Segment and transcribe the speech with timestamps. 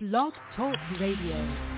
[0.00, 1.77] Blog Talk Radio.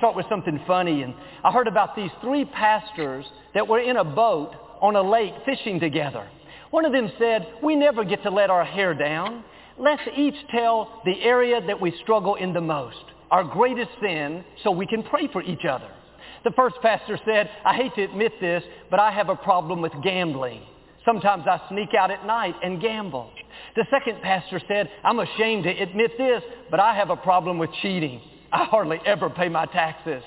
[0.00, 4.04] Start with something funny, and I heard about these three pastors that were in a
[4.04, 6.26] boat on a lake fishing together.
[6.70, 9.44] One of them said, we never get to let our hair down.
[9.78, 14.70] Let's each tell the area that we struggle in the most, our greatest sin, so
[14.70, 15.88] we can pray for each other.
[16.44, 19.92] The first pastor said, I hate to admit this, but I have a problem with
[20.02, 20.62] gambling.
[21.04, 23.30] Sometimes I sneak out at night and gamble.
[23.76, 27.70] The second pastor said, I'm ashamed to admit this, but I have a problem with
[27.82, 28.22] cheating.
[28.52, 30.22] I hardly ever pay my taxes.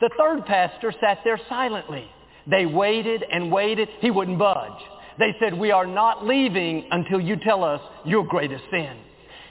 [0.00, 2.10] The third pastor sat there silently.
[2.46, 3.88] They waited and waited.
[4.00, 4.82] He wouldn't budge.
[5.18, 8.96] They said, we are not leaving until you tell us your greatest sin.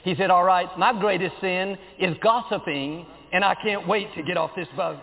[0.04, 4.36] He said, all right, my greatest sin is gossiping, and I can't wait to get
[4.36, 5.00] off this boat.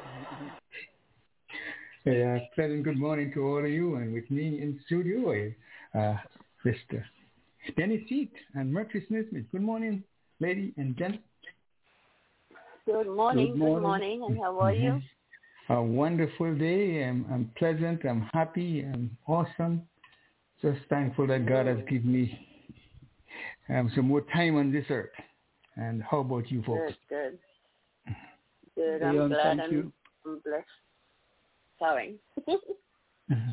[2.06, 5.52] Hey, uh, pleasant good morning to all of you, and with me in studio,
[5.94, 6.16] uh,
[6.66, 7.04] Mr.
[7.76, 9.26] Dennis Seat and Mercury Smith.
[9.52, 10.04] Good morning,
[10.40, 11.20] lady and gent.
[12.92, 13.82] Good morning, Good good morning.
[13.84, 15.02] morning, and how are you?
[15.70, 17.06] A wonderful day.
[17.06, 18.02] I'm, I'm pleasant.
[18.06, 18.82] I'm happy.
[18.82, 19.84] I'm awesome.
[20.62, 22.48] Just thankful that God has given me
[23.70, 25.12] um, some more time on this earth.
[25.78, 26.92] And how about you folks?
[27.08, 27.40] Good,
[28.06, 28.14] good.
[28.76, 29.94] Good, I'm Leon, glad thank I'm, you.
[30.26, 30.66] I'm blessed.
[31.80, 32.16] Sorry.
[32.46, 32.58] Go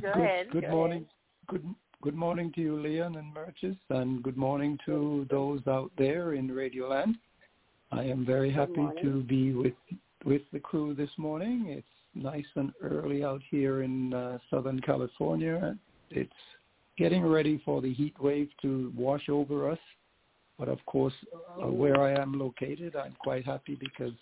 [0.02, 0.50] Good, ahead.
[0.50, 1.06] good go morning.
[1.46, 1.64] Good
[2.02, 6.50] good morning to you, Leon and Merches, and good morning to those out there in
[6.50, 7.16] Radio Land.
[7.90, 9.74] I am very happy to be with
[10.24, 11.66] with the crew this morning.
[11.68, 15.76] It's nice and early out here in uh, Southern California.
[16.10, 16.30] It's
[16.96, 19.78] getting ready for the heat wave to wash over us.
[20.58, 21.14] But of course,
[21.62, 24.12] uh, where I am located, I'm quite happy because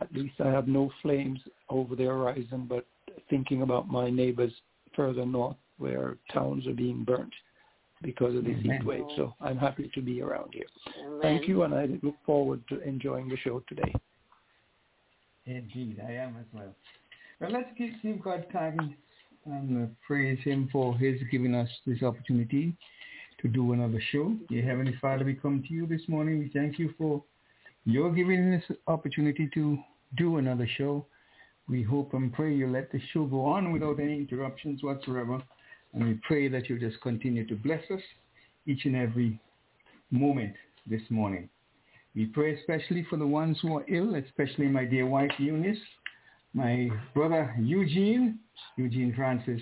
[0.00, 2.86] at least I have no flames over the horizon, but
[3.28, 4.52] thinking about my neighbors
[4.94, 7.32] further north where towns are being burnt
[8.02, 9.04] because of this heat wave.
[9.16, 10.66] So I'm happy to be around here.
[11.00, 11.18] Amen.
[11.22, 13.92] Thank you, and I look forward to enjoying the show today.
[15.46, 16.74] Indeed, I am as well.
[17.40, 18.84] Well, let's give, give God thanks
[19.46, 22.76] and uh, praise Him for His giving us this opportunity
[23.40, 24.34] to do another show.
[24.48, 26.38] Dear Heavenly Father, we come to you this morning.
[26.38, 27.22] We thank you for
[27.84, 29.78] your giving this opportunity to
[30.16, 31.06] do another show.
[31.68, 35.42] We hope and pray you let the show go on without any interruptions whatsoever.
[35.94, 38.00] And we pray that you just continue to bless us
[38.66, 39.40] each and every
[40.10, 40.54] moment
[40.86, 41.48] this morning.
[42.14, 45.78] We pray especially for the ones who are ill, especially my dear wife Eunice,
[46.54, 48.38] my brother Eugene,
[48.76, 49.60] Eugene Francis,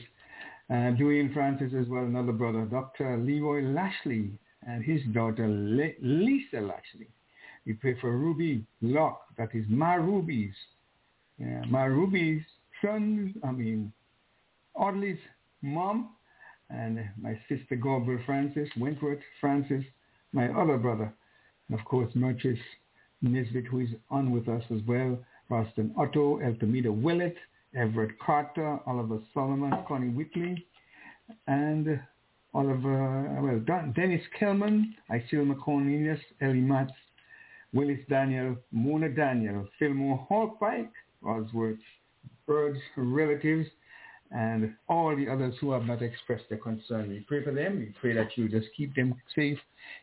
[0.70, 3.18] uh, Dwayne Francis as well, another brother, Dr.
[3.18, 4.32] Leroy Lashley,
[4.66, 7.08] and his daughter Le- Lisa Lashley.
[7.66, 10.54] We pray for Ruby Locke, that is Ma Ruby's,
[11.38, 12.42] yeah, Ma Ruby's
[12.82, 13.92] son, I mean,
[14.74, 15.18] Audley's
[15.62, 16.10] mom,
[16.70, 19.84] and my sister Gabriel Francis, Wentworth Francis,
[20.32, 21.12] my other brother,
[21.68, 22.58] and of course Murchis
[23.22, 25.18] Nisbet, who is on with us as well,
[25.50, 27.36] Roston Otto, Eltamida Willett,
[27.74, 30.66] Everett Carter, Oliver Solomon, Connie Whitley,
[31.46, 32.00] and
[32.54, 36.92] Oliver, well, Dennis Kelman, Isil McCornelius, Ellie Matz,
[37.72, 40.90] Willis Daniel, Mona Daniel, Fillmore Hallpike,
[41.22, 41.78] Osworth
[42.46, 43.68] Bird's relatives,
[44.30, 47.08] and all the others who have not expressed their concern.
[47.08, 47.78] We pray for them.
[47.78, 49.58] We pray that you just keep them safe,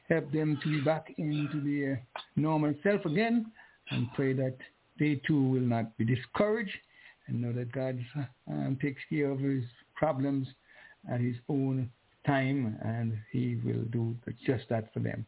[0.09, 2.01] help them to be back into their
[2.35, 3.51] normal self again,
[3.89, 4.55] and pray that
[4.99, 6.77] they too will not be discouraged
[7.27, 7.99] and know that God
[8.49, 9.63] um, takes care of his
[9.95, 10.47] problems
[11.11, 11.89] at his own
[12.25, 14.15] time and he will do
[14.45, 15.25] just that for them.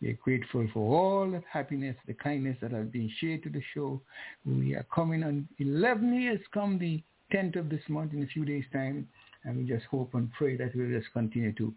[0.00, 3.62] We are grateful for all the happiness, the kindness that has been shared to the
[3.72, 4.00] show.
[4.44, 7.02] We are coming on 11 years come the
[7.34, 9.08] 10th of this month in a few days' time,
[9.44, 11.74] and we just hope and pray that we'll just continue to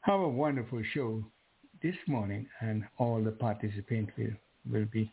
[0.00, 1.24] have a wonderful show
[1.82, 4.32] this morning, and all the participants will,
[4.70, 5.12] will be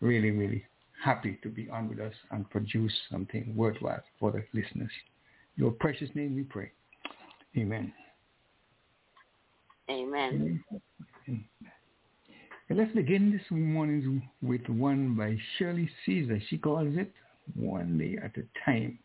[0.00, 0.64] really, really
[1.02, 4.90] happy to be on with us and produce something worthwhile for the listeners.
[5.56, 6.70] Your precious name we pray.
[7.56, 7.92] Amen.
[9.90, 10.62] Amen.
[12.70, 16.40] And let's begin this morning with one by Shirley Caesar.
[16.50, 17.10] She calls it
[17.54, 18.98] One Day at the Time.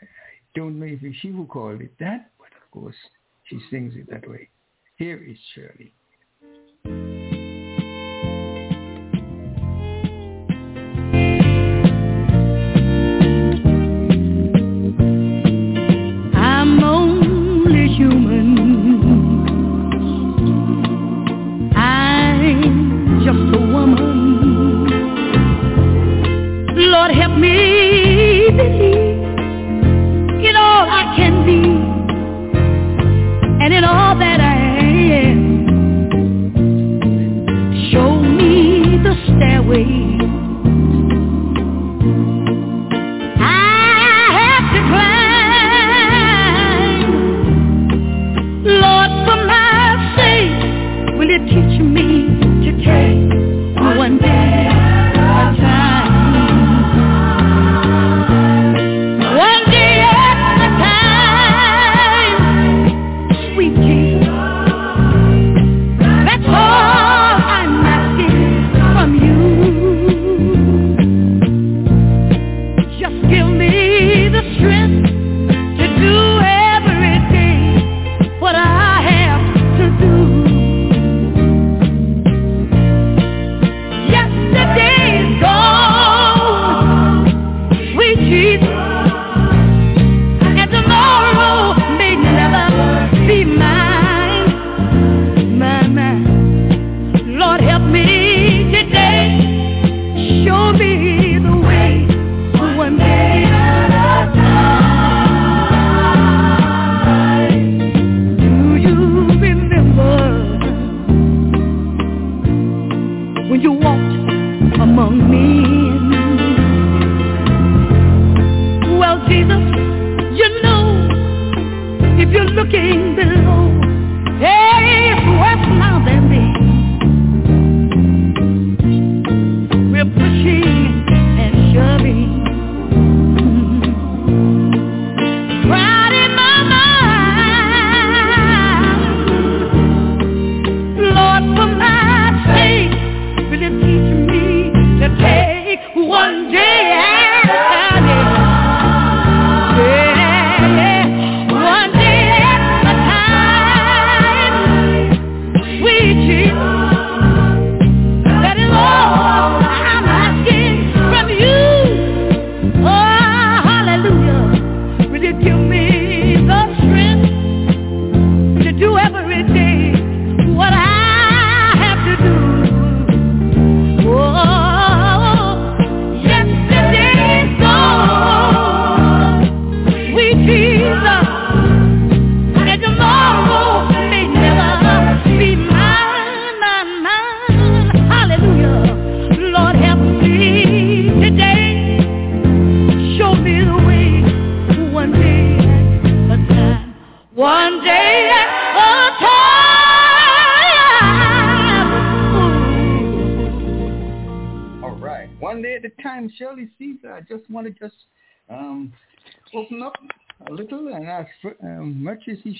[0.00, 0.06] I
[0.54, 2.96] don't know if she who called it that, but of course
[3.44, 4.48] she sings it that way.
[4.96, 5.94] Here is Shirley.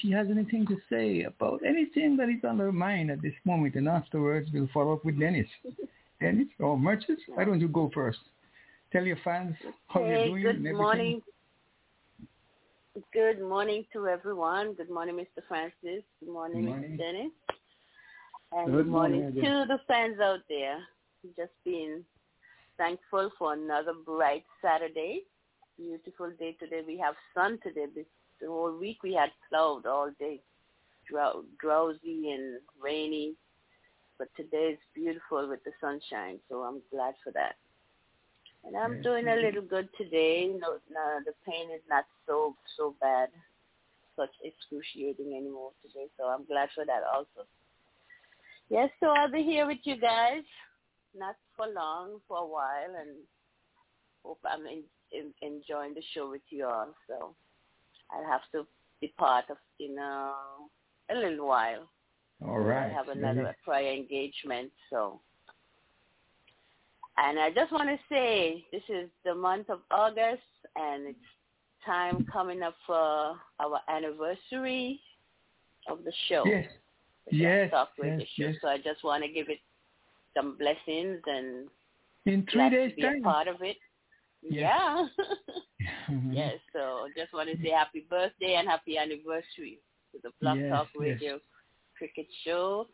[0.01, 3.75] She has anything to say about anything that is on her mind at this moment.
[3.75, 5.47] And afterwards, we'll follow up with Dennis.
[6.21, 8.19] Dennis oh, or Merchis, why don't you go first?
[8.93, 9.55] Tell your fans
[9.89, 10.65] how hey, you're doing.
[10.65, 11.23] Good morning.
[13.13, 14.75] Good morning to everyone.
[14.75, 15.43] Good morning, Mr.
[15.49, 16.05] Francis.
[16.21, 16.91] Good morning, Good morning.
[16.91, 16.99] Mr.
[16.99, 17.31] Dennis.
[18.53, 20.79] And Good good morning, morning to the fans out there.
[21.37, 22.05] Just being
[22.77, 25.23] thankful for another bright Saturday.
[25.79, 26.83] Beautiful day today.
[26.87, 27.87] We have sun today.
[28.41, 30.41] The whole week we had cloud all day,
[31.09, 33.35] Drow- drowsy and rainy.
[34.19, 37.57] But today is beautiful with the sunshine, so I'm glad for that.
[38.65, 40.47] And I'm Yes, doing a little good today.
[40.49, 43.31] No, no, the pain is not so so bad,
[44.17, 46.07] such excruciating anymore today.
[46.19, 47.47] So I'm glad for that also.
[48.69, 50.45] Yes, so I'll be here with you guys,
[51.17, 53.17] not for long, for a while, and
[54.25, 54.83] hope I'm in,
[55.13, 56.95] in, enjoying the show with you all.
[57.09, 57.35] So
[58.13, 58.67] I'll have to
[59.01, 60.33] be part of in a,
[61.11, 61.89] a little while.
[62.47, 62.91] All right.
[62.91, 65.21] I have another prior engagement, so.
[67.17, 70.43] And I just want to say this is the month of August,
[70.77, 71.19] and it's
[71.85, 75.01] time coming up for our anniversary
[75.89, 76.45] of the show.
[76.47, 76.67] Yes.
[77.31, 77.71] Yes,
[78.03, 78.55] yes, yes.
[78.61, 79.59] So I just want to give it
[80.37, 81.69] some blessings and
[82.27, 83.23] In three days' be time.
[83.23, 83.77] part of it.
[84.43, 85.09] Yes.
[85.19, 85.87] Yeah.
[86.11, 86.31] Mhm.
[86.35, 86.55] yes.
[86.73, 89.79] So just want to say happy birthday and happy anniversary
[90.13, 91.01] to the Blog Yes, Talk yes.
[91.01, 91.39] Radio
[91.97, 92.87] Cricket Show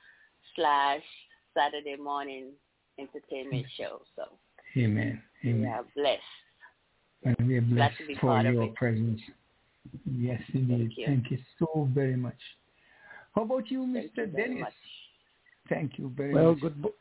[0.55, 1.03] slash
[1.55, 2.51] Saturday morning
[2.99, 4.01] entertainment show.
[4.17, 4.25] So
[4.77, 5.23] Amen.
[5.45, 5.45] Amen.
[5.45, 5.69] we Amen.
[5.73, 6.21] are blessed.
[7.25, 9.21] And we are Glad blessed for your presence.
[10.05, 10.93] Yes, indeed.
[10.97, 11.07] you.
[11.07, 12.39] Thank you so very much.
[13.35, 14.17] How about you, Thank Mr.
[14.19, 14.61] you very Dennis?
[14.61, 14.73] much.
[15.69, 16.61] Thank you very Well, much.
[16.61, 16.95] good mo-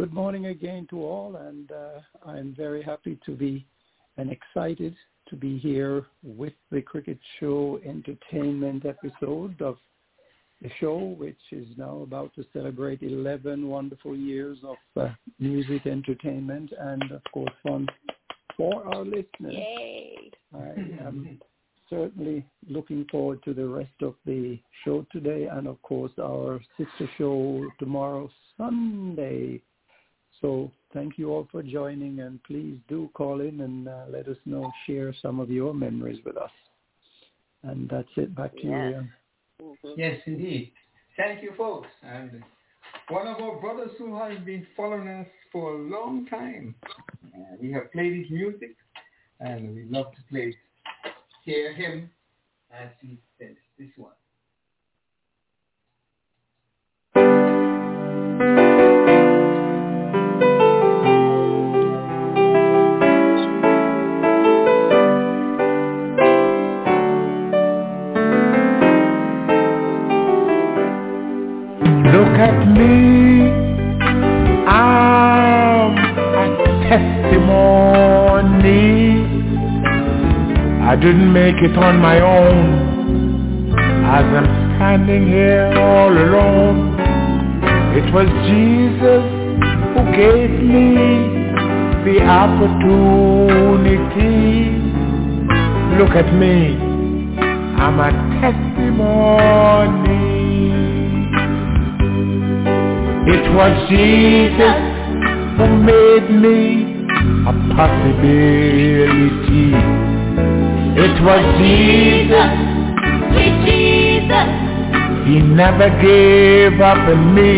[0.00, 3.66] good morning again to all, and uh, I'm very happy to be
[4.16, 4.96] and excited
[5.28, 9.76] to be here with the Cricket Show entertainment episode of
[10.62, 16.72] the show, which is now about to celebrate 11 wonderful years of uh, music entertainment
[16.78, 17.86] and, of course, fun
[18.56, 19.52] for our listeners.
[19.52, 20.30] Yay.
[20.54, 20.68] I
[21.06, 21.38] am
[21.90, 27.10] certainly looking forward to the rest of the show today and of course our sister
[27.18, 29.60] show tomorrow Sunday.
[30.40, 34.38] So thank you all for joining and please do call in and uh, let us
[34.46, 36.50] know, share some of your memories with us.
[37.62, 38.34] And that's it.
[38.34, 38.92] Back to you, Yes.
[38.92, 39.12] Ian.
[39.62, 39.94] Mhm.
[39.96, 40.72] Yes, indeed.
[41.16, 41.88] Thank you, folks.
[42.02, 42.42] And
[43.08, 46.74] one of our brothers who has been following us for a long time.
[47.34, 48.76] Uh, we have played his music,
[49.40, 50.56] and we love to play,
[51.44, 52.10] hear him
[52.70, 54.14] as he says this one.
[72.80, 73.50] Me,
[74.66, 75.92] I'm
[76.42, 76.46] a
[76.88, 78.40] testimony.
[80.90, 82.58] I didn't make it on my own,
[84.16, 86.78] as I'm standing here all alone.
[87.98, 89.24] It was Jesus
[89.92, 90.86] who gave me
[92.06, 93.50] the opportunity.
[95.98, 96.56] Look at me,
[97.84, 98.10] I'm a
[98.40, 100.29] testimony.
[103.32, 104.76] It was Jesus
[105.56, 106.58] who made me
[107.46, 109.68] a possibility.
[111.04, 112.50] It was Jesus,
[113.30, 114.48] Sweet Jesus,
[115.28, 117.54] He never gave up on me.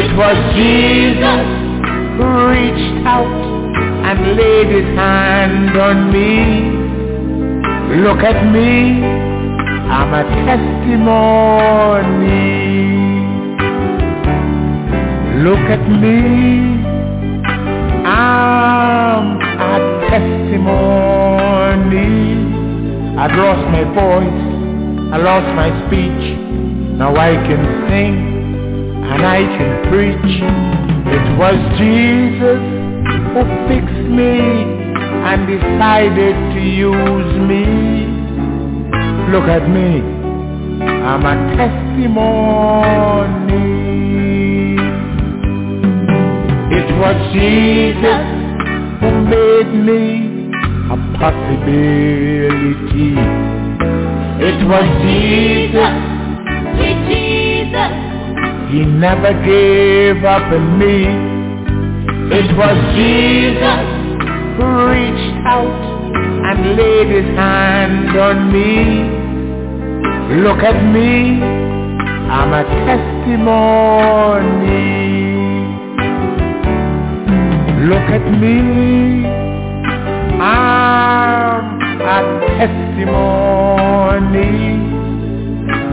[0.00, 1.46] It was Jesus
[2.16, 3.38] who reached out
[4.08, 6.34] and laid His hand on me.
[8.02, 9.00] Look at me,
[9.94, 12.63] I'm a testimony.
[15.44, 16.80] Look at me,
[18.08, 21.84] I'm a testimony.
[23.18, 24.42] I've lost my voice,
[25.12, 26.24] I lost my speech.
[26.96, 28.16] Now I can sing
[29.04, 30.34] and I can preach.
[31.12, 32.62] It was Jesus
[33.34, 34.40] who fixed me
[35.28, 37.66] and decided to use me.
[39.30, 40.00] Look at me,
[41.04, 42.94] I'm a testimony.
[46.84, 48.24] It was Jesus
[49.00, 50.04] who made me
[50.92, 53.16] a possibility.
[54.48, 55.94] It was Jesus,
[56.76, 57.92] sweet Jesus,
[58.70, 61.08] He never gave up on me.
[62.38, 63.86] It was Jesus
[64.56, 65.82] who reached out
[66.50, 68.76] and laid his hand on me.
[70.42, 71.40] Look at me,
[72.28, 74.93] I'm a testimony.
[77.84, 79.28] Look at me,
[80.40, 82.18] I'm a
[82.56, 84.56] testimony.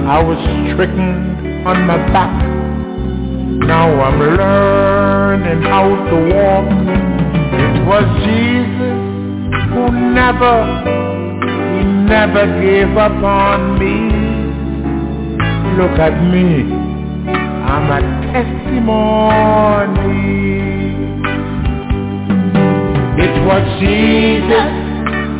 [0.07, 0.39] I was
[0.71, 2.31] stricken on my back.
[3.67, 6.71] Now I'm learning how to walk.
[7.59, 8.99] It was Jesus
[9.73, 10.55] who never,
[11.75, 13.97] he never gave up on me.
[15.75, 16.71] Look at me,
[17.67, 17.99] I'm a
[18.31, 20.40] testimony.
[23.41, 24.69] It was Jesus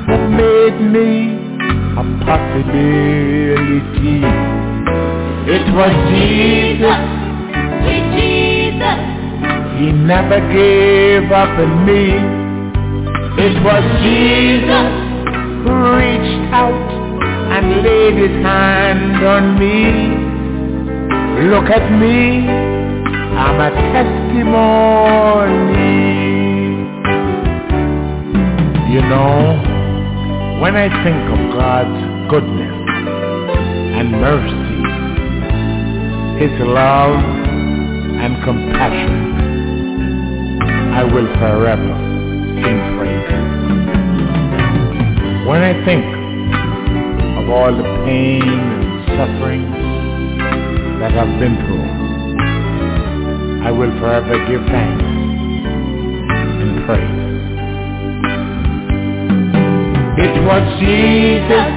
[0.08, 1.38] who made me
[1.94, 4.18] a possibility.
[5.46, 7.02] It was Jesus,
[8.18, 9.02] Jesus.
[9.78, 12.06] He never gave up on me.
[13.46, 14.90] It was Jesus
[15.62, 16.90] who reached out
[17.54, 19.86] and laid his hand on me.
[21.52, 22.50] Look at me,
[23.38, 25.81] I'm a testimony.
[28.92, 29.56] You know,
[30.60, 32.76] when I think of God's goodness
[33.96, 34.68] and mercy,
[36.44, 37.16] His love
[38.20, 39.16] and compassion,
[40.92, 41.94] I will forever
[42.60, 43.32] sing praise.
[45.48, 46.04] When I think
[47.40, 49.72] of all the pain and suffering
[51.00, 51.90] that I've been through,
[53.66, 55.04] I will forever give thanks
[56.62, 57.31] and praise.
[60.24, 61.72] It was Jesus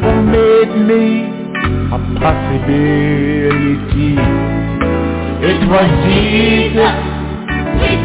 [0.00, 1.04] who made me
[1.92, 4.12] a possibility.
[5.50, 6.96] It was Jesus,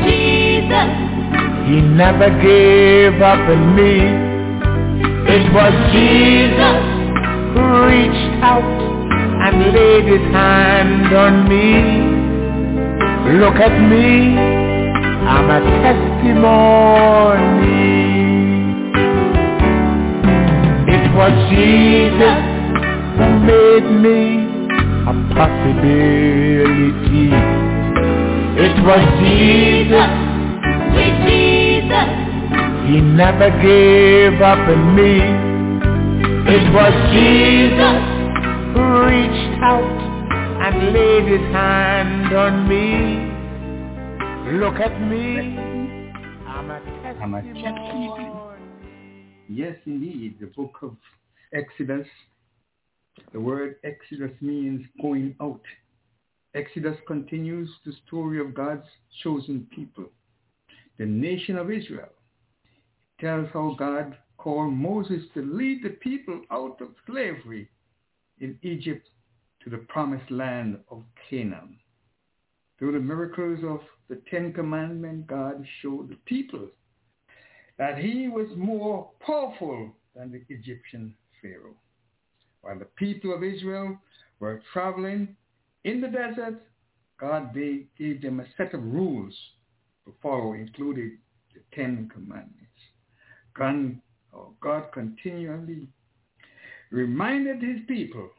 [0.04, 0.92] Jesus.
[1.68, 3.94] He never gave up on me.
[5.36, 6.82] It was Jesus
[7.54, 8.80] who reached out
[9.46, 11.74] and laid his hand on me.
[13.40, 14.38] Look at me,
[15.34, 17.81] I'm a testimony.
[21.12, 22.40] It was Jesus
[23.18, 24.48] who made me
[25.04, 27.28] a possibility.
[28.56, 30.12] It was Jesus,
[31.28, 32.12] Jesus.
[32.88, 35.20] He never gave up on me.
[36.48, 38.00] It was Jesus
[38.72, 40.00] who reached out
[40.64, 43.28] and laid his hand on me.
[44.60, 45.60] Look at me,
[46.48, 46.80] I'm a
[47.22, 48.31] I'm a testimony.
[49.54, 50.38] Yes, indeed.
[50.40, 50.96] The book of
[51.54, 52.08] Exodus.
[53.34, 55.62] The word Exodus means going out.
[56.56, 58.88] Exodus continues the story of God's
[59.22, 60.06] chosen people,
[60.98, 62.14] the nation of Israel.
[62.64, 67.70] It tells how God called Moses to lead the people out of slavery
[68.40, 69.06] in Egypt
[69.64, 71.78] to the promised land of Canaan.
[72.80, 76.70] Through the miracles of the Ten Commandments, God showed the people
[77.78, 81.76] that he was more powerful than the Egyptian Pharaoh.
[82.62, 83.98] While the people of Israel
[84.40, 85.36] were traveling
[85.84, 86.62] in the desert,
[87.20, 89.34] God gave them a set of rules
[90.06, 91.18] to follow, including
[91.54, 92.58] the Ten Commandments.
[93.56, 94.00] God,
[94.34, 95.88] oh, God continually
[96.92, 98.30] reminded his people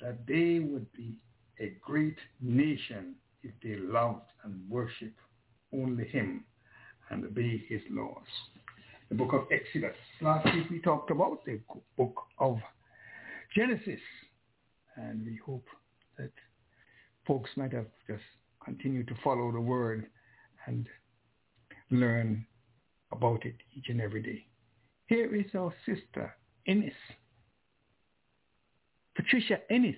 [0.00, 1.14] that they would be
[1.60, 5.18] a great nation if they loved and worshiped
[5.72, 6.44] only him
[7.10, 8.26] and obey his laws.
[9.08, 9.96] The book of Exodus.
[10.20, 11.60] Last week we talked about the
[11.96, 12.58] book of
[13.54, 14.00] Genesis.
[14.96, 15.66] And we hope
[16.18, 16.30] that
[17.26, 18.22] folks might have just
[18.64, 20.06] continued to follow the word
[20.66, 20.86] and
[21.90, 22.46] learn
[23.12, 24.46] about it each and every day.
[25.06, 26.94] Here is our sister, Ennis.
[29.16, 29.96] Patricia Ennis.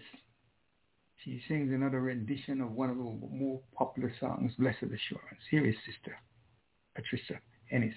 [1.24, 5.42] She sings another rendition of one of the more popular songs, Blessed Assurance.
[5.50, 6.16] Here is Sister
[6.94, 7.94] Patricia Ennis.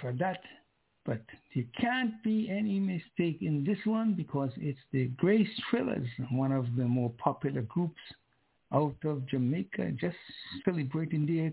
[0.00, 0.40] For that,
[1.04, 1.20] but
[1.54, 6.66] there can't be any mistake in this one because it's the Grace Thrillers, one of
[6.76, 8.00] the more popular groups
[8.72, 10.16] out of Jamaica, just
[10.64, 11.52] celebrating their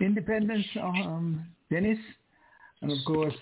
[0.00, 1.98] independence, um, Dennis,
[2.80, 3.34] and of course,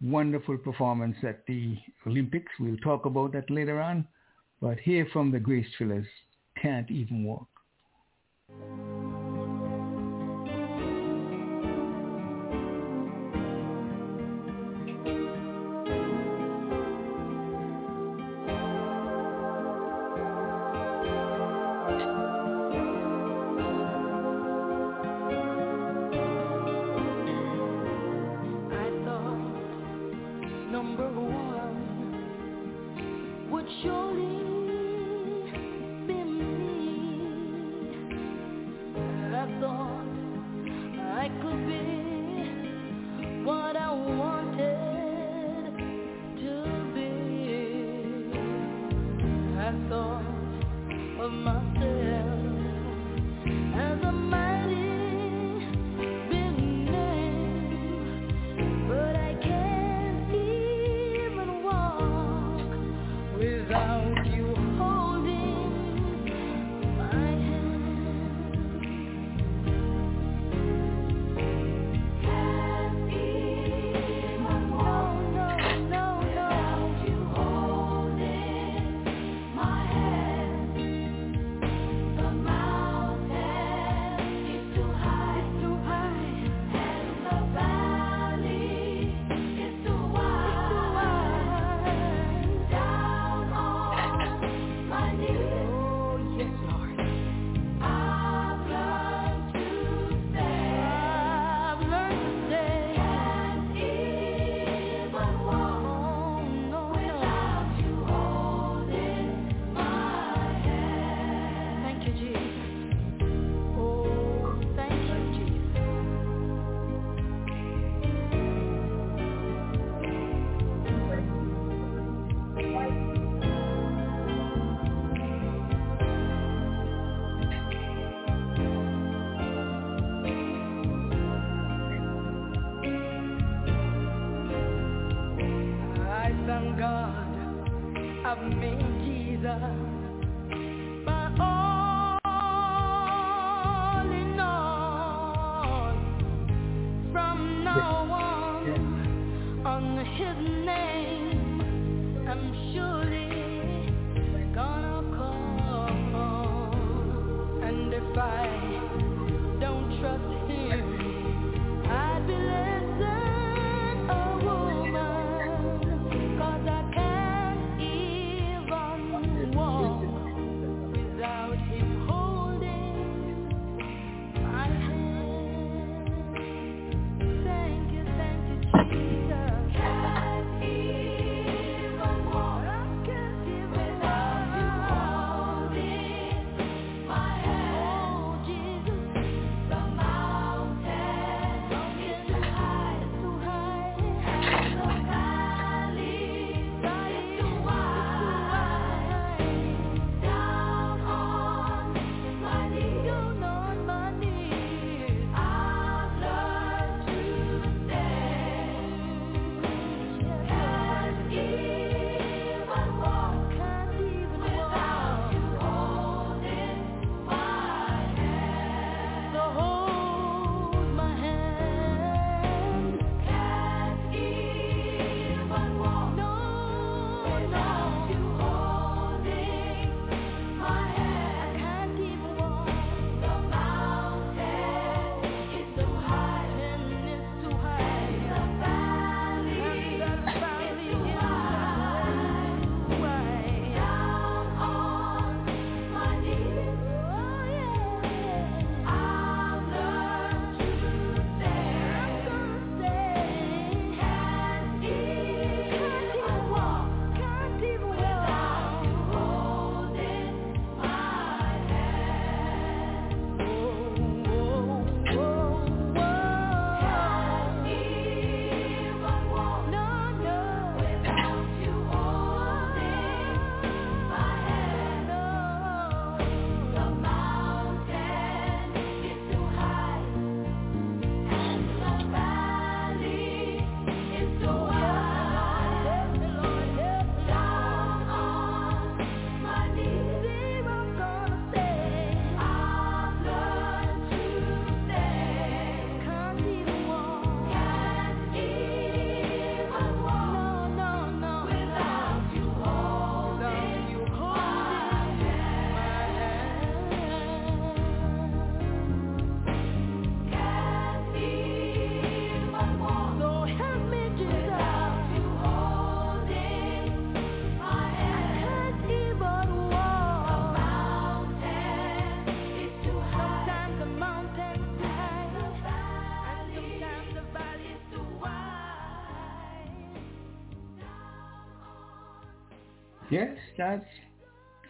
[0.00, 1.76] wonderful performance at the
[2.06, 2.52] Olympics.
[2.60, 4.06] We'll talk about that later on.
[4.60, 6.06] But here from the Grace Thrillers,
[6.60, 7.46] Can't Even Walk.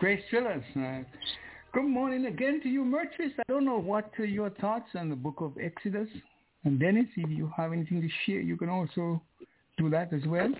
[0.08, 0.64] Grace Thrillers.
[0.74, 1.04] Uh,
[1.74, 3.30] good morning again to you, Murchis.
[3.38, 6.08] I don't know what are your thoughts on the book of Exodus.
[6.64, 9.20] And Dennis, if you have anything to share, you can also
[9.76, 10.50] do that as well.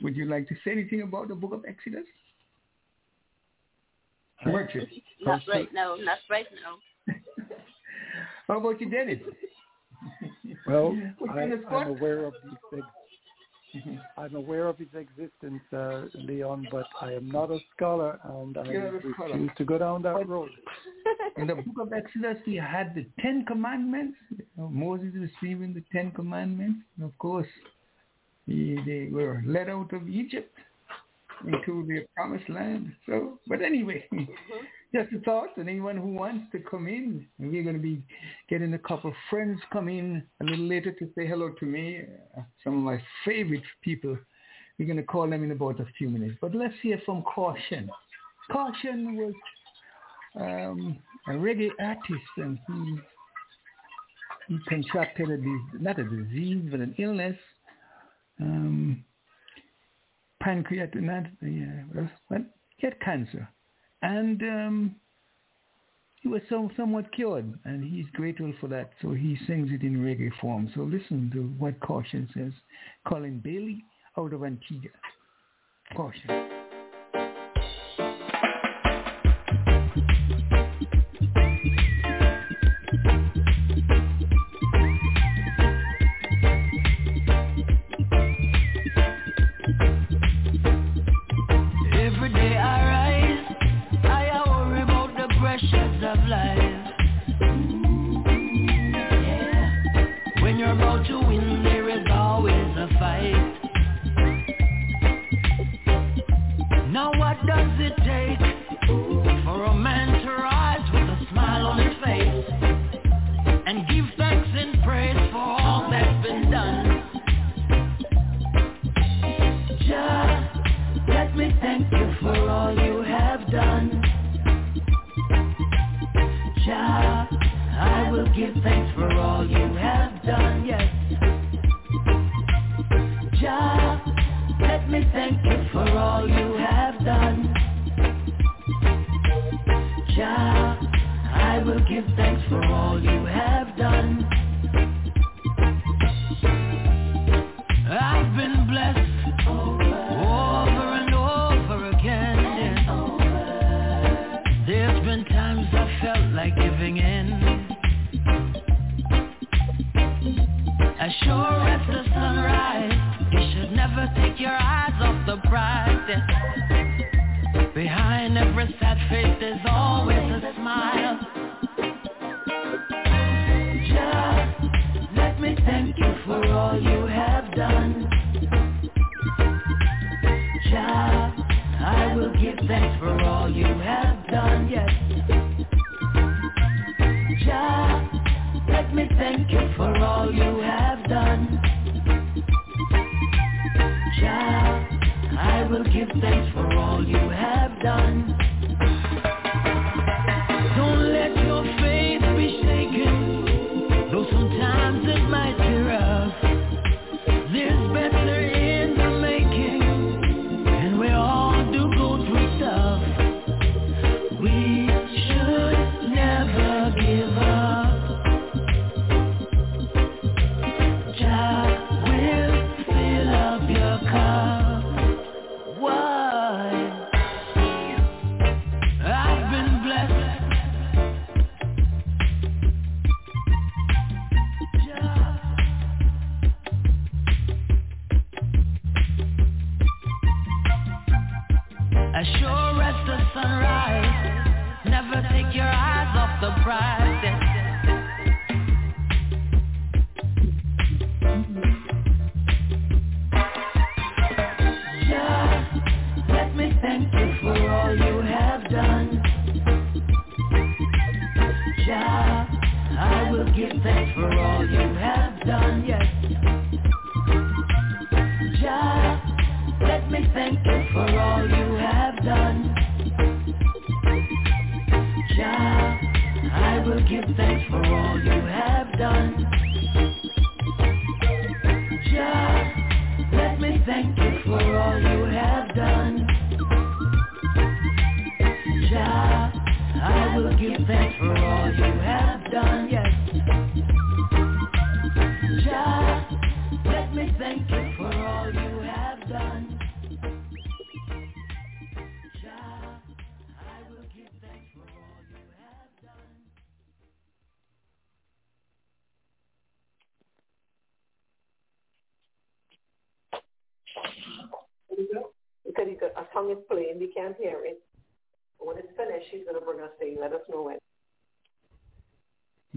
[0.00, 2.06] Would you like to say anything about the book of Exodus?
[4.46, 4.88] Murchis.
[5.20, 5.96] Not right now.
[5.96, 7.14] Not right now.
[8.48, 9.18] How about you, Dennis?
[10.66, 10.96] Well,
[11.34, 12.80] I, on the I'm aware of his
[13.74, 18.56] ex- I'm aware of his existence, uh, Leon, but I am not a scholar, and
[18.56, 19.32] I You're not a scholar.
[19.32, 20.50] refuse to go down that road.
[21.36, 24.16] In the book of Exodus, we had the Ten Commandments.
[24.30, 26.80] You know, Moses receiving the Ten Commandments.
[26.96, 27.46] And of course,
[28.46, 30.56] he, they were led out of Egypt
[31.46, 32.92] into the promised land.
[33.06, 34.04] So, but anyway,
[34.94, 35.56] just a thought.
[35.56, 38.02] And anyone who wants to come in, we're going to be
[38.48, 42.02] getting a couple of friends come in a little later to say hello to me.
[42.36, 44.16] Uh, some of my favorite people.
[44.78, 46.36] We're going to call them in about a few minutes.
[46.40, 47.90] But let's hear from Caution.
[48.52, 49.34] Caution was
[50.40, 52.98] um, a reggae artist, and he
[54.48, 55.38] he contracted a
[55.78, 57.36] not a disease but an illness,
[58.40, 59.04] um,
[60.40, 62.08] pancreatic, not yeah, well,
[62.76, 63.48] he had cancer,
[64.02, 64.96] and um,
[66.20, 68.90] he was some, somewhat cured, and he's grateful for that.
[69.00, 70.70] So he sings it in reggae form.
[70.74, 72.52] So listen to what Caution says.
[73.06, 73.84] Colin Bailey
[74.16, 74.90] out of Antigua.
[75.96, 76.57] Caution.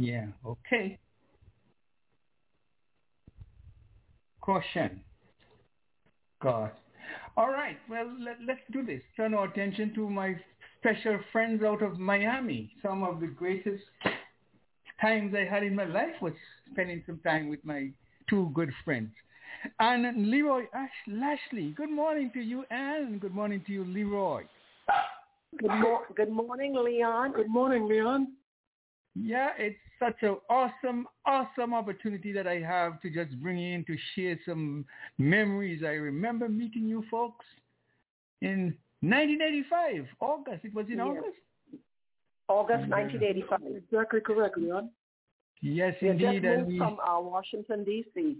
[0.01, 0.97] Yeah, okay.
[4.41, 5.01] Caution.
[6.41, 6.71] God.
[7.37, 9.01] All right, well, let, let's do this.
[9.15, 10.35] Turn our attention to my
[10.79, 12.71] special friends out of Miami.
[12.81, 13.83] Some of the greatest
[14.99, 16.33] times I had in my life was
[16.71, 17.89] spending some time with my
[18.27, 19.11] two good friends.
[19.79, 23.19] And Leroy Ash- Lashley, good morning to you, Anne.
[23.19, 24.45] Good morning to you, Leroy.
[25.59, 27.33] Good, mo- good morning, Leon.
[27.33, 28.29] Good morning, Leon.
[29.13, 33.97] Yeah, it's such an awesome, awesome opportunity that I have to just bring in to
[34.15, 34.85] share some
[35.17, 35.83] memories.
[35.83, 37.45] I remember meeting you folks
[38.41, 40.63] in 1985, August.
[40.65, 41.07] It was in Yes.
[41.07, 41.37] August?
[42.47, 43.59] August 1985.
[43.75, 44.89] Exactly correct, Leon.
[45.61, 46.45] Yes, We just indeed.
[46.45, 48.37] And moved we, from uh, Washington, D.C.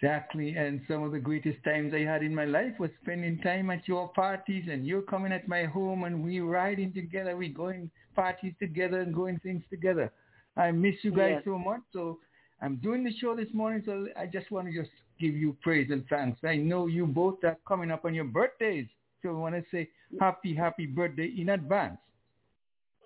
[0.00, 0.54] exactly.
[0.56, 3.86] And some of the greatest times I had in my life was spending time at
[3.88, 7.36] your parties and you're coming at my home and we riding together.
[7.36, 10.12] We going parties together and going things together.
[10.56, 11.42] I miss you guys Yes.
[11.44, 11.80] so much.
[11.92, 12.18] So
[12.60, 13.82] I'm doing the show this morning.
[13.84, 14.90] So I just want to just
[15.20, 16.38] give you praise and thanks.
[16.44, 18.86] I know you both are coming up on your birthdays.
[19.22, 19.88] So I want to say
[20.20, 21.98] happy, happy birthday in advance.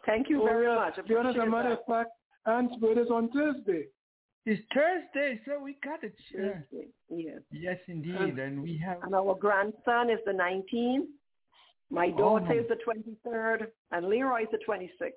[0.05, 0.77] Thank you Oh, very yes.
[0.97, 1.09] much.
[1.09, 1.81] Leon, as a Appreciate matter that.
[1.81, 2.11] of fact,
[2.47, 3.85] Aunt's birthday is on Thursday.
[4.51, 6.15] It's Thursday, so we got it.
[6.35, 7.41] Uh, Thursday, Yes.
[7.53, 8.39] yes, indeed.
[8.39, 11.07] And we have And our grandson is the 19th.
[11.91, 15.13] My daughter my- is the 23rd, and Leroy is the 26th.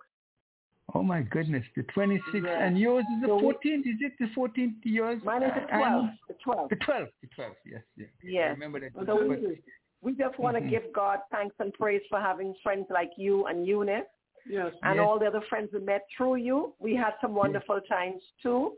[0.93, 2.65] Oh my goodness, the 26th, Yeah.
[2.65, 3.85] and yours is the So we- 14th.
[3.87, 4.85] Is it the 14th?
[4.85, 5.23] Yours?
[5.23, 6.09] Mine is the Uh, 12th.
[6.09, 6.69] and- The 12th.
[6.69, 7.11] The 12th.
[7.21, 7.57] The 12th.
[7.65, 7.83] Yes,
[8.21, 8.47] yes.
[8.47, 8.91] I remember that.
[9.05, 9.61] So we,
[10.01, 10.69] we just want to Mhm.
[10.69, 14.07] give God thanks and praise for having friends like you and Eunice
[14.45, 14.75] Yes.
[14.83, 15.05] and Yes.
[15.05, 16.75] all the other friends we met through you.
[16.79, 18.77] We had some wonderful times too,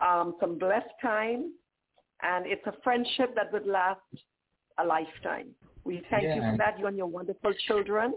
[0.00, 1.52] um, some blessed time,
[2.22, 4.00] and it's a friendship that would last
[4.78, 5.48] a lifetime.
[5.84, 8.14] We thank you for that, you and your wonderful children.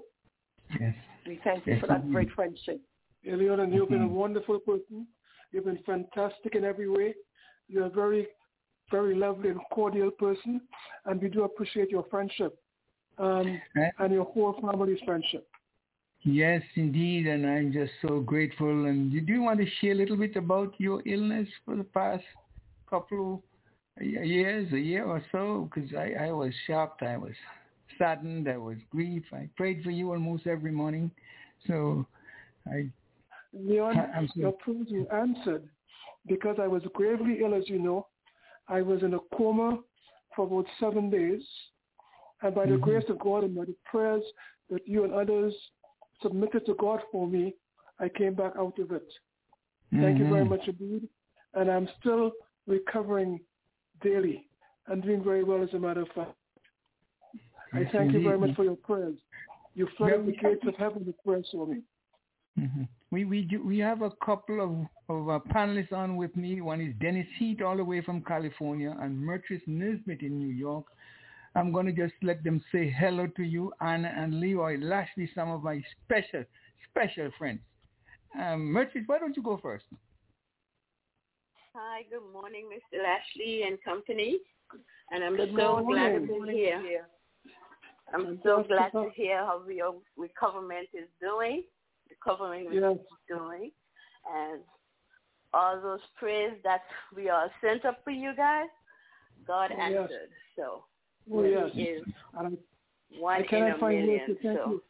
[0.80, 0.94] yes.
[1.28, 2.14] We thank you Yes, for that indeed.
[2.14, 2.82] great friendship.
[3.24, 4.12] Yeah, Leon, and you've been a Mhm.
[4.12, 5.08] wonderful person.
[5.52, 7.14] You've been fantastic in every way.
[7.68, 8.28] You're a very,
[8.90, 10.62] very lovely and cordial person,
[11.06, 12.58] and we do appreciate your friendship
[13.18, 13.94] um, Right.
[14.00, 15.48] and your whole family's friendship.
[16.24, 18.86] Yes, indeed, and I'm just so grateful.
[18.86, 21.84] And do you do want to share a little bit about your illness for the
[21.84, 22.24] past
[22.88, 23.44] couple
[24.00, 27.34] of years, a year or so, because I, I was shocked, I was
[27.98, 29.24] saddened, I was grief.
[29.34, 31.10] I prayed for you almost every morning,
[31.68, 32.06] so
[32.68, 32.90] I
[33.54, 34.30] Leon, I'm sorry.
[34.36, 35.68] your prayers were answered
[36.28, 38.08] because I was gravely ill, as you know.
[38.68, 39.80] I was in a coma
[40.36, 41.42] for about seven days.
[42.42, 42.82] And by the Mhm.
[42.82, 44.24] grace of God and by the prayers
[44.70, 45.54] that you and others
[46.22, 47.56] submitted to God for me,
[48.00, 49.08] I came back out of it.
[49.92, 50.50] Thank you very Mhm.
[50.50, 51.10] much indeed.
[51.54, 52.32] And I'm still
[52.68, 53.40] recovering
[54.02, 54.48] daily
[54.88, 56.34] and doing very well, as a matter of fact.
[57.74, 59.18] I thank you very much for your prayers.
[59.76, 61.82] You flooded the gates of heaven with prayers for me.
[62.60, 62.88] Mhm.
[63.12, 64.72] We we do, we have a couple of
[65.10, 66.62] of uh, panelists on with me.
[66.62, 70.86] One is Dennis Heat, all the way from California, and Mertris Nisbet in New York.
[71.56, 75.50] I'm going to just let them say hello to you, Anna and Leroy Lashley, some
[75.50, 76.44] of my special
[76.90, 77.60] special friends.
[78.36, 79.86] Um, Mertris, why don't you go first?
[81.76, 83.02] Hi, good morning, Mr.
[83.04, 84.40] Lashley and company.
[85.12, 87.06] And I'm Good so glad to be here.
[88.14, 91.64] I'm so glad to hear how your recoverment is doing,
[92.10, 92.98] recovering Yes.
[92.98, 93.72] is doing,
[94.34, 94.62] and
[95.54, 96.84] all those prayers that
[97.16, 98.70] we all sent up for you guys,
[99.46, 100.02] God Oh, yes.
[100.02, 100.30] answered.
[100.56, 100.84] So
[101.34, 101.72] Oh, yes.
[101.76, 102.04] Is
[102.38, 102.58] And
[103.20, 104.28] one I in cannot find words million.
[104.28, 104.84] to thank So you.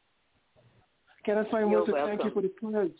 [1.26, 2.92] Can I find words to thank you for the prayers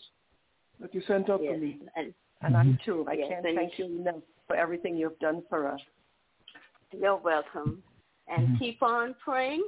[0.80, 1.80] that you sent up yes, for me?
[1.96, 3.04] and And I too.
[3.08, 5.80] I Yes, can't thank you enough for everything you've done for us.
[6.92, 7.82] you're welcome.
[8.28, 8.58] And Mhm.
[8.58, 9.64] keep on praying,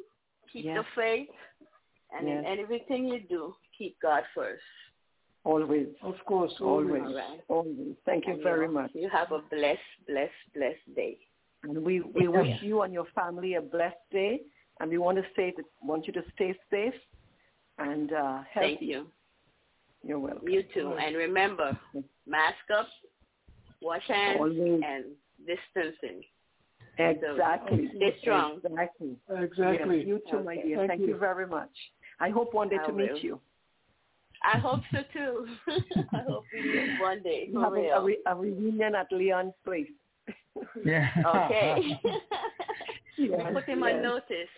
[0.52, 0.76] keep Yes.
[0.78, 1.30] the faith,
[2.12, 4.62] and in everything you do, keep God first.
[5.44, 5.88] Always.
[6.02, 6.86] Of course, Always.
[6.88, 7.02] always.
[7.02, 7.40] All right.
[7.48, 7.96] Always.
[8.04, 8.94] Thank you And very you- much.
[8.94, 11.18] You have a blessed, blessed, blessed day.
[11.64, 14.40] And we, we wish you and your family a blessed day.
[14.80, 16.94] And we want to say that want you to stay safe
[17.78, 18.76] and uh, healthy.
[18.76, 19.06] Thank you.
[20.06, 20.48] You're welcome.
[20.48, 20.94] You too.
[21.00, 21.78] And remember,
[22.26, 22.88] mask up,
[23.80, 24.82] wash hands, Always.
[24.86, 25.04] and
[25.46, 26.22] distancing.
[26.98, 27.90] Exactly.
[27.96, 28.60] Stay strong.
[28.64, 29.16] Exactly.
[29.30, 29.98] Exactly.
[29.98, 30.76] Yes, you too, my dear.
[30.78, 31.08] Thank Thank, you.
[31.08, 31.18] you.
[31.18, 31.70] very much.
[32.20, 33.40] I hope one day I to meet you.
[34.44, 35.46] I hope so too.
[36.12, 37.48] I hope we meet one day.
[37.52, 37.94] For Having real.
[37.94, 39.88] a, re- a reunion at Leon's place.
[40.84, 41.08] Yeah.
[41.26, 42.00] Okay.
[43.16, 43.94] Yes, Put him yes.
[43.94, 44.48] on notice.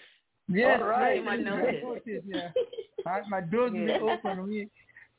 [0.48, 1.16] Yes, All right.
[1.16, 1.82] yes, My yes, notice.
[1.82, 2.50] notice, yeah.
[3.04, 4.42] My, my doors will be open.
[4.48, 4.70] We,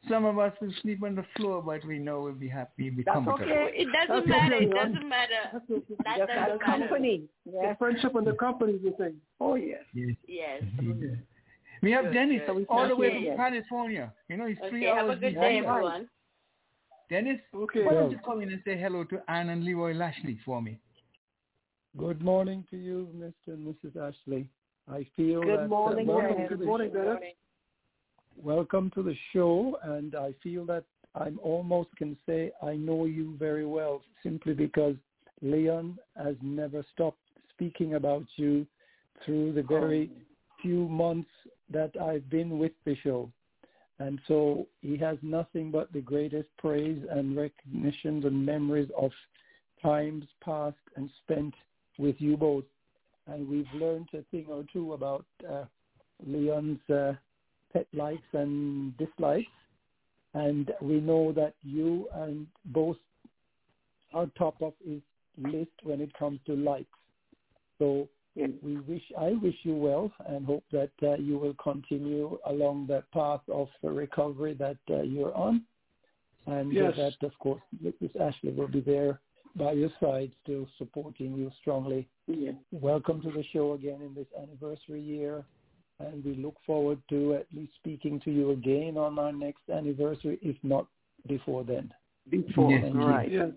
[0.10, 3.04] some of us will sleep on the floor, but we know we'll be happy, be
[3.04, 3.44] That's comfortable.
[3.44, 3.74] okay.
[3.78, 4.56] It doesn't That's matter.
[4.56, 5.34] okay, It doesn't matter.
[5.54, 6.58] That Just doesn't as matter.
[6.66, 7.24] company.
[7.46, 9.16] The friendship and the company is the thing.
[9.40, 9.84] Oh, yes.
[9.94, 10.16] Yes.
[10.28, 10.64] Yes.
[10.80, 11.20] indeed.
[11.84, 12.66] We have Good, Dennis good.
[12.70, 13.38] all the way Okay, from yes.
[13.38, 14.14] California.
[14.30, 14.98] You know, he's three Okay.
[15.00, 16.10] Have a good day, everyone.
[17.10, 17.84] Dennis, Okay.
[17.84, 20.78] why don't you come in and say hello to Anne and Leroy Lashley for me?
[21.95, 23.53] Good morning to you, Mr.
[23.53, 23.95] and Mrs.
[23.95, 24.47] Ashley.
[24.91, 26.49] I feel that, Good uh, morning, welcome Dennis.
[26.49, 27.03] to Good morning, show.
[27.03, 27.34] Dennis.
[28.36, 30.84] Welcome to the show, and I feel that
[31.16, 34.95] I'm almost can say I know you very well simply because
[35.41, 37.18] Leon has never stopped
[37.49, 38.68] speaking about you
[39.26, 40.12] through the very
[40.62, 41.30] few months
[41.72, 43.32] that I've been with the show.
[44.00, 49.12] And so he has nothing but the greatest praise and recognitions and memories of
[49.82, 51.54] times past and spent
[51.98, 52.64] with you both.
[53.26, 55.66] And we've learned a thing or two about uh,
[56.26, 57.14] Leon's uh,
[57.74, 59.52] pet likes and dislikes.
[60.34, 62.98] And we know that you and both
[64.14, 65.02] are top of his
[65.38, 66.86] list when it comes to likes.
[67.80, 68.08] So
[68.62, 73.10] we wish I wish you well and hope that uh, you will continue along that
[73.12, 75.64] path of uh, recovery that uh, you're on,
[76.46, 76.96] and uh, Yes.
[76.98, 78.16] that of course Mrs.
[78.20, 79.20] Ashley will be there
[79.56, 82.08] by your side, still supporting you strongly.
[82.28, 82.52] Yeah.
[82.72, 85.44] Welcome to the show again in this anniversary year,
[86.00, 90.38] and we look forward to at least speaking to you again on our next anniversary,
[90.44, 90.86] if not
[91.28, 91.92] before then.
[92.30, 92.70] Before.
[92.72, 93.06] Yes, Thank you.
[93.08, 93.32] right.
[93.32, 93.48] Yeah.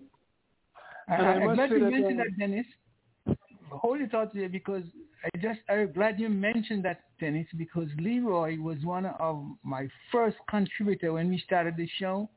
[1.07, 2.65] I, And I I'm must glad say you that, mentioned uh, that, Dennis.
[3.71, 4.83] Hold your thoughts there because
[5.23, 10.37] I just I'm glad you mentioned that, Dennis, because Leroy was one of my first
[10.49, 12.29] contributor when we started the show.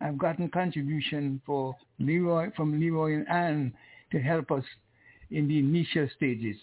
[0.00, 3.72] I've gotten contribution for Leroy from Leroy and Anne
[4.12, 4.64] to help us
[5.30, 6.56] in the initial stages,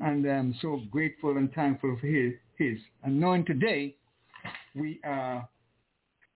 [0.00, 2.32] and I'm so grateful and thankful for his.
[2.58, 2.78] his.
[3.02, 3.94] And knowing today,
[4.74, 5.48] we are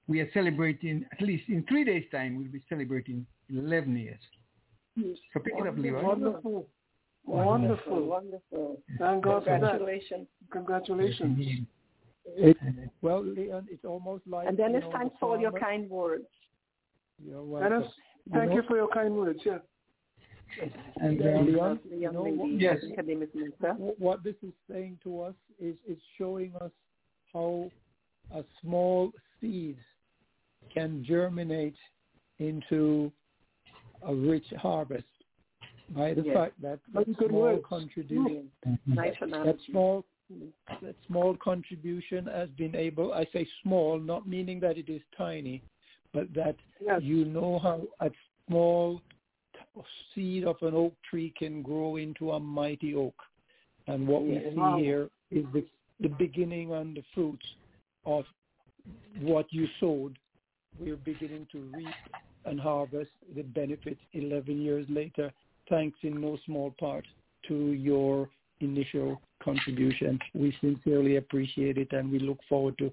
[0.07, 2.39] we are celebrating at least in three days' time.
[2.39, 4.21] We'll be celebrating 11 years.
[5.33, 6.03] So pick it up, Leroy.
[6.03, 6.67] Wonderful.
[7.29, 8.05] Wonderful.
[8.07, 8.81] Wonderful.
[8.99, 9.61] Thank God for that.
[9.61, 10.27] Congratulations.
[10.51, 11.39] Congratulations.
[12.37, 12.57] It,
[13.03, 16.27] well, Leon, it's almost like And Dennis, you know, thanks for all your kind words.
[17.25, 17.71] You're welcome.
[17.71, 17.89] Dennis,
[18.33, 19.41] thank know- you for your kind words.
[19.45, 19.59] Yeah.
[21.01, 22.79] And Yeah, um, Leon, you know, lady, Yes.
[22.97, 23.75] her name is Lisa.
[23.75, 26.73] wh- what this is saying to us is it's showing us
[27.33, 27.71] how
[28.31, 29.77] a small seed
[30.71, 31.77] can germinate
[32.39, 33.13] into
[34.03, 35.07] a rich harvest
[35.91, 36.35] by the Yes.
[36.37, 37.65] fact that that good small words.
[37.69, 38.51] contribution
[38.87, 40.05] Nice that small
[40.83, 45.63] that small contribution has been able I say small, not meaning that it is tiny,
[46.13, 47.03] but that Yes.
[47.03, 48.11] you know how a
[48.47, 49.01] small
[50.15, 53.15] seed of an oak tree can grow into a mighty oak.
[53.87, 54.77] And what we see Wow.
[54.77, 55.65] here is the,
[56.01, 57.47] the beginning and the fruits
[58.05, 58.25] of
[59.21, 60.19] what you sowed.
[60.79, 61.97] We're beginning to reap
[62.45, 65.33] and harvest the benefits 11 years later,
[65.69, 67.05] thanks in no small part
[67.49, 68.29] to your
[68.61, 70.19] initial contribution.
[70.35, 72.91] We sincerely appreciate it and we look forward to,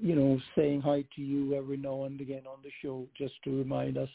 [0.00, 3.56] you know, saying hi to you every now and again on the show just to
[3.56, 4.08] remind us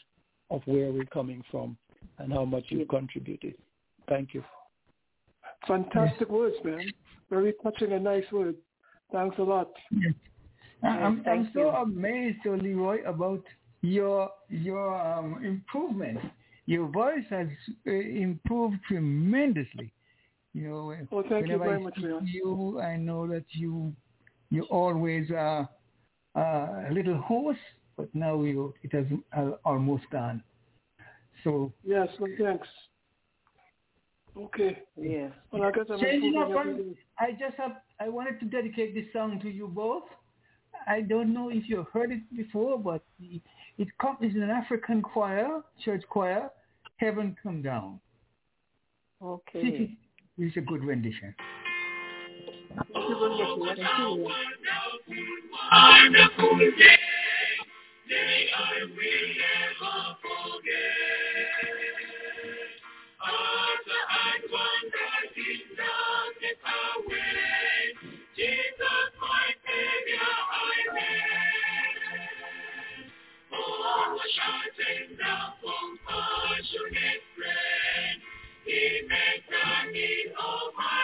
[0.50, 1.76] of where we're coming from
[2.18, 3.54] and how much you've contributed.
[4.08, 4.44] Thank you.
[5.66, 6.92] Fantastic words, man.
[7.28, 8.58] Very touching and nice words.
[9.12, 9.70] Thanks a lot.
[10.82, 13.42] I- I'm, I'm so amazed, Leroy, about
[13.82, 16.18] your your um, improvement.
[16.66, 17.46] Your voice has
[17.86, 19.92] uh, improved tremendously.
[20.52, 22.26] You know, Oh, thank you whenever very I much, Leon.
[22.26, 23.94] you, I know that you
[24.50, 25.68] you always are
[26.34, 27.58] uh, a little hoarse,
[27.96, 29.06] but now you it has
[29.36, 30.42] uh, almost gone.
[31.44, 32.68] So Yes, well, thanks.
[34.36, 34.82] Okay.
[34.96, 35.32] Yes.
[35.50, 36.96] Well, I guess I'm changing up on.
[37.18, 40.04] I just have I wanted to dedicate this song to you both.
[40.86, 43.02] I don't know if you've heard it before, but
[43.78, 46.50] it comes is an African choir, church choir,
[46.96, 48.00] Heaven Come Down.
[49.20, 49.68] See if Okay.
[49.84, 49.90] it-
[50.38, 51.34] It's a good rendition.
[52.68, 53.16] Thank
[80.38, 80.95] Oh,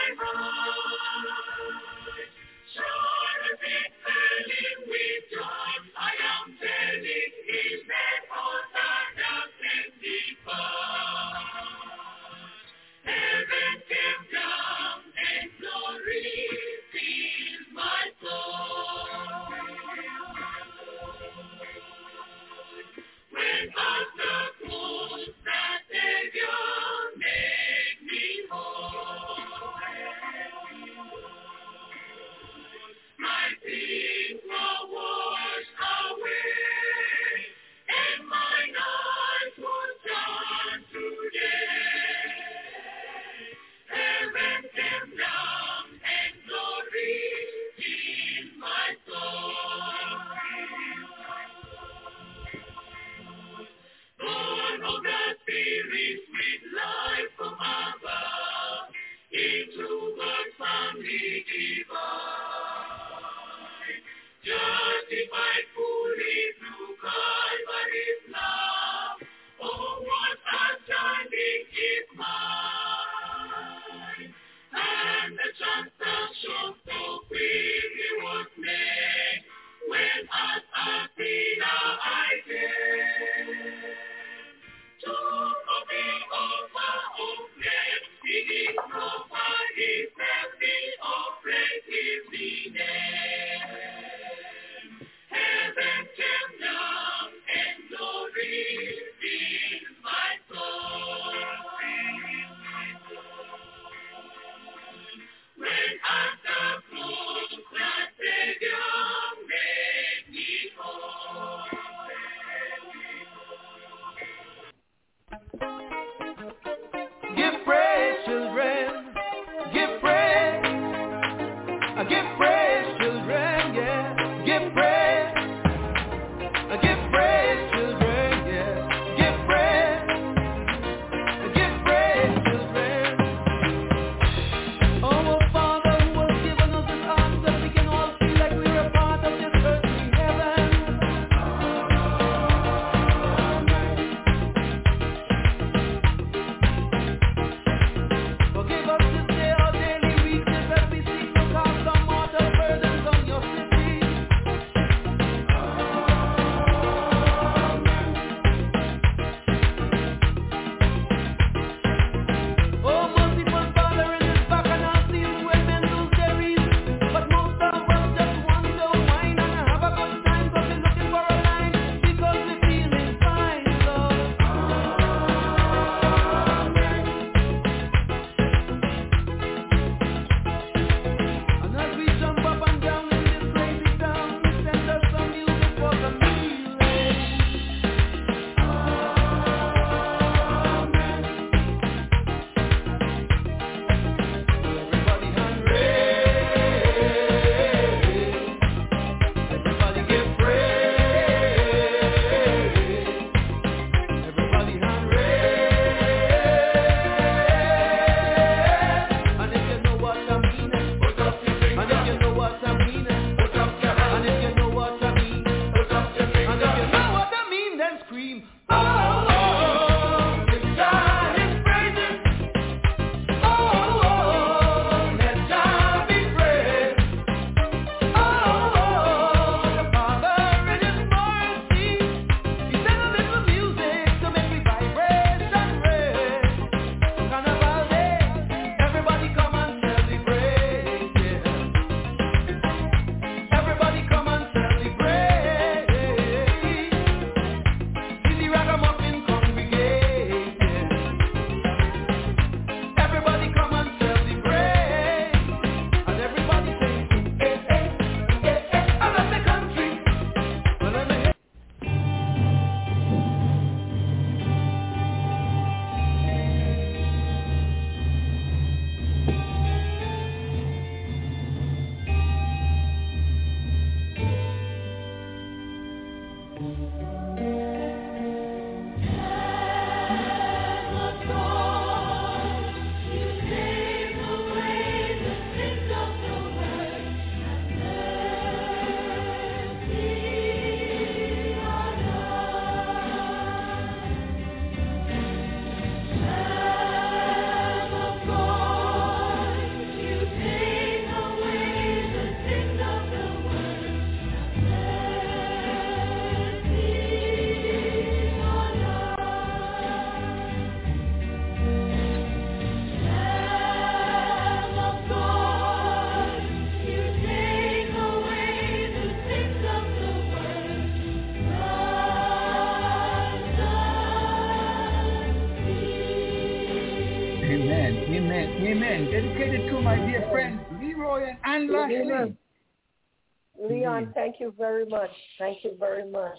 [334.42, 335.10] you very much.
[335.38, 336.36] Thank you very much.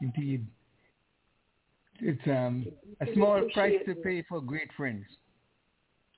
[0.00, 0.46] Indeed.
[2.00, 2.66] It's um,
[3.00, 5.04] a small price to pay for great friends.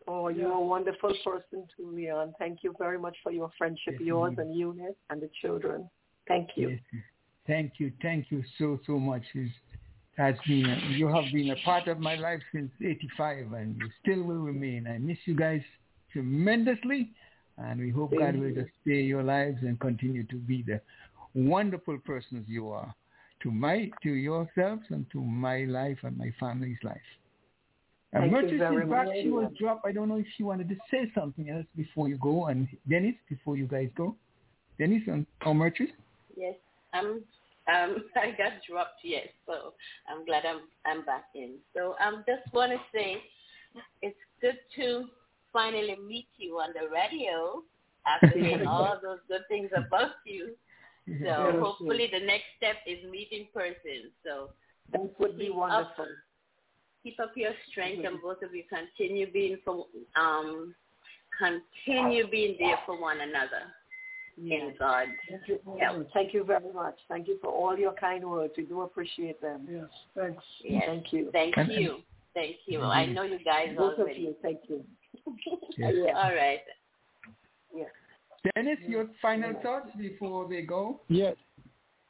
[0.06, 2.34] Oh, you're a wonderful person too, Leon.
[2.38, 4.42] Thank you very much for your friendship, Yes, yours indeed.
[4.42, 5.88] and Eunice and the children.
[6.26, 6.70] Thank you.
[6.70, 7.02] Yes.
[7.46, 7.92] Thank you.
[8.02, 9.22] Thank you so, so much.
[9.34, 9.52] It's,
[10.16, 14.22] has been, you have been a part of my life since 85 and you still
[14.24, 14.86] will remain.
[14.86, 15.62] I miss you guys
[16.12, 17.12] tremendously
[17.58, 20.80] and we hope God will just stay your lives and continue to be the
[21.34, 22.94] wonderful persons you are
[23.42, 26.96] to my, to yourselves and to my life and my family's life.
[28.12, 29.06] And Thank you Mertis very is back.
[29.22, 29.86] She was dropped.
[29.86, 32.46] I don't know if she wanted to say something else before you go.
[32.46, 34.16] And Dennis, before you guys go.
[34.78, 35.88] Dennis and or Mertis?
[36.36, 36.54] Yes,
[36.94, 37.22] I'm.
[37.68, 39.00] Um, I got dropped.
[39.04, 39.74] Yes, so
[40.08, 41.56] I'm glad I'm I'm back in.
[41.76, 43.16] So I um, just want to say,
[44.00, 45.08] it's good to
[45.52, 47.62] finally meet you on the radio
[48.06, 50.54] after hearing all those good things about you.
[51.06, 54.10] So Yes, hopefully the next step is meeting person.
[54.24, 54.50] So
[54.92, 56.04] That would be wonderful.
[56.04, 56.10] Up,
[57.02, 59.86] keep up your strength and both of you continue being for,
[60.16, 60.74] um,
[61.38, 63.72] continue being there for one another
[64.38, 65.08] in God.
[65.28, 66.08] Thank you, help.
[66.12, 66.96] Thank you very much.
[67.08, 68.52] Thank you for all your kind words.
[68.56, 69.66] We do appreciate them.
[69.70, 69.84] Yes,
[70.16, 70.44] thanks.
[70.62, 70.82] Yes.
[70.86, 71.30] Thank you.
[71.32, 71.98] Thank you.
[72.34, 72.82] Thank you.
[72.82, 74.20] I know you guys Both of already.
[74.20, 74.84] you, thank you.
[75.76, 75.94] Yes.
[76.14, 76.60] All right.
[78.54, 81.00] Dennis, your final thoughts before they go?
[81.08, 81.36] Yes.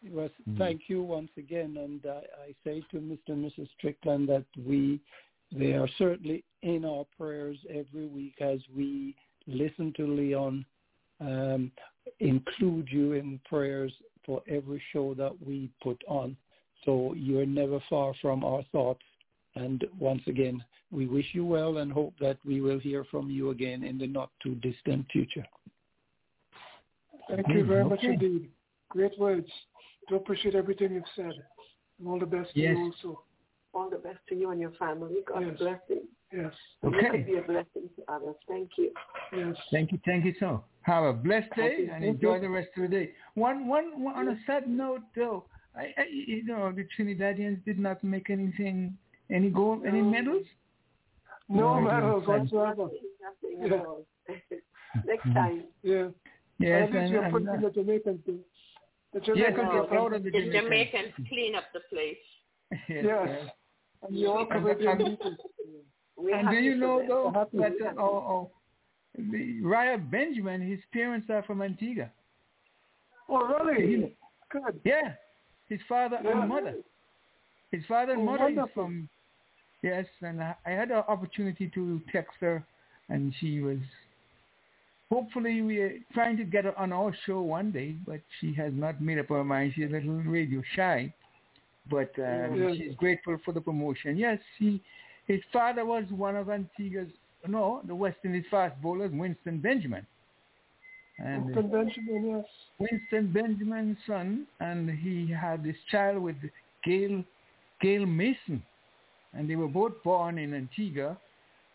[0.04, 0.58] It was, Mm.
[0.58, 3.28] Thank you once again, and I, I say to Mr.
[3.28, 3.68] and Mrs.
[3.76, 5.00] Strickland that we,
[5.50, 10.64] they are certainly in our prayers every week as we listen to Leon,
[11.20, 11.72] um,
[12.20, 13.92] include you in prayers
[14.24, 16.36] for every show that we put on.
[16.84, 19.02] So you are never far from our thoughts.
[19.56, 23.50] And once again, we wish you well and hope that we will hear from you
[23.50, 25.44] again in the not too distant future.
[27.28, 28.48] Thank you very much indeed.
[28.88, 29.48] Great words.
[30.08, 31.32] Do appreciate everything you've said.
[31.98, 32.76] And all the best to Yes.
[32.76, 33.22] you also.
[33.74, 35.22] All the best to you and your family.
[35.26, 35.58] God's Yes.
[35.58, 36.08] blessing.
[36.32, 36.54] Yes.
[36.82, 37.20] And let Okay.
[37.20, 38.36] it be a blessing to others.
[38.46, 38.92] Thank you.
[39.32, 39.56] Yes.
[39.70, 40.64] Thank you, thank you so.
[40.82, 43.14] Have a blessed day and enjoy the rest of the day.
[43.34, 45.44] One, one, one on a sad note though,
[45.76, 48.96] I, I, you know, the Trinidadians did not make anything,
[49.30, 50.10] any gold, any No.
[50.10, 50.46] medals.
[51.48, 52.88] No No, medals no, whatsoever.
[53.22, 53.74] Nothing Yeah.
[53.78, 54.04] at all.
[55.06, 55.64] Next time.
[55.82, 56.08] Yeah.
[56.58, 58.40] Yes, At least and, you're putting the Jamaicans do.
[59.12, 60.62] The yes, Jamaicans I'm are proud of the The Jamaicans.
[60.64, 62.16] Jamaicans clean up the place.
[62.70, 63.04] yes, Yes.
[63.28, 63.50] yes.
[64.02, 65.36] And you all And- Caribbean and- people.
[66.16, 67.58] We're And do you know though happy.
[67.58, 68.50] that uh, oh, oh,
[69.16, 72.10] the Rai Benjamin, his parents are from Antigua.
[73.28, 74.00] Oh, really?
[74.00, 74.06] Yeah.
[74.50, 74.80] Good.
[74.84, 75.12] Yeah,
[75.68, 76.40] his father Yeah.
[76.40, 76.74] and mother.
[77.70, 79.08] His father and Oh, mother is from.
[79.82, 82.64] Yes, and I, had an opportunity to text her,
[83.08, 83.78] and she was.
[85.10, 88.72] Hopefully, we are trying to get her on our show one day, but she has
[88.74, 89.72] not made up her mind.
[89.74, 91.12] She's a little radio shy,
[91.90, 92.74] but um, Yeah.
[92.76, 94.16] she's grateful for the promotion.
[94.16, 94.82] Yes, he,
[95.26, 97.08] his father was one of Antigua's,
[97.46, 100.06] no, the West Indies fast bowlers, Winston Benjamin.
[101.18, 102.44] And uh, Convention, yes.
[102.78, 106.36] Winston Benjamin's son, and he had this child with
[106.84, 107.24] Gail,
[107.80, 108.62] Gail Mason,
[109.34, 111.16] and they were both born in Antigua,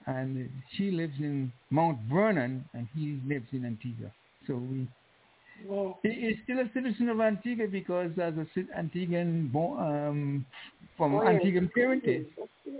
[0.05, 4.11] and she lives in Mount Vernon, and he lives in Antigua.
[4.47, 4.87] So we,
[5.65, 5.97] Wow.
[6.03, 8.45] he is still a citizen of Antigua because as a
[8.77, 10.45] Antiguan born, um,
[10.97, 11.19] from Oh.
[11.21, 12.25] Antiguan parentage,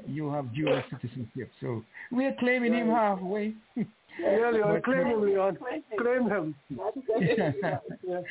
[0.08, 1.50] you have dual citizenship.
[1.62, 3.54] So we are claiming him halfway.
[3.76, 5.58] Yeah, Leon, But- claim him, Leon.
[5.98, 6.56] Claim him.
[6.70, 7.52] Yeah.
[8.08, 8.22] yeah.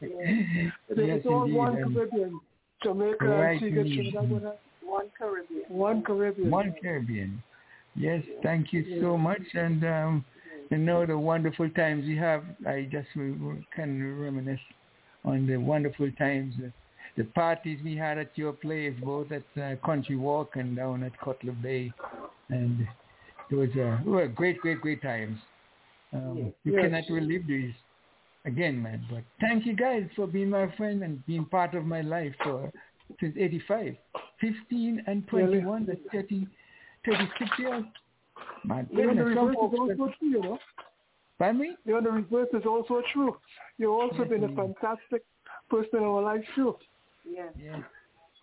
[0.00, 2.40] Yes, it's all indeed, one Jamaican.
[2.82, 3.84] Jamaica, Right, Antigua.
[3.84, 4.58] Trinidad.
[4.86, 5.64] One Caribbean.
[5.68, 6.50] One Caribbean.
[6.50, 7.42] One Caribbean.
[7.96, 9.42] Yes, thank you so much.
[9.54, 10.24] And um,
[10.70, 12.42] you know the wonderful times we have.
[12.66, 14.60] I just re- re- can reminisce
[15.24, 16.68] on the wonderful times, uh,
[17.16, 21.18] the parties we had at your place, both at uh, Country Walk and down at
[21.20, 21.92] Cutler Bay,
[22.50, 22.86] and
[23.50, 25.38] it was uh, were great, great, great times.
[26.12, 26.82] Um, you Yes.
[26.82, 27.72] cannot relive these
[28.44, 29.04] again, man.
[29.10, 32.70] But thank you guys for being my friend and being part of my life for
[33.20, 33.96] since '85,
[34.52, 36.46] 15 and 21, that's 30,
[37.06, 37.84] 36 years.
[38.64, 40.58] My Leon, the goodness, some reverse is also true, you know.
[41.38, 41.76] pardon me?
[41.86, 43.36] Leon, the reverse is also true.
[43.78, 44.56] You've also Yes, been a indeed.
[44.56, 45.22] fantastic
[45.70, 46.76] person in our life, too.
[47.28, 47.52] Yes.
[47.62, 47.78] Yeah.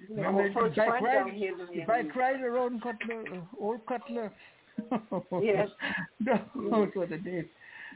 [0.09, 3.23] You Remember, know, if first I friend cried, down here, if I cried around Cutler,
[3.37, 4.31] uh, old Cutler,
[5.41, 5.67] Yes.
[6.25, 7.45] those were the days.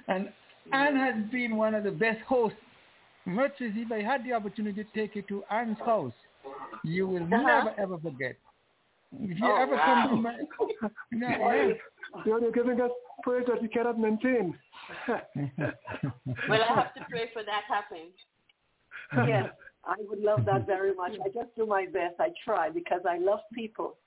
[0.08, 0.30] And
[0.72, 2.58] Anne has been one of the best hosts.
[3.26, 6.14] Much as if I had the opportunity to take you to Anne's house,
[6.84, 7.38] you will Uh-huh.
[7.38, 8.38] never ever forget.
[9.22, 10.36] If you Oh, ever come to my,
[11.12, 11.74] no, yeah.
[12.26, 12.92] Leon, you're giving us
[13.24, 14.58] praise that we cannot maintain.
[16.48, 18.10] Well, I have to pray for that happening.
[19.28, 19.50] Yes,
[19.86, 21.14] I would love that very much.
[21.24, 22.16] I just do my best.
[22.20, 23.98] I try because I love people.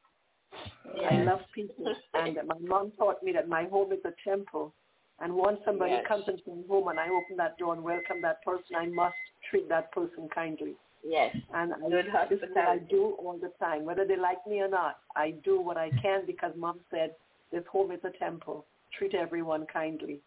[1.09, 1.95] I love people.
[2.15, 4.75] And my mom taught me that my home is a temple.
[5.21, 6.07] And once somebody Yes.
[6.07, 9.17] comes into my home and I open that door and welcome that person, I must
[9.51, 10.77] treat that person kindly.
[11.07, 11.35] Yes.
[11.55, 13.85] And I, Good this what I do all the time.
[13.85, 17.13] Whether they like me or not, I do what I can because mom said
[17.53, 18.65] this home is a temple.
[18.97, 20.21] Treat everyone kindly.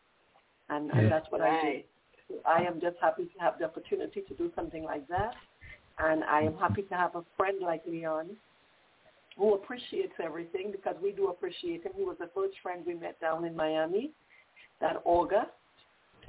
[0.70, 1.86] And, and that's what Right.
[2.30, 2.40] I do.
[2.46, 5.34] I am just happy to have the opportunity to do something like that.
[6.00, 8.30] And I am happy to have a friend like Leon
[9.38, 11.92] who appreciates everything because we do appreciate him.
[11.96, 14.12] He was the first friend we met down in Miami
[14.80, 15.52] that August.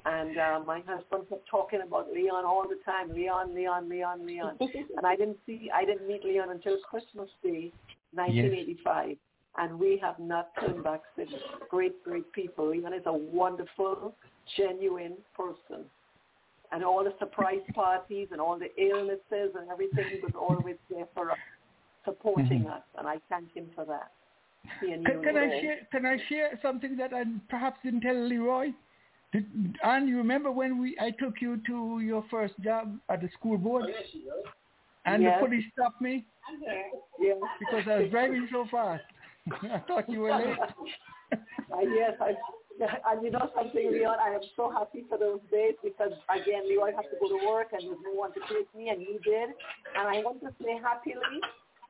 [0.05, 4.57] And uh, my husband kept talking about Leon all the time, Leon, Leon, Leon, Leon.
[4.61, 7.73] and I didn't see, I didn't meet Leon until Christmas Day,
[8.13, 9.17] 1985.
[9.59, 11.31] And we have not turned back since.
[11.71, 12.71] Great, great people.
[12.71, 14.15] Leon is a wonderful,
[14.57, 15.85] genuine person.
[16.73, 21.07] And all the surprise parties and all the illnesses and everything, he was always there
[21.15, 21.39] for us,
[22.05, 22.77] supporting Mhm.
[22.77, 22.83] us.
[22.99, 24.11] And I thank him for that.
[24.81, 25.87] Can, can I share?
[25.91, 28.73] Can I share something that I perhaps didn't tell Leroy?
[29.33, 29.47] Did,
[29.83, 33.57] and you remember when we I took you to your first job at the school
[33.57, 33.85] board,
[35.07, 35.41] and Yes.
[35.41, 36.25] the police stopped me
[37.19, 37.39] Yes.
[37.59, 39.05] because I was driving so fast.
[39.63, 40.59] I thought you were late.
[41.73, 42.35] Uh, yes, I,
[43.11, 46.93] and you know something, Leon, I am so happy for those days because again, Leon
[46.95, 49.49] had to go to work and there's no one to take me, and you did.
[49.97, 51.41] And I want to say happily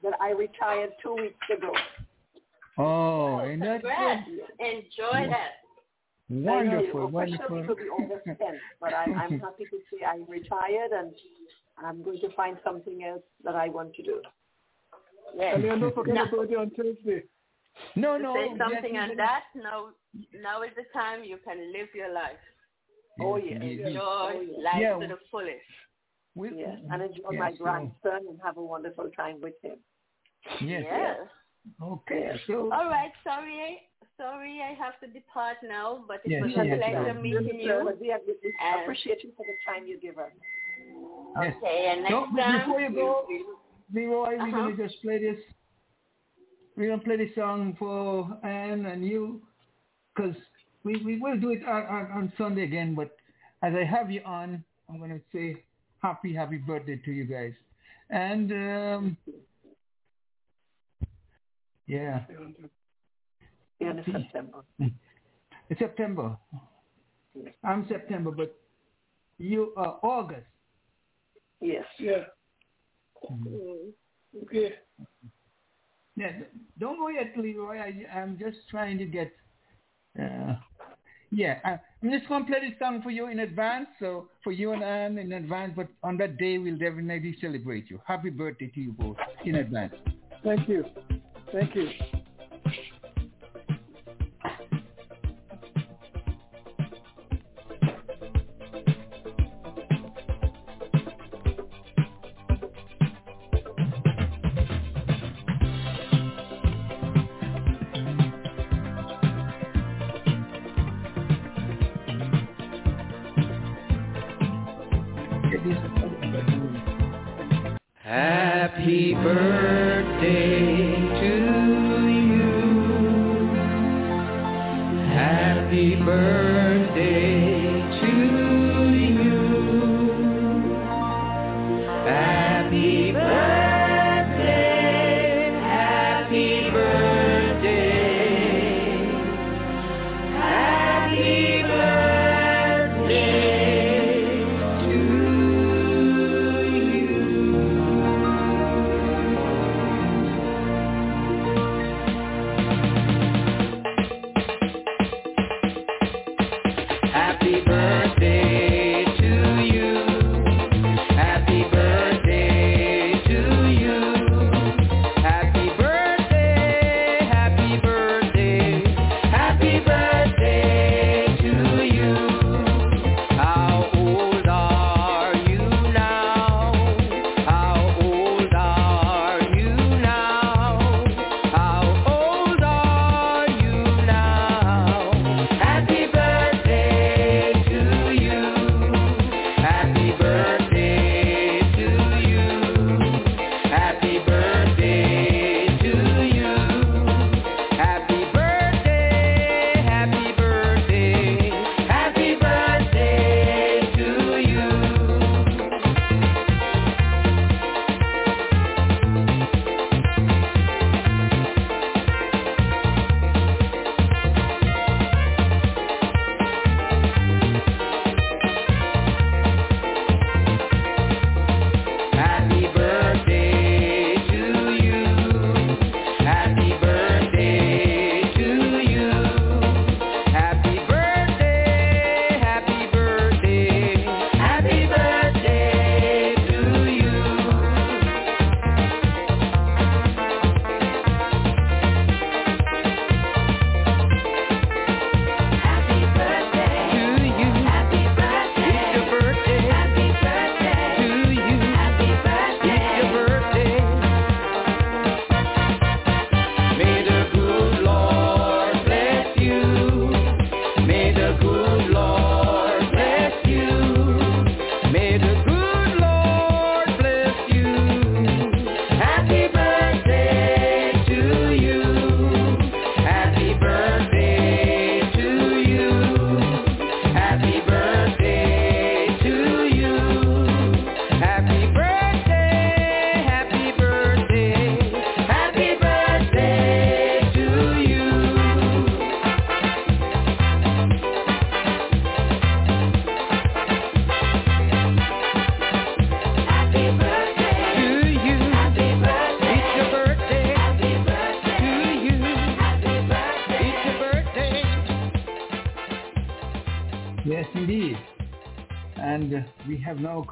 [0.04, 1.72] that I retired two weeks ago.
[2.78, 4.18] Oh, and that's good.
[4.60, 5.61] Enjoy that.
[6.32, 7.58] Wonderful, Officially wonderful.
[7.58, 11.12] it will be August 10th, but I'm, I'm happy to say I'm retired and
[11.78, 14.20] I'm going to find something else that I want to do.
[15.36, 15.54] Yes.
[15.56, 17.24] And then don't forget Now- about it on Thursday.
[17.96, 18.34] No, to no.
[18.34, 19.44] say something you on that.
[19.54, 19.88] Now,
[20.42, 22.36] now is the time you can live your life.
[23.20, 23.62] Oh, Yes, yes.
[23.62, 23.80] indeed.
[23.80, 24.58] Enjoy Oh, yes.
[24.62, 24.98] life Yeah.
[24.98, 25.70] to the fullest.
[26.34, 29.76] We- Yes, and enjoy yes, my so- grandson and have a wonderful time with him.
[30.60, 30.82] Yes.
[30.84, 31.18] yes.
[31.80, 32.30] Okay.
[32.46, 32.72] So.
[32.72, 33.12] All right.
[33.24, 33.80] Sorry,
[34.16, 37.22] sorry, I have to depart now, but it Yes, was yes, a pleasure yes.
[37.22, 37.82] meeting you.
[37.84, 40.30] But we, we we And- appreciate you for the time you give us.
[41.40, 41.54] Yes.
[41.58, 42.58] Okay, and next No, time.
[42.60, 43.26] before you go,
[43.94, 44.50] Leroy, we're Uh-huh.
[44.50, 45.40] gonna just play this.
[46.76, 49.42] We're gonna play this song for Anne and you,
[50.14, 50.34] because
[50.84, 52.94] we, we will do it on, on, on Sunday again.
[52.94, 53.14] But
[53.62, 55.62] as I have you on, I'm gonna say
[56.02, 57.52] happy happy birthday to you guys.
[58.10, 59.16] And um,
[61.86, 62.24] yeah,
[63.80, 64.58] The end of September.
[65.70, 66.36] it's September.
[67.64, 68.54] I'm September, but
[69.38, 70.46] you are August.
[71.60, 71.84] Yes.
[71.98, 72.24] Yeah.
[73.30, 73.92] Mm.
[74.44, 74.74] Okay.
[76.16, 76.32] Yeah,
[76.78, 77.78] don't go yet, Leroy.
[77.78, 79.32] I, I'm just trying to get.
[80.20, 80.56] Uh,
[81.30, 83.86] yeah, I, I'm just gonna play this song for you in advance.
[83.98, 87.98] So for you and Anne in advance, but on that day we'll definitely celebrate you.
[88.04, 89.94] Happy birthday to you both in advance.
[90.44, 90.84] Thank you.
[91.52, 92.21] Thank you.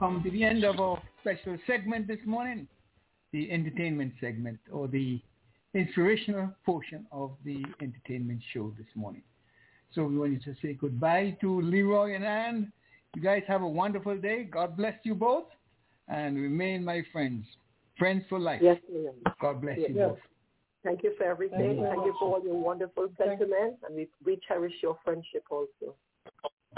[0.01, 2.67] Come to the end of our special segment this morning,
[3.33, 5.21] the entertainment segment or the
[5.75, 9.23] inspirational portion of the entertainment show this morning.
[9.95, 12.73] So we want to say goodbye to Leroy and Ann.
[13.15, 14.45] You guys have a wonderful day.
[14.45, 15.45] God bless you both
[16.09, 17.45] and remain my friends.
[17.99, 18.61] Friends for life.
[18.63, 19.13] Yes, ma'am.
[19.39, 19.91] God bless Yes.
[19.91, 20.19] you both.
[20.83, 21.59] Thank you for everything.
[21.59, 25.45] Thank you Thank you for all your wonderful sentiments, and we, we cherish your friendship
[25.51, 25.95] also.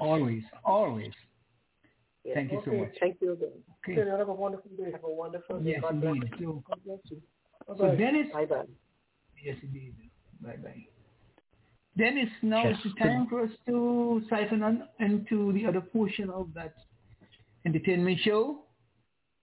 [0.01, 1.13] Always, always.
[2.25, 2.35] Yes.
[2.37, 2.95] Thank you so much.
[3.01, 3.49] Thank you again.
[3.89, 4.01] Okay.
[4.01, 4.93] Okay, have a wonderful day.
[4.93, 5.71] Have a wonderful day.
[5.71, 6.33] Yes, God bless indeed.
[6.39, 6.47] you.
[6.47, 7.23] So, God bless you.
[7.67, 7.97] so Bye-bye.
[7.97, 8.65] Dennis, Bye bye.
[9.45, 9.95] yes, indeed.
[10.41, 10.87] Bye bye.
[11.99, 12.79] Dennis, now Yes.
[12.85, 16.75] is the time for us to siphon on into the other portion of that
[17.67, 18.63] entertainment show.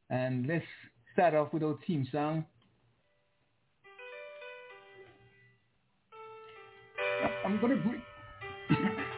[0.10, 0.66] And let's
[1.14, 2.46] start off with our theme song.
[7.46, 8.76] I'm going to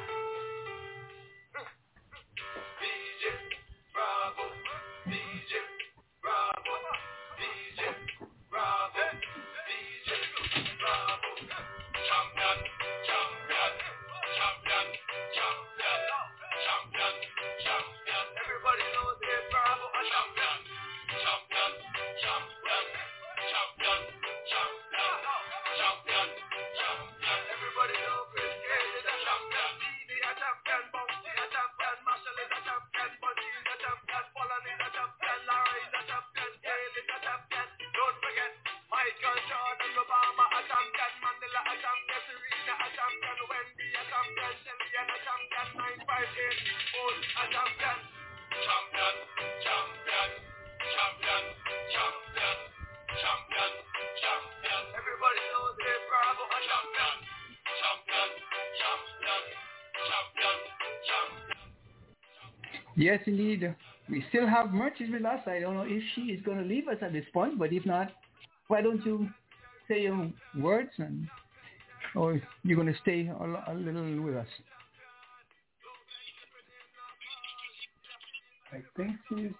[63.01, 63.75] Yes, indeed.
[64.09, 65.39] We still have Merchant with us.
[65.47, 67.83] I don't know if she is going to leave us at this point, but if
[67.83, 68.11] not,
[68.67, 69.27] why don't you
[69.87, 71.27] say your words and
[72.15, 74.47] or you're going to stay a, a little with us?
[78.71, 79.51] I think she's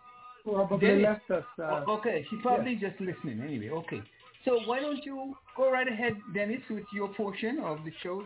[0.43, 1.03] probably Dennis.
[1.03, 1.43] left us.
[1.59, 3.69] Uh, okay, she's probably just listening anyway.
[3.69, 4.01] Okay.
[4.45, 8.23] So why don't you go right ahead, Dennis, with your portion of the show?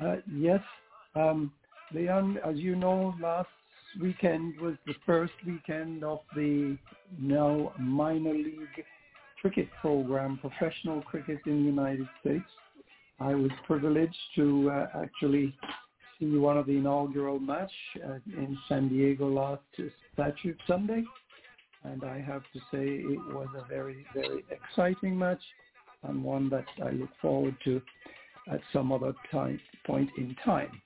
[0.00, 0.60] Uh, yes.
[1.16, 1.52] Um,
[1.94, 3.48] Leon, as you know, last
[4.00, 6.76] weekend was the first weekend of the
[7.20, 8.84] now minor league
[9.40, 12.44] cricket program, professional cricket in the United States.
[13.20, 15.54] I was privileged to uh, actually
[16.18, 17.70] see one of the inaugural match
[18.04, 19.62] uh, in San Diego last
[20.14, 21.04] Statute Sunday.
[21.84, 25.42] And I have to say it was a very, very exciting match
[26.02, 27.80] and one that I look forward to
[28.50, 30.80] at some other time, point in time.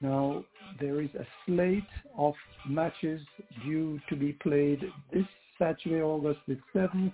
[0.00, 0.44] Now,
[0.80, 1.82] there is a slate
[2.16, 2.34] of
[2.68, 3.20] matches
[3.64, 4.82] due to be played
[5.12, 5.26] this
[5.58, 7.12] Saturday, August the 7th,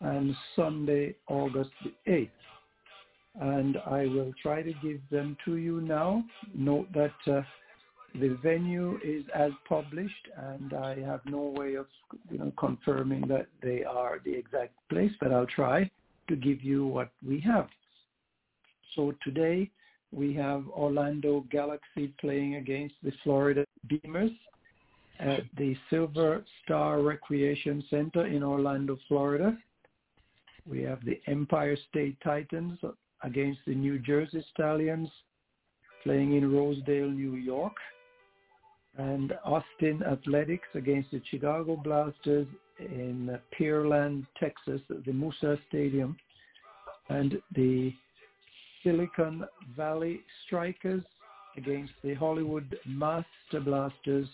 [0.00, 2.30] and Sunday, August the 8th.
[3.40, 6.24] And I will try to give them to you now.
[6.54, 7.42] Note that uh,
[8.14, 11.86] the venue is as published, and I have no way of
[12.30, 15.90] you know, confirming that they are the exact place, but I'll try
[16.28, 17.68] to give you what we have.
[18.96, 19.70] So today
[20.12, 24.34] we have Orlando Galaxy playing against the Florida Beamers
[25.20, 29.56] at the Silver Star Recreation Center in Orlando, Florida.
[30.66, 32.78] We have the Empire State Titans
[33.22, 35.08] against the New Jersey Stallions
[36.02, 37.74] playing in Rosedale, New York.
[38.96, 42.48] And Austin Athletics against the Chicago Blasters
[42.78, 46.16] in Pearland, Texas, at the Moosa Stadium.
[47.08, 47.92] And the
[48.82, 49.44] Silicon
[49.76, 51.02] Valley Strikers
[51.56, 54.28] against the Hollywood Master Blasters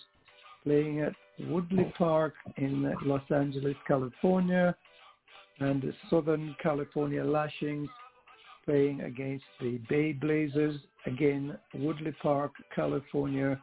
[0.64, 1.12] playing at
[1.48, 4.76] Woodley Park in Los Angeles, California,
[5.60, 7.88] and the Southern California Lashings
[8.64, 13.58] playing against the Bay Blazers, again, Woodley Park, California.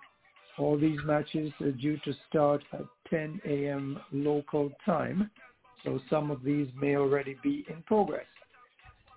[0.57, 3.99] All these matches are due to start at 10 a.m.
[4.11, 5.29] local time,
[5.84, 8.25] so some of these may already be in progress.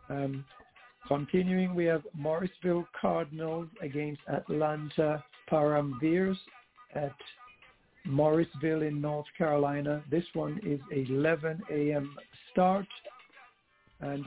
[0.09, 0.45] Um,
[1.09, 6.37] Continuing, we have Morrisville Cardinals against Atlanta Paramveers
[6.95, 7.15] at
[8.05, 10.03] Morrisville in North Carolina.
[10.11, 12.17] This one is 11 a.m.
[12.51, 12.87] start.
[14.01, 14.27] And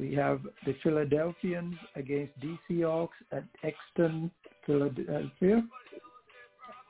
[0.00, 4.30] we have the Philadelphians against DC Hawks at Exton,
[4.66, 5.62] Philadelphia.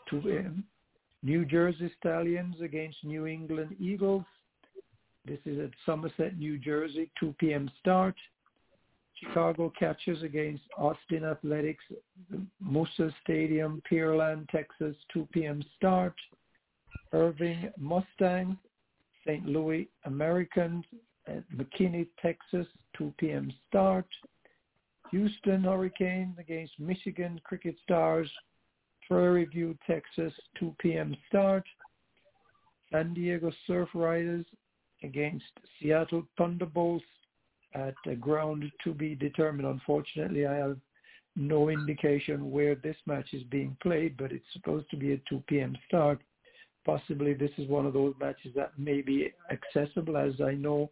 [0.09, 0.65] 2 a.m.
[1.23, 4.25] New Jersey Stallions against New England Eagles.
[5.25, 7.71] This is at Somerset, New Jersey, 2 p.m.
[7.79, 8.17] start.
[9.23, 11.85] Chicago Catchers against Austin Athletics,
[12.65, 15.63] Moosa Stadium, Pearland, Texas, 2 p.m.
[15.77, 16.15] start.
[17.13, 18.57] Irving Mustangs,
[19.27, 19.47] St.
[19.47, 20.85] Louis Americans
[21.27, 22.67] at McKinney, Texas,
[22.97, 23.53] 2 p.m.
[23.69, 24.07] start.
[25.11, 28.31] Houston Hurricanes against Michigan Cricket Stars,
[29.07, 31.15] Prairie View, Texas, 2 p.m.
[31.29, 31.65] start.
[32.91, 34.47] San Diego Surf Riders
[35.03, 35.45] against
[35.79, 37.05] Seattle Thunderbolts
[37.75, 39.69] at a ground to be determined.
[39.69, 40.77] Unfortunately, I have
[41.37, 45.43] no indication where this match is being played, but it's supposed to be a 2
[45.47, 45.77] p.m.
[45.89, 46.21] start.
[46.85, 50.91] Possibly this is one of those matches that may be accessible, as I know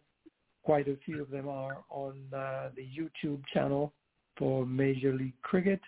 [0.63, 3.93] quite a few of them are on uh, the YouTube channel
[4.37, 5.81] for Major League Cricket.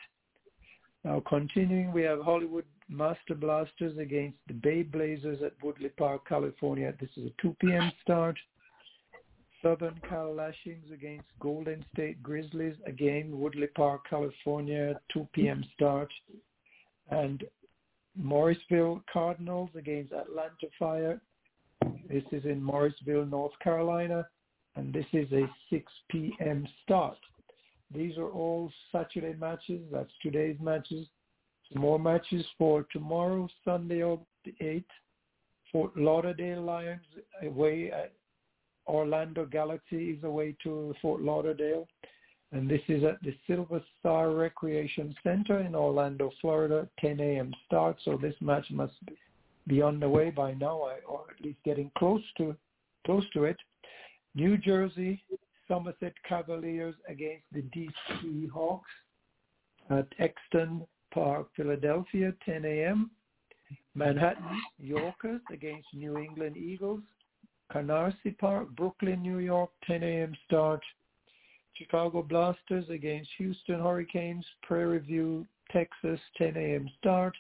[1.04, 6.94] Now continuing, we have Hollywood Master Blasters against the Bay Blazers at Woodley Park, California.
[7.00, 7.92] This is a 2 p.m.
[8.02, 8.38] start.
[9.64, 15.64] Southern Cal Lashings against Golden State Grizzlies, again, Woodley Park, California, 2 p.m.
[15.74, 16.10] start.
[17.10, 17.44] And
[18.16, 21.22] Morrisville Cardinals against Atlanta Fire.
[22.10, 24.28] This is in Morrisville, North Carolina,
[24.76, 26.68] and this is a 6 p.m.
[26.84, 27.18] start.
[27.96, 29.82] These are all Saturday matches.
[29.92, 31.08] That's today's matches.
[31.72, 34.28] Some more matches for tomorrow, Sunday, August
[34.62, 34.84] 8th.
[35.72, 37.02] Fort Lauderdale Lions
[37.42, 38.14] away at
[38.88, 41.88] Orlando Galaxy is away to Fort Lauderdale.
[42.52, 47.52] And this is at the Silver Star Recreation Center in Orlando, Florida, 10 a.m.
[47.66, 47.98] start.
[48.06, 48.94] So this match must
[49.68, 50.78] be on the way by now,
[51.08, 52.56] or at least getting close to
[53.06, 53.58] close to it.
[54.36, 55.24] New Jersey
[55.68, 58.90] Somerset Cavaliers against the DC Hawks
[59.90, 63.12] at Exton Park, Philadelphia, 10 a.m.
[63.96, 67.02] Manhattan Yorkers against New England Eagles,
[67.72, 70.36] Canarsie Park, Brooklyn, New York, 10 a.m.
[70.46, 70.82] start.
[71.76, 76.90] Chicago Blasters against Houston Hurricanes, Prairie View, Texas, 10 a.m.
[77.00, 77.36] start.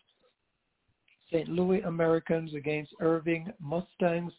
[1.31, 1.49] St.
[1.49, 4.33] Louis Americans against Irving Mustangs,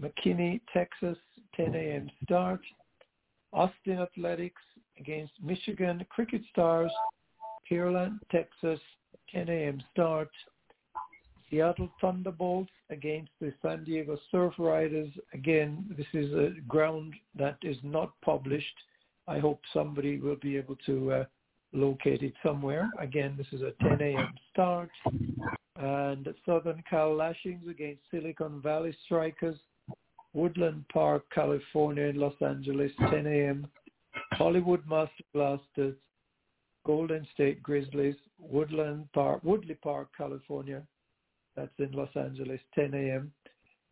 [0.00, 1.18] McKinney, Texas,
[1.56, 2.10] 10 a.m.
[2.24, 2.60] start.
[3.52, 4.62] Austin Athletics
[4.98, 6.90] against Michigan Cricket Stars,
[7.70, 8.80] Pearland, Texas,
[9.32, 9.82] 10 a.m.
[9.92, 10.30] start.
[11.52, 15.10] Seattle Thunderbolts against the San Diego Surf Riders.
[15.34, 18.74] Again, this is a ground that is not published.
[19.28, 21.24] I hope somebody will be able to uh,
[21.74, 22.90] locate it somewhere.
[22.98, 24.32] Again, this is a 10 a.m.
[24.50, 24.90] start.
[25.76, 29.56] And Southern Cal Lashings against Silicon Valley Strikers.
[30.34, 33.66] Woodland Park, California in Los Angeles, 10 a.m.
[34.32, 35.94] Hollywood Master Blasters,
[36.86, 40.82] Golden State Grizzlies, Woodland Park, Woodley Park, California.
[41.56, 43.32] That's in Los Angeles, 10 a.m.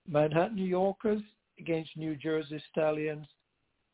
[0.08, 1.22] Manhattan New Yorkers
[1.58, 3.26] against New Jersey Stallions,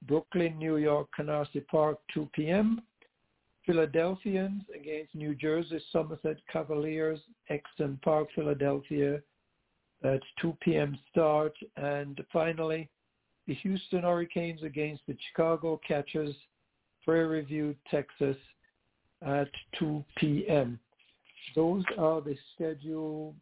[0.07, 2.83] Brooklyn, New York, Canarsie Park, 2 p.m.
[3.65, 7.19] Philadelphians against New Jersey Somerset Cavaliers,
[7.51, 9.21] Exton Park, Philadelphia,
[10.03, 10.97] That's 2 p.m.
[11.11, 11.55] start.
[11.77, 12.89] And finally,
[13.49, 16.35] the Houston Hurricanes against the Chicago Catchers,
[17.05, 18.37] Prairie View, Texas,
[19.23, 19.49] at
[19.79, 20.79] 2 p.m.
[21.55, 23.35] Those are the scheduled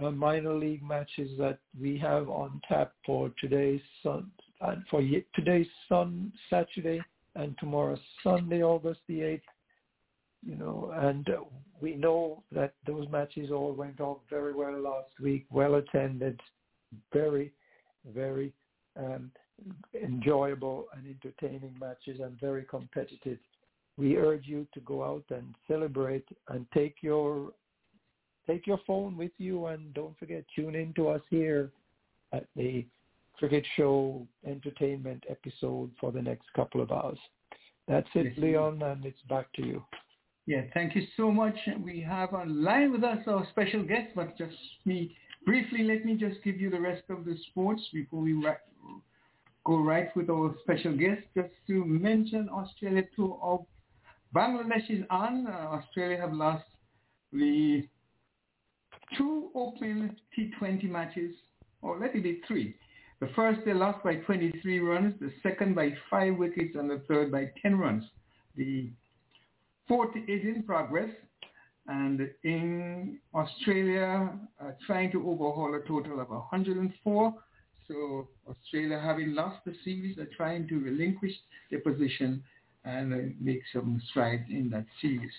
[0.00, 5.02] uh, minor league matches that we have on tap for today's sun, uh, for
[5.34, 7.00] today's Sun Saturday
[7.34, 9.40] and tomorrow Sunday, August the 8th
[10.44, 11.44] you know, and uh,
[11.80, 16.40] we know that those matches all went off very well last week, well attended,
[17.12, 17.52] very,
[18.12, 18.52] very
[18.96, 19.30] um,
[19.94, 23.38] enjoyable and entertaining matches and very competitive.
[23.96, 27.52] We urge you to go out and celebrate and take your
[28.46, 31.70] take your phone with you and don't forget tune in to us here
[32.32, 32.86] at the
[33.38, 37.18] Cricket Show entertainment episode for the next couple of hours.
[37.88, 39.84] That's it, Leon, and it's back to you.
[40.46, 41.56] Yeah, thank you so much.
[41.82, 46.42] We have online with us our special guest, but just me briefly, let me just
[46.42, 48.54] give you the rest of the sports before we ra-
[49.64, 51.22] go right with our special guest.
[51.34, 53.64] Just to mention Australia two of
[54.34, 55.46] Bangladesh is on.
[55.46, 56.64] Uh, Australia have lost
[57.32, 57.86] the
[59.16, 61.34] two open T20 matches,
[61.80, 62.74] or let it be three.
[63.20, 67.30] The first they lost by 23 runs, the second by five wickets, and the third
[67.30, 68.04] by 10 runs.
[68.56, 68.90] The
[69.86, 71.10] fourth is in progress.
[71.86, 74.30] And in Australia,
[74.60, 77.34] uh, trying to overhaul a total of 104.
[77.88, 81.32] So Australia, having lost the series, are trying to relinquish
[81.70, 82.42] their position
[82.84, 85.30] and uh, make some strides in that series.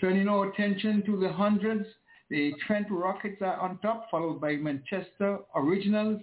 [0.00, 1.86] Turning our attention to the hundreds,
[2.30, 6.20] the Trent Rockets are on top, followed by Manchester Originals.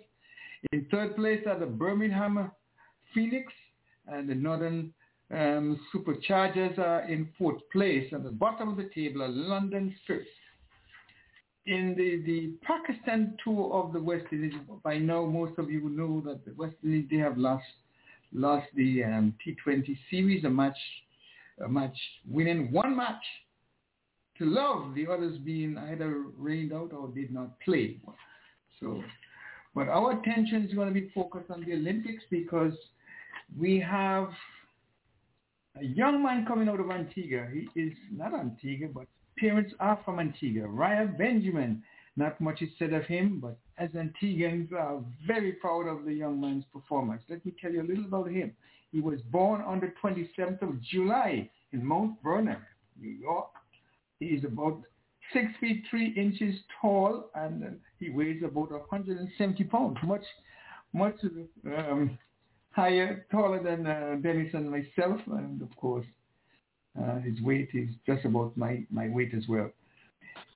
[0.71, 2.51] In third place are the Birmingham
[3.13, 3.51] Phoenix
[4.07, 4.93] and the Northern
[5.31, 8.11] um, Superchargers are in fourth place.
[8.13, 10.26] At the bottom of the table are London fifth.
[11.65, 14.53] In the, the Pakistan tour of the West Indies,
[14.84, 17.63] by now most of you know that the West Indies, they have lost
[18.34, 20.77] lost the um, T20 series, a match,
[21.63, 21.97] a match
[22.27, 23.23] winning one match
[24.40, 27.98] to love, the others being either rained out or did not play.
[28.80, 29.03] So,
[29.76, 32.74] but our attention is going to be focused on the Olympics because
[33.57, 34.30] we have
[35.80, 37.48] a young man coming out of Antigua.
[37.53, 39.06] He is not Antigua, but
[39.38, 40.68] parents are from Antigua.
[40.68, 41.84] Rai Benjamin.
[42.16, 46.41] Not much is said of him, but as Antiguans are very proud of the young
[46.41, 47.22] man's performance.
[47.30, 48.52] Let me tell you a little about him.
[48.91, 52.57] He was born on the 27th of July in Mount Vernon,
[52.99, 53.52] New York.
[54.20, 54.82] He is about
[55.34, 60.24] six feet three inches tall and he weighs about 170 pounds, much,
[60.94, 61.16] much
[61.66, 62.18] um,
[62.72, 66.06] higher, taller than uh, Dennis and myself, and of course,
[67.00, 69.70] uh, his weight is just about my, my weight as well.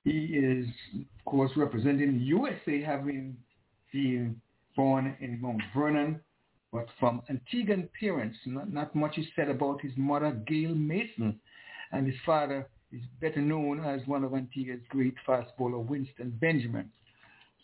[0.04, 3.36] He is, of course, representing USA, having
[3.92, 4.40] been
[4.76, 6.20] born in Mount Vernon,
[6.72, 8.36] but from Antiguan parents.
[8.44, 11.40] Not, not much is said about his mother, Gail Mason,
[11.92, 16.90] and his father is better known as one of Antigua's great fast bowler, Winston Benjamin.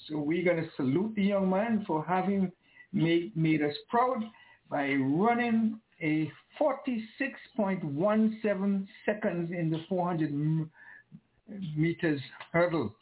[0.08, 2.50] So we're going to salute the young man for having
[2.92, 4.24] made, made us proud
[4.68, 10.68] by running a 46.17 seconds in the 400
[11.76, 12.20] meters
[12.52, 12.92] hurdle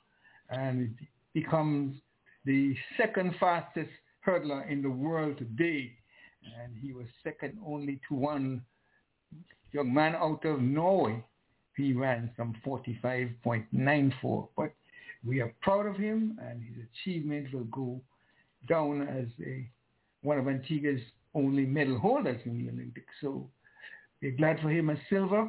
[0.51, 0.95] and
[1.35, 1.97] becomes
[2.45, 3.91] the second fastest
[4.27, 5.93] hurdler in the world today.
[6.61, 8.63] And he was second only to one
[9.73, 11.25] young man out of Norway.
[11.79, 14.49] He ran some 45.94.
[14.57, 14.73] But
[15.25, 18.01] we are proud of him and his achievement will go
[18.69, 19.65] down as a,
[20.23, 21.01] one of Antigua's
[21.35, 23.15] only medal holders in the Olympics.
[23.21, 23.49] So
[24.21, 25.49] we're glad for him as silver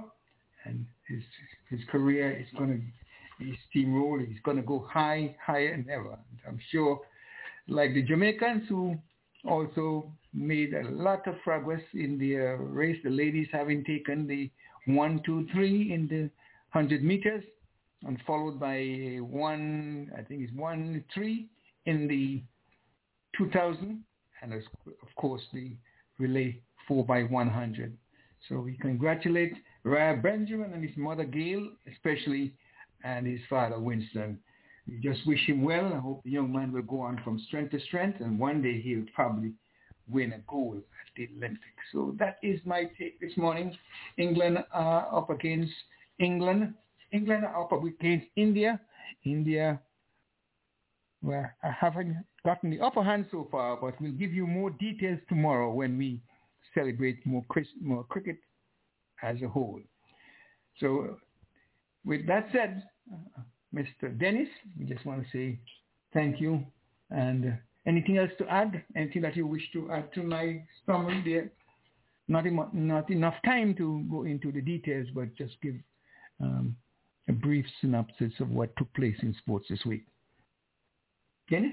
[0.66, 1.24] and his
[1.70, 4.26] his career is going to be steamroll.
[4.26, 6.12] He's going to go high, higher than ever.
[6.12, 7.00] And I'm sure,
[7.68, 8.98] like the Jamaicans who
[9.48, 14.52] also made a lot of progress in the uh, race, the ladies having taken the
[14.96, 16.30] one, two, three in the
[16.72, 17.44] 100 meters
[18.06, 21.48] and followed by one, I think it's one, three
[21.86, 22.42] in the
[23.38, 24.04] 2000
[24.42, 25.74] and of course the
[26.18, 27.98] relay 4 by 100.
[28.48, 29.54] So we congratulate
[29.84, 32.54] Rai Benjamin and his mother Gail, especially,
[33.04, 34.40] and his father Winston.
[34.88, 35.94] We just wish him well.
[35.94, 38.82] I hope the young man will go on from strength to strength, and one day
[38.82, 39.54] he'll probably
[40.12, 41.84] win a gold at the Olympics.
[41.92, 43.78] So that is my take this morning.
[44.18, 45.74] England are up against
[46.20, 46.74] England.
[47.12, 48.80] England are up against India.
[49.26, 49.80] India,
[51.22, 55.20] well, I haven't gotten the upper hand so far, but we'll give you more details
[55.28, 56.22] tomorrow when we
[56.74, 57.44] celebrate more,
[57.82, 58.38] more cricket
[59.22, 59.82] as a whole.
[60.80, 61.18] So
[62.06, 63.42] with that said, uh,
[63.74, 64.18] Mr.
[64.18, 65.60] Dennis, we just want to say
[66.14, 66.64] thank you.
[67.12, 68.84] And anything else to add?
[68.96, 71.52] Anything that you wish to add to my summary there?
[72.28, 75.76] Not, not enough time to go into the details, but just give
[76.40, 76.76] um,
[77.28, 80.06] a brief synopsis of what took place in sports this week.
[81.50, 81.72] Dennis?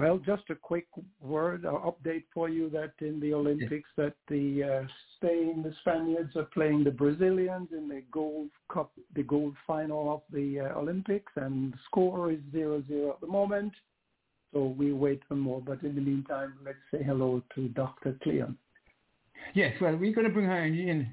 [0.00, 0.86] Well, just a quick
[1.20, 4.86] word or update for you that in the Olympics that the uh,
[5.16, 10.22] Spain, the Spaniards are playing the Brazilians in the gold cup, the gold final of
[10.32, 13.74] the uh, Olympics, and the score is zero zero at the moment.
[14.52, 15.60] So we wait for more.
[15.60, 18.16] But in the meantime, let's say hello to Dr.
[18.22, 18.56] Cleon.
[19.54, 21.12] Yes, well, we're going to bring her in.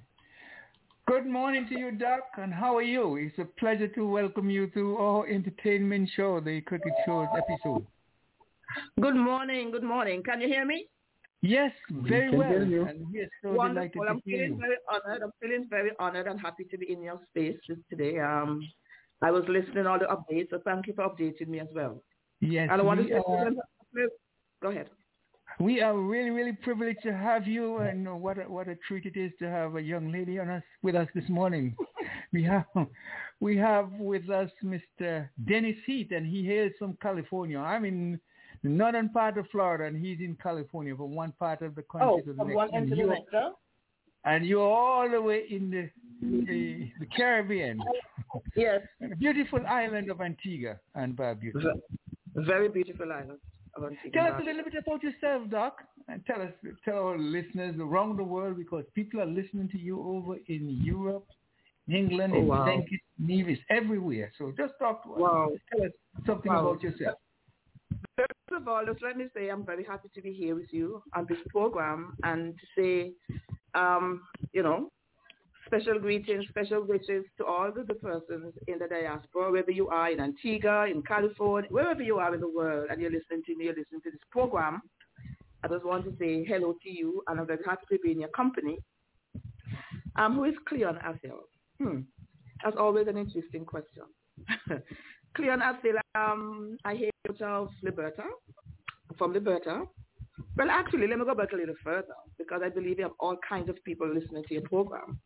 [1.08, 3.16] Good morning to you, Doc, and how are you?
[3.16, 7.86] It's a pleasure to welcome you to our entertainment show, the Cricket Show's episode.
[9.00, 9.72] Good morning.
[9.72, 10.22] Good morning.
[10.24, 10.88] Can you hear me?
[11.42, 12.52] Yes, very well.
[12.52, 13.90] And we are so Wonderful.
[13.90, 14.58] delighted I'm hear feeling you.
[14.58, 15.22] very honored.
[15.24, 17.58] I'm feeling very honored and happy to be in your space
[17.90, 18.20] today.
[18.20, 18.68] Um,
[19.22, 22.04] I was listening all the updates, so thank you for updating me as well.
[22.40, 23.52] Yes, and I want to say, are,
[24.62, 24.90] go ahead.
[25.60, 29.18] we are really, really privileged to have you, and what a, what a treat it
[29.18, 31.76] is to have a young lady on us with us this morning.
[32.34, 32.66] we have
[33.40, 35.28] we have with us Mr.
[35.48, 37.58] Dennis Heath, and he hails from California.
[37.60, 38.20] I'm in
[38.64, 42.08] the northern part of Florida, and he's in California, from one part of the country
[42.10, 42.56] Oh, to the from next.
[42.56, 43.52] one And end to the you're- next, huh?
[44.26, 45.90] and you're all the way in the
[46.22, 47.80] the, the Caribbean.
[48.56, 48.82] Yes.
[49.20, 51.74] Beautiful island of Antigua and Barbuda.
[52.38, 53.40] Very beautiful island.
[54.14, 55.78] Tell us a little bit about yourself, Doc,
[56.08, 56.52] and tell us,
[56.84, 61.26] tell our listeners around the world because people are listening to you over in Europe,
[61.90, 62.66] England, Oh, in wow.
[62.66, 62.86] St.
[63.20, 64.32] Nevis, everywhere.
[64.38, 65.20] So just talk to us.
[65.20, 65.52] Wow.
[65.72, 65.92] Tell us
[66.26, 66.70] something Wow.
[66.70, 67.18] about yourself.
[68.16, 71.04] First of all, just let me say I'm very happy to be here with you
[71.14, 73.14] on this program and to say,
[73.76, 74.22] um,
[74.54, 74.90] you know,
[75.68, 80.20] special greetings, special wishes to all the persons in the diaspora, whether you are in
[80.20, 83.76] Antigua, in California, wherever you are in the world and you're listening to me, you're
[83.76, 84.82] listening to this program.
[85.64, 88.20] I just want to say hello to you and I'm very happy to be in
[88.22, 88.78] your company.
[90.16, 91.42] Um, who is Cleon Athill?
[91.80, 92.00] Hmm.
[92.64, 94.04] That's always an interesting question.
[95.36, 97.12] Cleon Athill, um, I hail
[97.42, 98.24] of Liberta,
[99.18, 99.86] from Liberta.
[100.56, 103.38] Well, actually, let me go back a little further because I believe you have all
[103.48, 105.20] kinds of people listening to your program.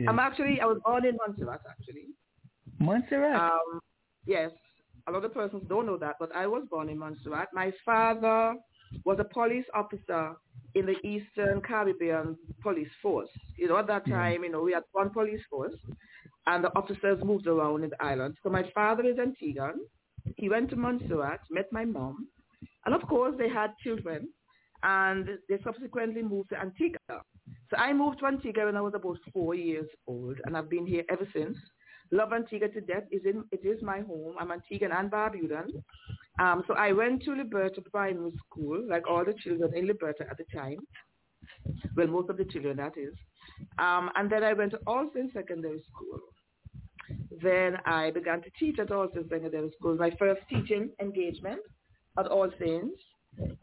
[0.00, 0.08] Yes.
[0.08, 2.06] I'm actually, I was born in Montserrat, actually.
[2.78, 3.38] Montserrat?
[3.38, 3.80] Um,
[4.26, 4.50] yes.
[5.06, 7.48] A lot of persons don't know that, but I was born in Montserrat.
[7.52, 8.54] My father
[9.04, 10.36] was a police officer
[10.74, 13.28] in the Eastern Caribbean Police Force.
[13.56, 15.74] You know, at that time, you know, we had one police force,
[16.46, 18.36] and the officers moved around in the island.
[18.42, 19.76] So my father is Antiguan.
[20.36, 22.28] He went to Montserrat, met my mom,
[22.86, 24.28] and of course they had children,
[24.82, 27.22] and they subsequently moved to Antigua.
[27.70, 30.86] So I moved to Antigua when I was about four years old, and I've been
[30.86, 31.56] here ever since.
[32.10, 33.04] Love Antigua to death.
[33.12, 34.34] Is in, it is my home.
[34.40, 35.68] I'm Antiguan and Barbudan.
[36.40, 40.38] Um, so I went to Liberta Primary School, like all the children in Liberta at
[40.38, 40.78] the time.
[41.96, 43.14] Well, most of the children, that is.
[43.78, 46.20] Um, and then I went to All Saints Secondary School.
[47.42, 51.60] Then I began to teach at Saints Secondary School, my first teaching engagement
[52.18, 53.00] at All Saints.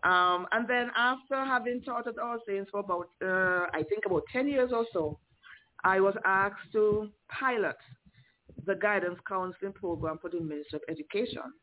[0.03, 4.23] Um, and then after having taught at All Saints for about, uh, I think about
[4.31, 5.19] 10 years or so,
[5.83, 7.77] I was asked to pilot
[8.65, 11.53] the guidance counseling program for the Ministry of Education.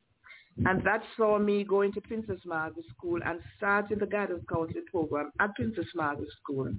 [0.66, 5.32] And that saw me going to Princess Margaret School and starting the guidance counseling program
[5.40, 6.72] at Princess Margaret School.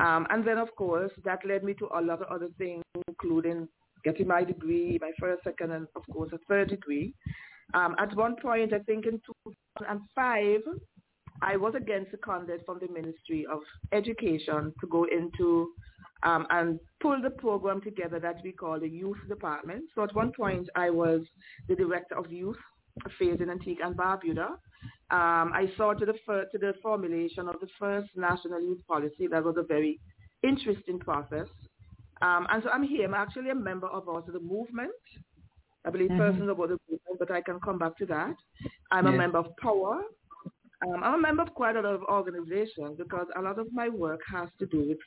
[0.00, 3.68] Um, and then, of course, that led me to a lot of other things, including
[4.04, 7.14] getting my degree, my first, second, and, of course, a third degree.
[7.74, 10.60] Um, at one point, I think in 2005,
[11.42, 13.60] I was again seconded from the Ministry of
[13.92, 15.72] Education to go into
[16.22, 19.84] um, and pull the program together that we call the youth department.
[19.94, 21.22] So at one point, I was
[21.68, 22.56] the director of youth
[23.04, 24.48] affairs in Antigua and Barbuda.
[25.10, 29.26] Um, I saw to the, fir- to the formulation of the first national youth policy.
[29.30, 30.00] That was a very
[30.42, 31.46] interesting process.
[32.22, 33.06] Um, and so I'm here.
[33.06, 34.90] I'm actually a member of also the movement.
[35.86, 36.18] I believe Mhm.
[36.18, 38.36] persons about the movement, but I can come back to that.
[38.90, 40.02] I'm a member of Power.
[40.86, 43.88] Um, I'm a member of quite a lot of organizations because a lot of my
[43.88, 44.98] work has to do with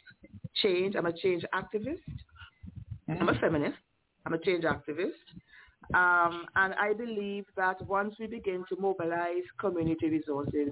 [0.56, 0.96] change.
[0.96, 2.02] I'm a change activist.
[3.10, 3.78] I'm a feminist.
[4.26, 5.26] I'm a change activist.
[5.94, 10.70] Um, and I believe that once we begin to mobilize community resources,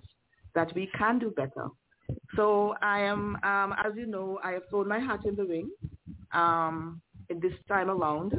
[0.55, 1.67] that we can do better.
[2.35, 5.69] So I am, um, as you know, I have thrown my hat in the ring
[6.33, 8.33] um, in this time around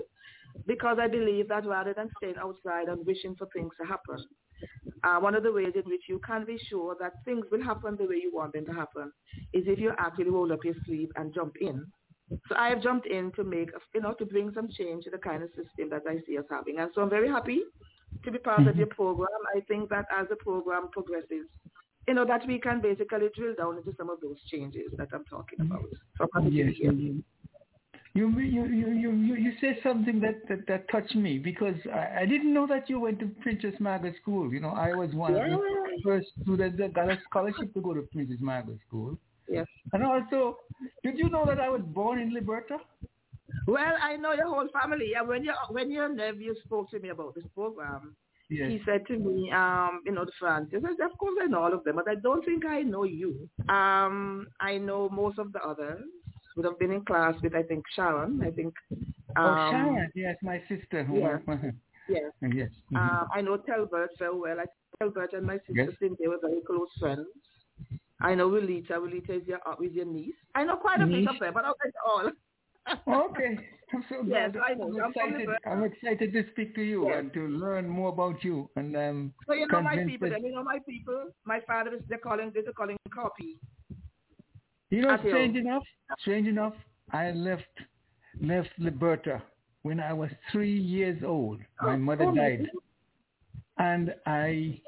[0.66, 4.24] because I believe that rather than staying outside and wishing for things to happen,
[5.04, 7.96] uh, one of the ways in which you can be sure that things will happen
[7.96, 9.12] the way you want them to happen
[9.52, 11.84] is if you actually roll up your sleeve and jump in.
[12.48, 15.18] So I have jumped in to make, you know, to bring some change to the
[15.18, 16.78] kind of system that I see us having.
[16.78, 17.62] And so I'm very happy
[18.24, 19.28] to be part of your program.
[19.56, 21.46] I think that as the program progresses,
[22.06, 25.24] you know, that we can basically drill down into some of those changes that I'm
[25.24, 25.84] talking about.
[26.18, 26.92] So I'm happy to Yes, be here.
[28.18, 28.88] You you you
[29.26, 32.90] you you say something that, that that touched me because I, I didn't know that
[32.90, 34.52] you went to Princess Margaret School.
[34.52, 37.94] You know, I was one of the first students that got a scholarship to go
[37.94, 39.18] to Princess Margaret School.
[39.48, 39.66] Yes.
[39.92, 40.58] And also,
[41.04, 42.78] did you know that I was born in Liberta?
[43.66, 45.12] Well, I know your whole family.
[45.16, 48.16] And when your when your nephew spoke to me about this program,
[48.50, 48.70] Yes.
[48.70, 50.82] he said to me, um, you know, the Francis.
[50.82, 53.04] I said, of course I know all of them, but I don't think I know
[53.04, 53.48] you.
[53.68, 56.00] Um, I know most of the others.
[56.58, 58.42] Would have been in class with I think Sharon.
[58.42, 58.74] I think.
[59.36, 61.04] Um, oh, Sharon, yes, my sister.
[61.04, 61.38] who- yeah.
[62.08, 62.32] Yes.
[62.42, 62.70] yes.
[62.90, 62.96] mhm.
[62.98, 64.56] Um, I know Telbert very well.
[64.58, 64.64] I
[65.00, 65.90] Telbert and my sister Yes.
[66.00, 67.26] Cynthia were very close friends.
[68.20, 68.92] I know Willita.
[69.04, 70.34] Willita is your, uh, is your niece.
[70.56, 72.30] I know quite a bit of them, but not all.
[73.26, 73.56] okay.
[73.94, 74.56] I'm so Yes, glad.
[74.70, 74.86] I know.
[74.98, 75.48] I'm I'm excited.
[75.64, 77.18] I'm excited to speak to you Yes.
[77.18, 78.68] and to learn more about you.
[78.74, 80.28] And um, So you know my people.
[80.28, 81.26] that- Then you know my people.
[81.44, 83.58] My father is they're calling they're calling copy.
[84.90, 85.82] You know, strange enough,
[86.20, 86.74] strange enough,
[87.12, 87.64] I left
[88.40, 89.42] left Liberta
[89.82, 91.60] when I was three years old.
[91.82, 92.68] My mother oh, died,
[93.78, 94.80] and I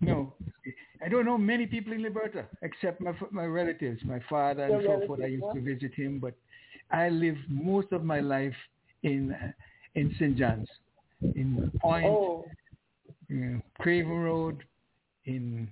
[0.00, 0.34] no,
[1.04, 5.00] I don't know many people in Liberta except my my relatives, my father and Your
[5.00, 5.20] so forth.
[5.22, 6.34] I used to visit him, but
[6.90, 8.54] I lived most of my life
[9.02, 9.34] in
[9.94, 10.36] in St.
[10.36, 10.68] John's,
[11.22, 12.44] in Point, Oh,
[13.32, 14.62] uh, Craven Road.
[15.24, 15.68] In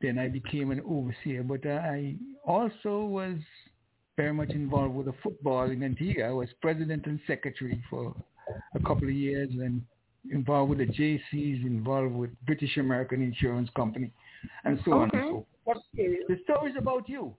[0.00, 3.36] then I became an overseer, but I also was
[4.16, 6.28] very much involved with the football in Antigua.
[6.28, 8.14] I was president and secretary for
[8.74, 9.82] a couple of years, and
[10.30, 14.12] involved with the JCs, involved with British American Insurance Company,
[14.64, 15.78] and so on and so forth.
[15.94, 17.34] The story is about you.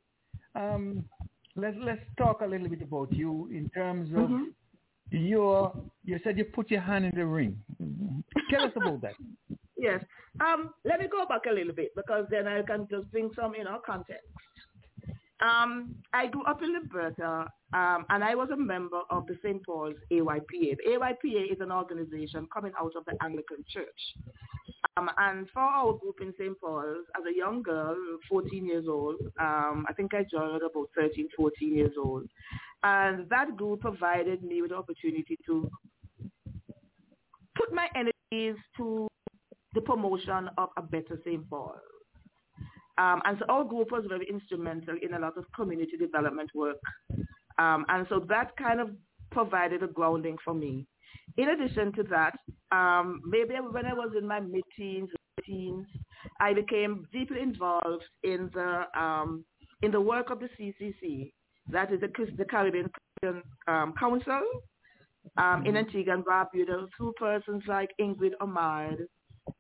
[0.56, 1.06] Um,
[1.56, 4.54] let's let's talk a little bit about you in terms of Mhm.
[5.12, 5.74] your.
[6.06, 7.60] You said you put your hand in the ring.
[8.50, 9.14] Tell us about that.
[9.82, 10.04] Yes.
[10.40, 13.56] Um, let me go back a little bit because then I can just bring some,
[13.56, 14.28] you know, context.
[15.42, 19.66] Um, I grew up in Liberta, um, and I was a member of the St.
[19.66, 20.78] Paul's AYPA.
[20.78, 23.88] The AYPA is an organization coming out of the Anglican Church.
[24.98, 26.60] Um, and for our group in St.
[26.62, 27.96] Paul's, as a young girl,
[28.30, 32.28] 14 years old, um, I think I joined about 13, 14 years old.
[32.84, 35.68] And that group provided me with the opportunity to
[37.56, 39.08] put my energies to
[39.74, 41.50] the promotion of a better St.
[41.50, 41.76] Paul.
[42.98, 46.78] Um, and so our group was very instrumental in a lot of community development work.
[47.58, 48.90] Um, and so that kind of
[49.32, 50.86] provided a grounding for me.
[51.38, 52.36] In addition to that,
[52.72, 55.10] um, maybe when I was in my mid-teens,
[55.46, 55.88] teens,
[56.40, 59.46] I became deeply involved in the um,
[59.82, 61.32] in the work of the CCC,
[61.70, 62.90] that is the, the Caribbean
[63.22, 64.44] Christian um, Council
[65.38, 69.06] um, in Antigua and Barbuda, through persons like Ingrid Omard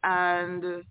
[0.03, 0.83] and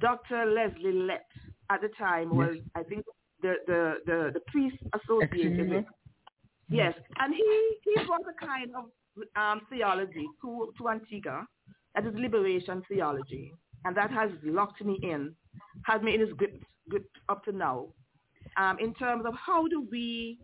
[0.00, 0.46] Dr.
[0.46, 1.26] Leslie Lett
[1.70, 3.04] at the time was, I think,
[3.42, 5.84] the, the, the, the priest associated with.
[6.70, 8.84] Yes, and he, he brought a kind of
[9.36, 11.46] um, theology to, to Antigua,
[11.94, 13.52] that is liberation theology,
[13.84, 15.34] and that has locked me in,
[15.84, 17.86] has me in his grip, grip up to now.
[18.56, 20.38] Um, in terms of how do we,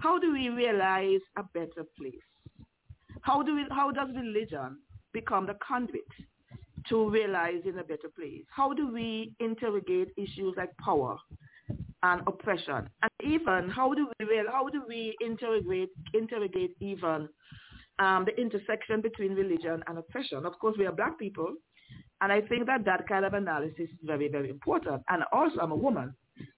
[0.00, 2.14] how do we realize a better place?
[3.22, 4.78] How do we, how does religion
[5.12, 6.02] become the conduit
[6.88, 8.44] to realize in a better place?
[8.50, 11.16] How do we interrogate issues like power
[12.02, 12.88] and oppression?
[13.02, 17.28] And even how do we how do we interrogate interrogate even
[17.98, 20.46] um, the intersection between religion and oppression?
[20.46, 21.54] Of course, we are black people,
[22.20, 25.02] and I think that that kind of analysis is very very important.
[25.08, 26.14] And also, I'm a woman,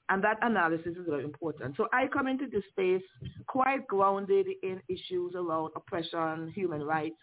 [0.08, 1.76] and that analysis is very important.
[1.76, 3.02] So I come into this space
[3.46, 7.16] quite grounded in issues around oppression, human rights,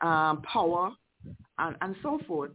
[0.00, 0.92] um, power,
[1.58, 2.52] and, and so forth.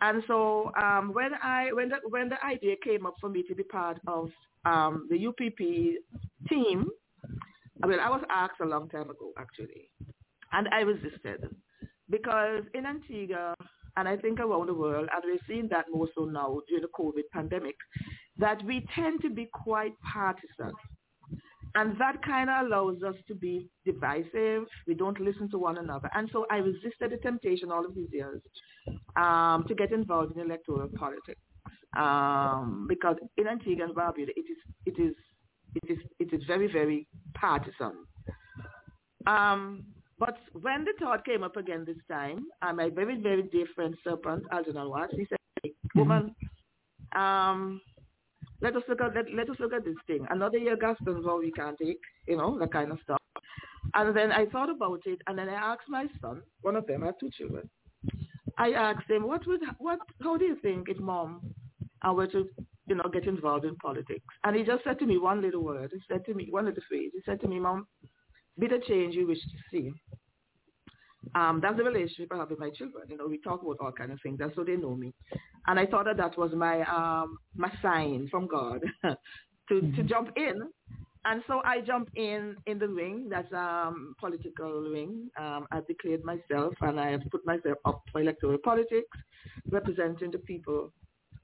[0.00, 3.54] And so um, when I when the when the idea came up for me to
[3.54, 4.30] be part of
[4.64, 5.58] um, the UPP
[6.48, 6.86] team,
[7.82, 9.90] I mean I was asked a long time ago actually,
[10.52, 11.48] and I resisted
[12.10, 13.54] because in Antigua
[13.96, 16.88] and I think around the world, and we're seeing that more so now during the
[16.88, 17.74] COVID pandemic,
[18.38, 20.72] that we tend to be quite partisan.
[21.78, 24.64] And that kind of allows us to be divisive.
[24.88, 26.10] We don't listen to one another.
[26.12, 28.42] And so I resisted the temptation all of these years
[29.14, 31.40] um, to get involved in electoral politics.
[31.96, 35.14] Um, because in Antigua and Barbuda, it is, it is,
[35.76, 37.94] it is, it is very, very partisan.
[39.28, 39.84] Um,
[40.18, 43.94] but when the thought came up again this time, uh, my very, very dear friend
[44.02, 46.34] Serpent Algernon Watts, he said, woman,
[47.14, 47.80] um,
[48.60, 50.26] let us look at let, let us look at this thing.
[50.30, 53.18] Another year Gaston's all we can't take, you know, that kind of stuff.
[53.94, 57.02] And then I thought about it, and then I asked my son, one of them,
[57.02, 57.68] I have two children.
[58.58, 61.54] I asked him, what would, what, how do you think if mom
[62.02, 62.48] I were to,
[62.86, 64.24] you know, get involved in politics?
[64.44, 65.90] And he just said to me one little word.
[65.92, 67.10] He said to me one little phrase.
[67.14, 67.86] He said to me, Mom,
[68.58, 69.92] be the change you wish to see.
[71.34, 73.04] Um, that's the relationship I have with my children.
[73.08, 74.38] You know, we talk about all kind of things.
[74.38, 75.12] That's so they know me.
[75.66, 80.30] And I thought that that was my um, my sign from God to to jump
[80.36, 80.62] in.
[81.24, 83.28] And so I jumped in in the ring.
[83.28, 85.30] That's um political ring.
[85.38, 89.18] Um, I've declared myself, and I have put myself up for electoral politics,
[89.70, 90.92] representing the people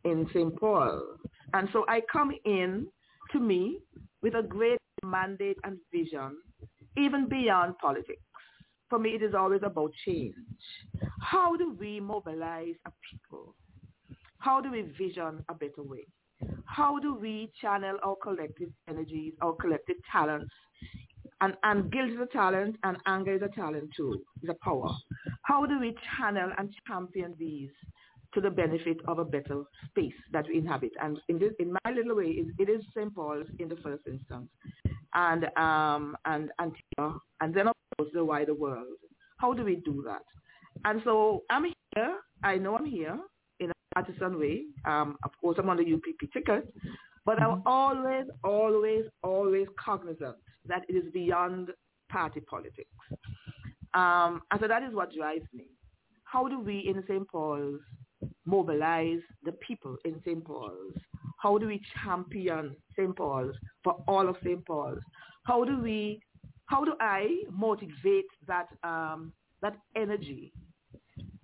[0.05, 0.55] in St.
[0.59, 1.03] Paul.
[1.53, 2.87] And so I come in
[3.33, 3.79] to me
[4.23, 6.37] with a great mandate and vision,
[6.97, 8.24] even beyond politics
[8.95, 10.37] for me, it is always about change.
[11.21, 13.57] How do we mobilize a people?
[14.39, 16.07] How do we vision a better way?
[16.67, 20.53] How do we channel our collective energies, our collective talents?
[21.41, 24.91] And, and guilt is a talent and anger is a talent too, is a power.
[25.43, 27.71] How do we channel and champion these
[28.35, 30.93] to the benefit of a better space that we inhabit?
[31.03, 33.13] And in, this, in my little way, it, it is St.
[33.13, 34.51] Paul's in the first instance
[35.15, 37.75] and um, and and then of
[38.13, 38.87] the wider world.
[39.39, 40.23] How do we do that?
[40.85, 41.65] And so I'm
[41.95, 42.17] here.
[42.43, 43.19] I know I'm here
[43.61, 44.65] in a partisan way.
[44.85, 46.73] Um, of course, I'm on the UPP ticket,
[47.25, 51.71] but I'm always, always, always cognizant that it is beyond
[52.11, 52.89] party politics.
[53.95, 55.67] Um, and so that is what drives me.
[56.25, 57.27] How do we in St.
[57.29, 57.81] Paul's
[58.45, 60.45] mobilize the people in St.
[60.45, 60.95] Paul's?
[61.39, 63.15] How do we champion St.
[63.17, 63.55] Paul's
[63.85, 64.65] for all of St.
[64.67, 64.99] Paul's?
[65.45, 66.21] How do we,
[66.67, 69.33] how do I motivate that, um,
[69.63, 70.53] that energy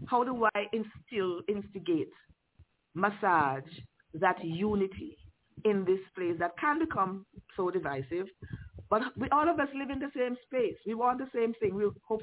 [0.07, 2.13] How do I instill, instigate,
[2.95, 3.71] massage
[4.15, 5.19] that unity
[5.65, 7.27] in this place that can become
[7.57, 8.27] so divisive?
[8.91, 10.77] But we, all of us live in the same space.
[10.87, 11.75] We want the same thing.
[11.75, 12.23] We hope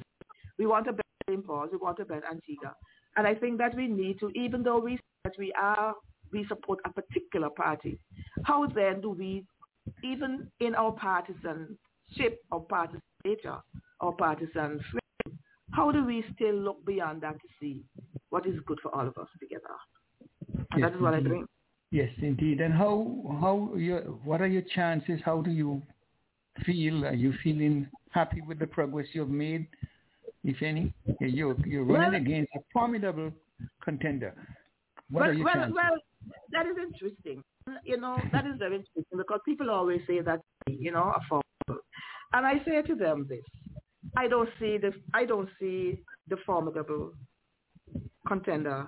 [0.60, 1.46] we want a better St.
[1.46, 1.70] Paul's.
[1.72, 2.76] We want a better Antigua.
[3.18, 5.96] And I think that we need to, even though we that we are
[6.34, 8.00] we support a particular party,
[8.44, 9.46] how then do we,
[10.04, 10.92] even in our
[12.08, 13.58] partisanship or partisan nature
[14.00, 15.40] or partisan frame,
[15.72, 17.84] how do we still look beyond that to see
[18.30, 19.64] what is good for all of us together?
[20.72, 21.30] And Yes, that is what I indeed.
[21.32, 21.50] think.
[21.92, 22.62] Yes, indeed.
[22.62, 25.22] And how how your what are your chances?
[25.24, 25.82] How do you
[26.66, 27.06] feel?
[27.06, 29.68] Are you feeling happy with the progress you've made,
[30.44, 30.94] if any?
[31.22, 33.32] You're you're running Well- against a formidable
[33.82, 34.34] contender.
[35.10, 35.76] What well, are your well, chances?
[35.76, 35.98] well,
[36.52, 37.44] that is interesting.
[37.86, 41.42] You know, that is very interesting because people always say that, you know, a.
[42.34, 43.44] And I say to them this.
[44.16, 47.12] I don't see the I don't see the formidable
[48.28, 48.88] contender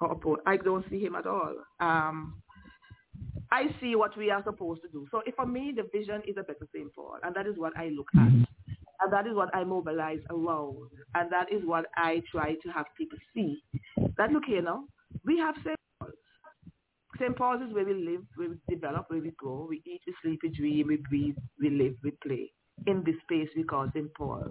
[0.00, 0.42] or opponent.
[0.46, 1.54] I don't see him at all.
[1.80, 2.42] Um,
[3.52, 5.06] I see what we are supposed to do.
[5.10, 6.92] So if for me the vision is a better St.
[6.94, 10.90] Paul, and that is what I look at, and that is what I mobilize around,
[11.14, 13.62] and that is what I try to have people see.
[14.16, 14.84] That look here now,
[15.24, 15.76] we have St.
[17.18, 17.36] St.
[17.36, 20.40] Paul's is where we live, where we develop, where we grow, we eat, we sleep,
[20.42, 22.50] we dream, we breathe, we live, we play.
[22.86, 24.12] In this space we call St.
[24.14, 24.50] Paul.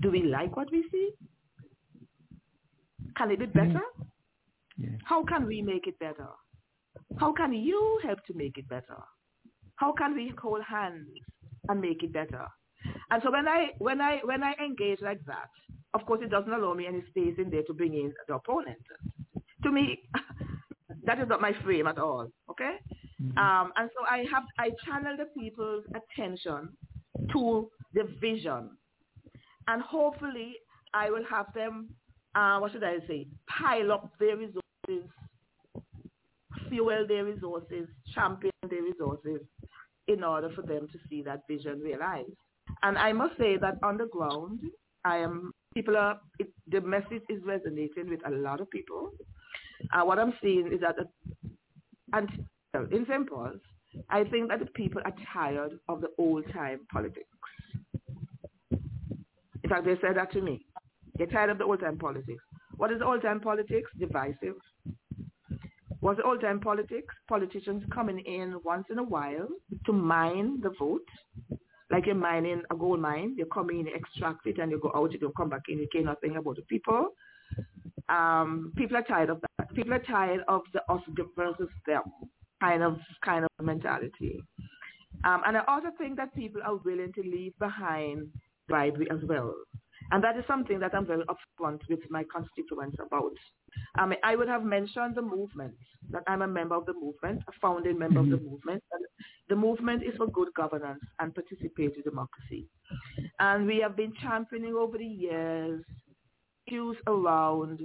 [0.00, 1.10] Do we like what we see?
[3.16, 3.52] Can it be mm.
[3.52, 3.80] better?
[5.04, 6.28] How can we make it better?
[7.18, 8.98] How can you help to make it better?
[9.76, 11.08] How can we hold hands
[11.68, 12.46] and make it better?
[13.10, 15.50] And so when I when I when I engage like that,
[15.94, 18.82] of course it doesn't allow me any space in there to bring in the opponent.
[19.62, 20.00] To me,
[21.06, 22.28] that is not my frame at all.
[22.50, 22.76] Okay?
[23.36, 26.70] Um, and so I have I channel the people's attention
[27.32, 28.70] to the vision,
[29.68, 30.54] and hopefully
[30.92, 31.90] I will have them.
[32.34, 33.26] Uh, what should I say?
[33.48, 35.08] Pile up their resources,
[36.68, 39.40] fuel their resources, champion their resources,
[40.08, 42.30] in order for them to see that vision realized.
[42.82, 44.60] And I must say that on the ground,
[45.04, 49.12] I am people are it, the message is resonating with a lot of people.
[49.92, 50.96] Uh, what I'm seeing is that,
[52.12, 52.28] and
[52.90, 53.28] in St.
[53.28, 53.60] Paul's,
[54.10, 57.26] I think that the people are tired of the old time politics.
[58.70, 60.66] In fact, they said that to me.
[61.16, 62.42] They're tired of the old time politics.
[62.76, 63.90] What is old time politics?
[63.98, 64.56] Divisive.
[66.00, 67.14] Was old time politics?
[67.28, 69.48] Politicians coming in once in a while
[69.86, 71.08] to mine the vote.
[71.90, 74.90] Like you're mining a gold mine, you come in, you extract it, and you go
[74.94, 77.10] out, you don't come back in, you care nothing about the people.
[78.08, 79.53] Um, people are tired of that.
[79.74, 81.00] People are tired of the us
[81.36, 82.02] versus them
[82.60, 84.40] kind of kind of mentality.
[85.24, 88.28] Um, and I also think that people are willing to leave behind
[88.68, 89.54] bribery as well.
[90.10, 93.32] And that is something that I'm very upfront with my constituents about.
[93.96, 95.74] I mean, I would have mentioned the movement,
[96.10, 98.82] that I'm a member of the movement, a founding member of the movement.
[98.92, 99.04] And
[99.48, 102.66] the movement is for good governance and participatory democracy.
[103.38, 105.82] And we have been championing over the years
[106.66, 107.80] issues around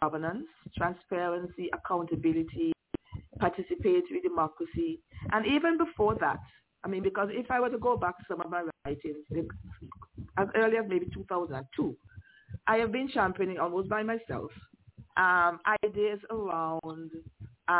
[0.00, 2.72] governance, transparency, accountability,
[3.40, 5.00] participatory democracy.
[5.32, 6.38] And even before that,
[6.84, 9.24] I mean, because if I were to go back to some of my writings,
[10.36, 11.96] as early as maybe 2002,
[12.66, 14.50] I have been championing almost by myself
[15.16, 17.10] um, ideas around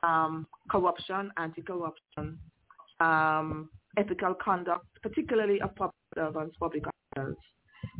[0.03, 2.39] um, corruption, anti-corruption,
[3.01, 6.85] um, ethical conduct, particularly of public servants, public
[7.17, 7.37] officials.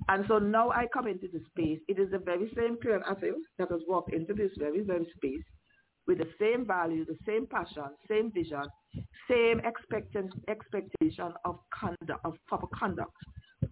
[0.09, 1.81] And so now I come into the space.
[1.89, 5.45] It is the very same Karen Athill that has walked into this very, very space
[6.07, 8.63] with the same value, the same passion, same vision,
[9.29, 13.13] same expectant, expectation of conduct, of proper conduct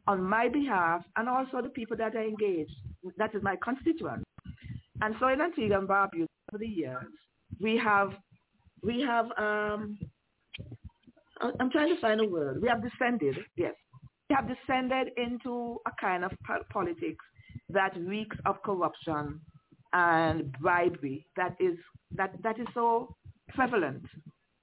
[0.06, 2.70] on my behalf and also the people that I engage.
[3.18, 4.24] That is my constituent.
[5.02, 7.04] And so in Antigua and Barbuda over the years,
[7.60, 8.12] we have,
[8.82, 9.98] we have, um,
[11.60, 12.62] I'm trying to find a word.
[12.62, 13.74] We have descended, yes.
[14.28, 16.32] We have descended into a kind of
[16.70, 17.24] politics
[17.68, 19.40] that reeks of corruption
[19.92, 21.76] and bribery that is
[22.16, 23.14] that that is so
[23.48, 24.04] prevalent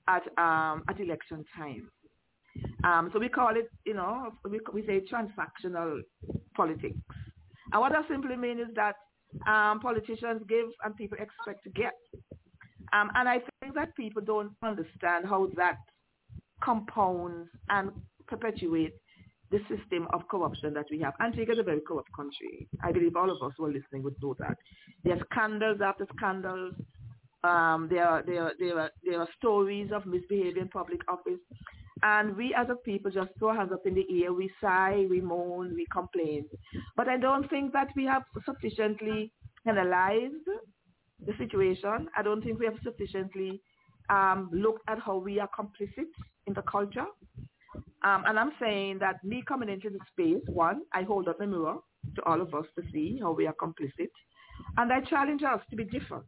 [0.07, 1.89] at um, at election time.
[2.83, 6.01] Um, so we call it, you know, we, we say transactional
[6.55, 6.97] politics.
[7.71, 8.95] And what that simply means is that
[9.47, 11.93] um, politicians give and people expect to get.
[12.91, 15.77] Um, and I think that people don't understand how that
[16.63, 17.91] compounds and
[18.27, 18.97] perpetuates
[19.51, 21.13] the system of corruption that we have.
[21.19, 22.67] Antigua is a very corrupt country.
[22.83, 24.57] I believe all of us who are listening would know that.
[25.03, 26.75] There are scandals after scandals.
[27.43, 31.39] Um, there, are, there, are, there, are, there are stories of misbehavior in public office.
[32.03, 34.31] And we as a people just throw hands up in the air.
[34.31, 36.45] We sigh, we moan, we complain.
[36.95, 39.33] But I don't think that we have sufficiently
[39.65, 40.47] analyzed
[41.25, 42.07] the situation.
[42.15, 43.61] I don't think we have sufficiently
[44.09, 46.09] um, looked at how we are complicit
[46.47, 47.05] in the culture.
[48.03, 51.47] Um, and I'm saying that me coming into the space, one, I hold up a
[51.47, 51.77] mirror
[52.15, 54.09] to all of us to see how we are complicit.
[54.77, 56.25] And I challenge us to be different.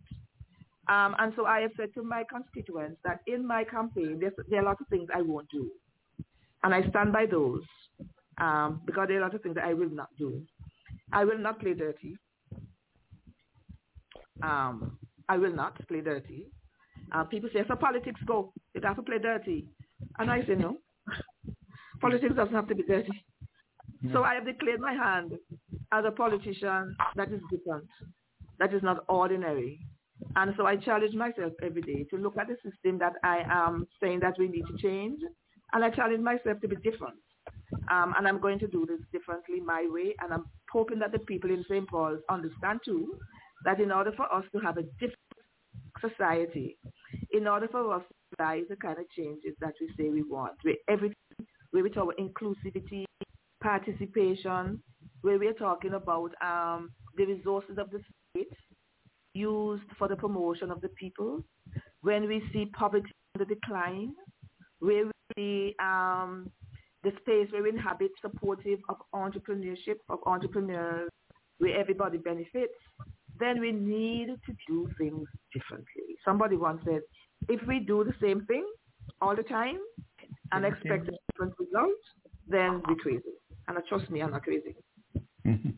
[0.89, 4.63] Um, and so I have said to my constituents that in my campaign, there are
[4.63, 5.69] a lot of things I won't do.
[6.63, 7.63] And I stand by those
[8.39, 10.41] um, because there are a lot of things that I will not do.
[11.13, 12.17] I will not play dirty.
[14.43, 14.97] Um,
[15.29, 16.47] I will not play dirty.
[17.11, 18.53] Uh, people say, so politics go.
[18.73, 19.67] You have to play dirty.
[20.19, 20.77] And I say, no.
[22.01, 23.11] politics doesn't have to be dirty.
[24.11, 25.33] So I have declared my hand
[25.91, 27.87] as a politician that is different,
[28.59, 29.79] that is not ordinary.
[30.35, 33.87] And so I challenge myself every day to look at the system that I am
[34.01, 35.19] saying that we need to change.
[35.73, 37.19] And I challenge myself to be different.
[37.89, 40.15] Um, and I'm going to do this differently my way.
[40.21, 41.87] And I'm hoping that the people in St.
[41.87, 43.17] Paul's understand too
[43.65, 45.17] that in order for us to have a different
[45.99, 46.77] society,
[47.31, 50.53] in order for us to realize the kind of changes that we say we want,
[50.63, 51.15] where everything,
[51.71, 53.05] where we talk about inclusivity,
[53.61, 54.81] participation,
[55.21, 57.99] where we're talking about um, the resources of the
[58.33, 58.47] state
[59.33, 61.43] used for the promotion of the people,
[62.01, 64.13] when we see poverty on the decline,
[64.79, 66.49] where we see um,
[67.03, 71.09] the space where we inhabit supportive of entrepreneurship, of entrepreneurs,
[71.59, 72.73] where everybody benefits,
[73.39, 76.15] then we need to do things differently.
[76.25, 77.01] Somebody once said,
[77.49, 78.65] if we do the same thing
[79.21, 79.77] all the time
[80.51, 81.91] and expect a different result,
[82.47, 83.21] then we're crazy.
[83.67, 84.75] And trust me, I'm not crazy.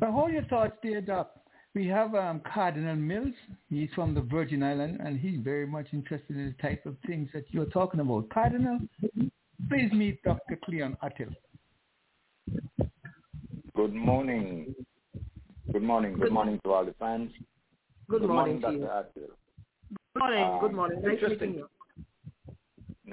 [0.00, 1.30] Well, hold your thoughts there, Doc.
[1.74, 3.32] We have um, Cardinal Mills.
[3.70, 7.28] He's from the Virgin Island, and he's very much interested in the type of things
[7.32, 8.28] that you're talking about.
[8.28, 8.80] Cardinal,
[9.68, 10.58] please meet Dr.
[10.64, 11.34] Cleon Athill.
[13.74, 14.74] Good morning.
[15.72, 16.18] Good morning.
[16.18, 17.30] Good morning to all the fans.
[18.08, 19.16] Good, Good morning, morning, Dr.
[19.16, 19.22] you.
[19.22, 19.30] Athill.
[20.14, 20.44] Good morning.
[20.44, 21.02] Um, Good morning.
[21.02, 21.50] Nice interesting.
[21.50, 21.68] meeting you.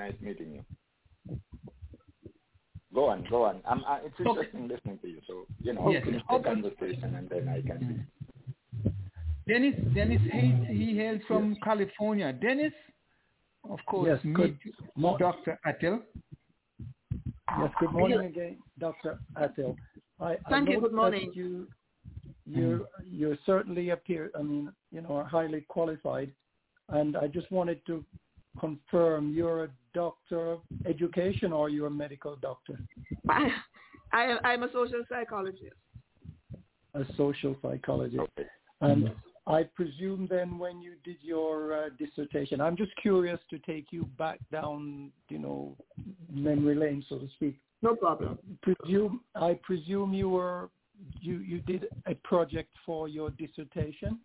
[0.01, 1.37] Nice meeting you.
[2.93, 3.61] Go on, go on.
[3.69, 4.29] I'm, uh, it's Okay.
[4.29, 5.19] interesting listening to you.
[5.27, 6.03] So, you know, Yes.
[6.03, 8.07] finish the conversation and then I can
[9.47, 12.33] Dennis, Dennis Hayes, he hails from California.
[12.33, 12.73] Dennis,
[13.69, 14.57] of course, Yes, meet
[14.95, 15.59] mo- Dr.
[15.67, 16.01] Athill.
[17.59, 19.19] Yes, good morning again, Dr.
[19.35, 19.75] Athill.
[20.19, 20.81] I, Thank I you.
[20.81, 21.27] Good morning.
[21.27, 21.67] That you,
[22.45, 26.31] you, you certainly appear, I mean, you know, are highly qualified,
[26.89, 28.03] and I just wanted to
[28.59, 32.79] confirm you're a doctor of education or you're a medical doctor,
[33.29, 33.49] I,
[34.13, 35.75] I am, I'm a social psychologist.
[36.93, 38.31] a social psychologist,
[38.81, 39.11] and
[39.47, 44.05] I presume then when you did your uh, dissertation, I'm just curious to take you
[44.17, 45.75] back down, you know,
[46.31, 47.59] memory lane, so to speak.
[47.81, 48.37] No problem.
[48.61, 50.69] presume I presume you were
[51.19, 54.19] you you did a project for your dissertation.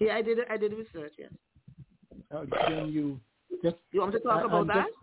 [0.00, 0.38] Yeah, I did.
[0.50, 1.12] I did research.
[1.16, 1.30] Yes.
[2.34, 3.20] Uh, can you
[3.62, 4.86] just You want me to talk I- about I'm that?
[4.86, 4.98] just-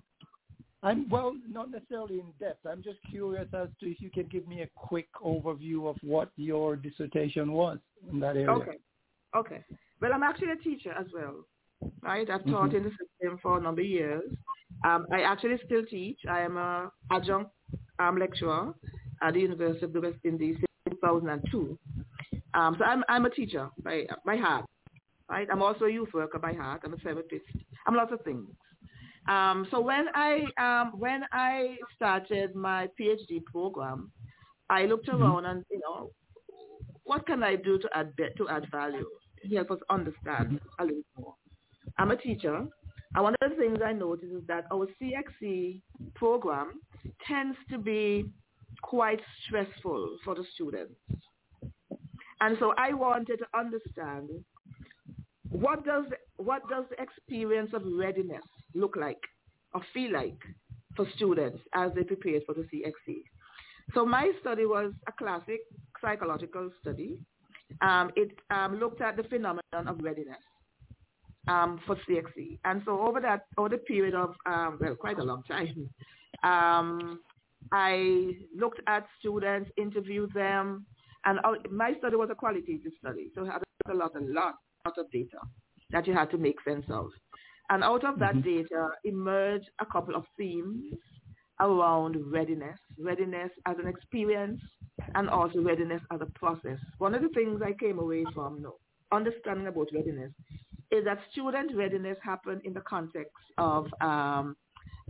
[0.83, 2.65] I'm well, not necessarily in depth.
[2.65, 6.31] I'm just curious as to if you can give me a quick overview of what
[6.37, 7.77] your dissertation was
[8.11, 8.49] in that area.
[8.49, 8.77] Okay.
[9.35, 9.63] Okay.
[10.01, 11.45] Well, I'm actually a teacher as well,
[12.01, 12.27] right?
[12.27, 12.77] I've taught Mhm.
[12.77, 14.23] in the system for a number of years.
[14.83, 16.25] Um, I actually still teach.
[16.27, 17.51] I am a adjunct
[17.99, 18.73] um, lecturer
[19.21, 21.77] at the University of the West Indies since 2002.
[22.55, 24.65] Um, so I'm, I'm a teacher by, by heart,
[25.29, 25.47] right?
[25.51, 26.81] I'm also a youth worker by heart.
[26.83, 27.45] I'm a therapist.
[27.87, 28.47] I'm lots of things.
[29.27, 34.11] Um, so when I um, when I started my PhD program,
[34.69, 36.11] I looked around and you know,
[37.03, 39.07] what can I do to add to add value,
[39.53, 41.35] help us understand a little more.
[41.99, 42.55] I'm a teacher,
[43.15, 45.81] and one of the things I noticed is that our CXC
[46.15, 46.81] program
[47.27, 48.25] tends to be
[48.81, 50.95] quite stressful for the students,
[52.39, 54.29] and so I wanted to understand
[55.51, 56.05] what does
[56.37, 59.19] what does the experience of readiness look like
[59.73, 60.37] or feel like
[60.95, 63.23] for students as they prepare for the CXC.
[63.93, 65.61] So my study was a classic
[66.01, 67.19] psychological study.
[67.81, 70.37] Um, it um, looked at the phenomenon of readiness
[71.47, 72.59] um, for CXC.
[72.65, 75.89] And so over that, over the period of, um, well, quite a long time,
[76.43, 77.19] um,
[77.71, 80.85] I looked at students, interviewed them,
[81.25, 83.29] and uh, my study was a qualitative study.
[83.35, 85.37] So I had a lot, a lot, lot of data
[85.91, 87.09] that you had to make sense of.
[87.69, 90.93] And out of that data emerged a couple of themes
[91.59, 94.59] around readiness, readiness as an experience
[95.15, 96.79] and also readiness as a process.
[96.97, 98.75] One of the things I came away from no,
[99.11, 100.31] understanding about readiness
[100.91, 104.55] is that student readiness happens in the context of um,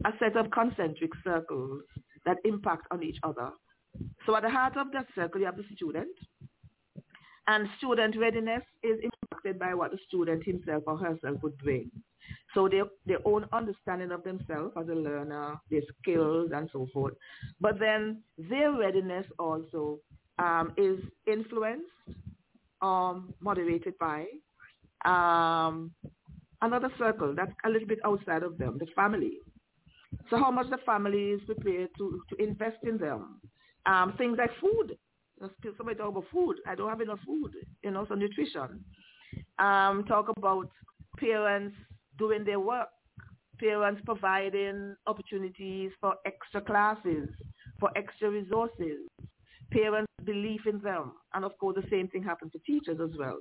[0.05, 1.81] a set of concentric circles
[2.25, 3.49] that impact on each other.
[4.25, 6.15] So at the heart of that circle, you have the student.
[7.51, 11.91] And student readiness is impacted by what the student himself or herself would bring.
[12.53, 17.13] So their, their own understanding of themselves as a learner, their skills and so forth.
[17.59, 19.99] But then their readiness also
[20.39, 20.97] um, is
[21.27, 21.91] influenced,
[22.81, 24.27] um, moderated by
[25.03, 25.91] um,
[26.61, 29.39] another circle that's a little bit outside of them, the family.
[30.29, 33.41] So how much the family is prepared to, to invest in them.
[33.85, 34.97] Um, things like food.
[35.77, 36.57] Somebody talk about food.
[36.67, 38.83] I don't have enough food, you know, so nutrition.
[39.59, 40.69] Um, talk about
[41.17, 41.75] parents
[42.17, 42.89] doing their work,
[43.59, 47.29] parents providing opportunities for extra classes,
[47.79, 48.99] for extra resources,
[49.71, 51.13] parents' belief in them.
[51.33, 53.37] And of course, the same thing happens to teachers as well.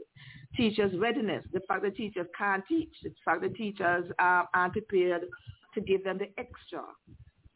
[0.57, 5.23] Teachers' readiness, the fact that teachers can't teach, the fact that teachers uh, aren't prepared
[5.75, 6.83] to give them the extra,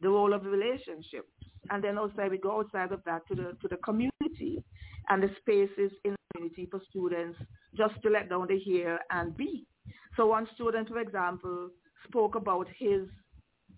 [0.01, 1.29] the role of relationships.
[1.69, 4.63] And then also we go outside of that to the, to the community
[5.09, 7.37] and the spaces in the community for students
[7.77, 9.65] just to let down the hear and be.
[10.17, 11.69] So one student, for example,
[12.07, 13.01] spoke about his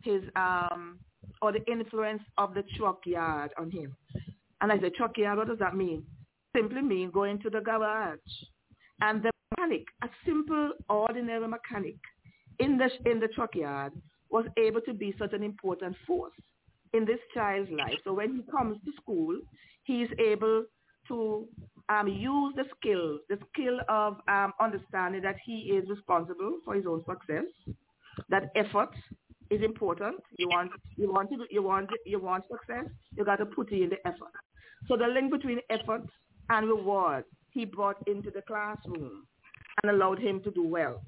[0.03, 0.99] his um
[1.41, 3.95] or the influence of the truck yard on him.
[4.61, 6.03] And I said, truck yard, what does that mean?
[6.55, 8.19] Simply mean going to the garage.
[9.01, 11.95] And the mechanic, a simple, ordinary mechanic
[12.59, 13.93] in the in the truck yard
[14.30, 16.34] was able to be such an important force
[16.97, 17.99] in this child's life.
[18.03, 19.37] So when he comes to school,
[19.83, 20.65] he is able
[21.07, 21.47] to
[21.89, 26.85] um, use the skill, the skill of um, understanding that he is responsible for his
[26.85, 27.45] own success,
[28.29, 28.89] that effort
[29.49, 30.17] is important.
[30.37, 32.85] You want, you want, to, you want, you want success.
[33.15, 34.33] You got to put in the effort.
[34.87, 36.03] So the link between effort
[36.49, 39.25] and reward he brought into the classroom
[39.81, 41.01] and allowed him to do well,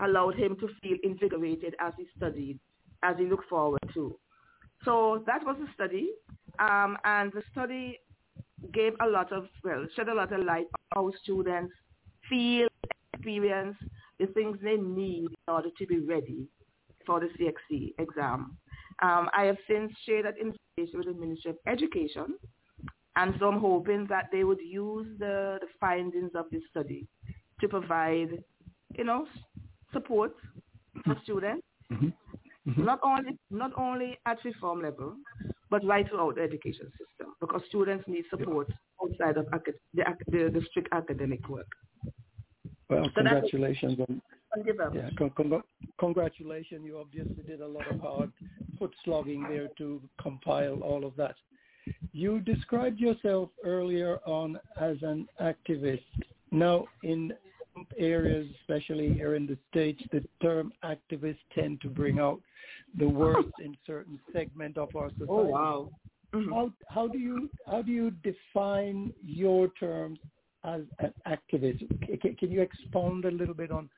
[0.00, 2.58] allowed him to feel invigorated as he studied,
[3.02, 4.18] as he looked forward to.
[4.84, 6.10] So that was the study,
[6.58, 8.00] um, and the study
[8.72, 11.72] gave a lot of, well, shed a lot of light on how students
[12.28, 12.68] feel,
[13.12, 13.76] experience
[14.18, 16.46] the things they need in order to be ready
[17.06, 18.56] for the CXC exam.
[19.02, 22.34] Um, I have since shared that information with the Ministry of Education,
[23.16, 27.06] and so I'm hoping that they would use the, the findings of this study
[27.60, 28.42] to provide,
[28.96, 29.26] you know,
[29.92, 30.34] support
[31.04, 32.08] for students, Mm-hmm.
[32.68, 32.84] Mm-hmm.
[32.84, 35.16] not only not only at reform level,
[35.68, 38.68] but right throughout the education system, because students need support
[39.02, 41.66] outside of acad- the, the, the strict academic work.
[42.88, 44.20] Well, So congratulations on
[44.94, 45.62] yeah, con- con-
[45.98, 46.82] congratulations.
[46.84, 48.30] You obviously did a lot of hard
[48.78, 51.34] foot slogging there to compile all of that.
[52.12, 56.04] You described yourself earlier on as an activist.
[56.50, 57.32] Now, in
[57.98, 62.40] areas, especially here in the States, the term activist tend to bring out
[62.98, 65.26] the worst in certain segment of our society.
[65.28, 65.90] Oh wow.
[66.32, 70.18] How how do you how do you define your terms
[70.64, 71.86] as an activist?
[72.20, 73.90] Can, can you expound a little bit on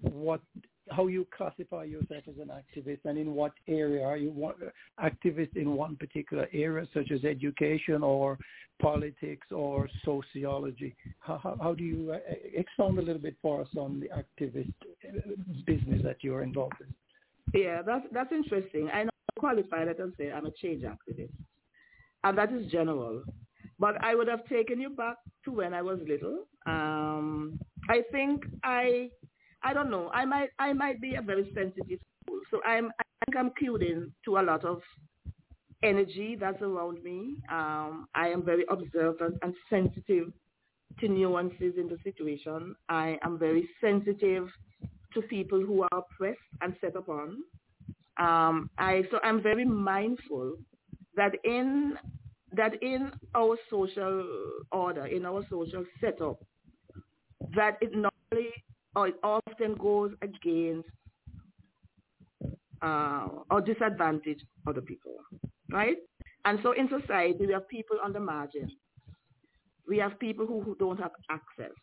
[0.00, 0.40] what
[0.90, 4.54] how you classify yourself as an activist and in what area are you one,
[5.02, 8.38] activist in one particular area such as education or
[8.80, 12.18] politics or sociology how, how, how do you uh,
[12.54, 14.72] expound a little bit for us on the activist
[15.06, 15.20] uh,
[15.66, 16.92] business that you're involved in
[17.54, 18.90] Yeah, that's that's interesting.
[18.92, 19.88] I know qualified.
[19.88, 21.32] Let us say I'm a change activist,
[22.24, 23.22] and that is general.
[23.78, 26.44] But I would have taken you back to when I was little.
[26.66, 27.58] Um,
[27.88, 29.08] I think I,
[29.62, 30.10] I don't know.
[30.12, 31.98] I might I might be a very sensitive
[32.28, 34.82] soul, so I'm I think I'm cued in to a lot of
[35.82, 37.36] energy that's around me.
[37.50, 40.32] Um, I am very observant and sensitive
[41.00, 42.74] to nuances in the situation.
[42.88, 44.48] I am very sensitive
[45.14, 47.38] to people who are oppressed and set upon.
[48.18, 50.56] Um, I so I'm very mindful
[51.16, 51.96] that in
[52.52, 54.24] that in our social
[54.72, 56.38] order, in our social setup,
[57.54, 58.50] that it normally
[58.96, 60.88] or it often goes against
[62.82, 65.14] uh, or disadvantage other people,
[65.70, 65.96] right?
[66.44, 68.70] And so in society, we have people on the margin.
[69.86, 71.76] We have people who, who don't have access.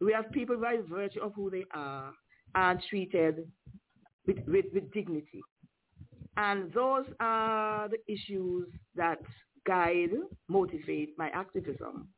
[0.00, 2.12] We have people by virtue of who they are
[2.54, 3.46] are treated
[4.26, 5.42] with, with, with dignity.
[6.36, 9.18] And those are the issues that
[9.66, 10.10] guide,
[10.48, 12.08] motivate my activism.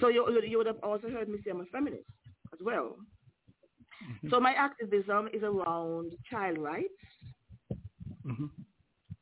[0.00, 2.04] So you, you would have also heard me say I'm a feminist
[2.52, 2.96] as well.
[4.30, 6.88] So my activism is around child rights,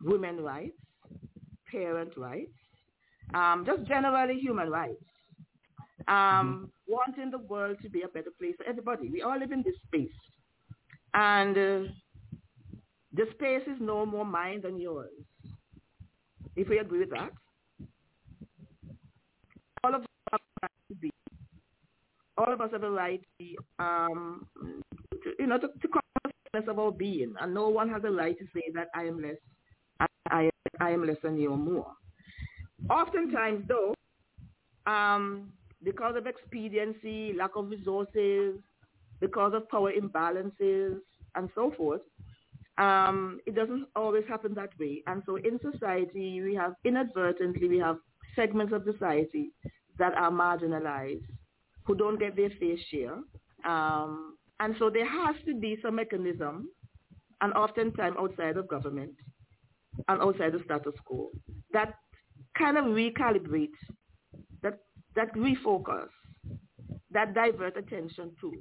[0.02, 0.76] women rights,
[1.70, 2.52] parent rights,
[3.34, 5.04] um, just generally human rights.
[6.08, 9.08] Um, Wanting the world to be a better place for everybody.
[9.08, 10.10] We all live in this space.
[11.14, 11.92] And uh,
[13.14, 15.10] the space is no more mine than yours.
[16.54, 17.30] If we agree with that.
[19.84, 21.10] All of us have a right to be
[22.38, 23.22] all of us have a right,
[23.78, 24.46] um,
[25.22, 28.38] to, you know, to, to consciousness of our being, and no one has a right
[28.38, 29.36] to say that I am less,
[30.00, 30.50] I, I,
[30.80, 31.92] I am less than you or more.
[32.90, 33.94] Oftentimes, though,
[34.90, 35.52] um,
[35.84, 38.56] because of expediency, lack of resources,
[39.20, 40.98] because of power imbalances,
[41.34, 42.02] and so forth,
[42.78, 45.02] um, it doesn't always happen that way.
[45.06, 47.96] And so in society, we have inadvertently, we have
[48.34, 49.50] segments of society
[49.98, 51.24] that are marginalized,
[51.84, 53.18] who don't get their fair share.
[53.64, 56.68] Um, and so there has to be some mechanism,
[57.40, 59.14] and oftentimes outside of government
[60.08, 61.30] and outside the status quo,
[61.72, 61.94] that
[62.56, 63.70] kind of recalibrates,
[64.62, 64.78] that,
[65.14, 66.08] that refocus,
[67.10, 68.52] that divert attention to.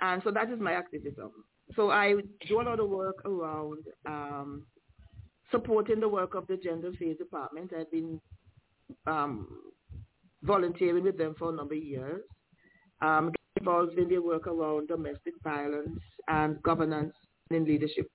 [0.00, 1.30] And so that is my activism.
[1.74, 2.14] So I
[2.46, 4.66] do a lot of work around um,
[5.50, 7.72] supporting the work of the Gender Affairs Department.
[7.78, 8.20] I've been
[9.06, 9.48] um,
[10.42, 12.22] volunteering with them for a number of years,
[13.02, 17.14] um, involved in their work around domestic violence and governance
[17.50, 18.10] and leadership.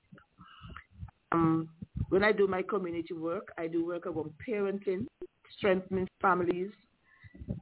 [1.31, 1.69] Um,
[2.09, 5.05] when I do my community work, I do work around parenting,
[5.57, 6.71] strengthening families,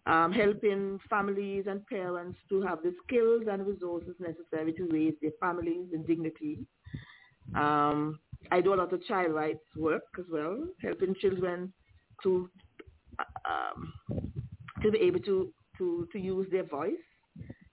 [0.06, 5.32] um, helping families and parents to have the skills and resources necessary to raise their
[5.40, 6.60] families in dignity.
[7.56, 8.20] Um,
[8.52, 11.74] I do a lot of child rights work as well, helping children
[12.24, 12.50] to
[13.46, 13.94] um,
[14.82, 16.94] to be able to, to, to use their voice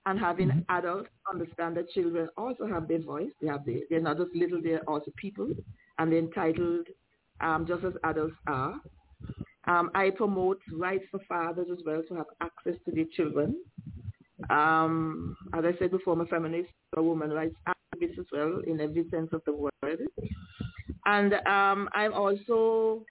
[0.06, 0.60] and having mm-hmm.
[0.68, 3.30] adults understand that children also have their voice.
[3.40, 5.48] They have their, they're not just little, they're also people
[5.98, 6.86] and they're entitled
[7.40, 8.74] um, just as adults are.
[9.66, 13.56] Um, I promote rights for fathers as well to have access to their children.
[14.50, 18.80] Um, as I said before, I'm a feminist, a woman rights activist as well in
[18.80, 20.00] every sense of the word.
[21.06, 23.04] And um, I also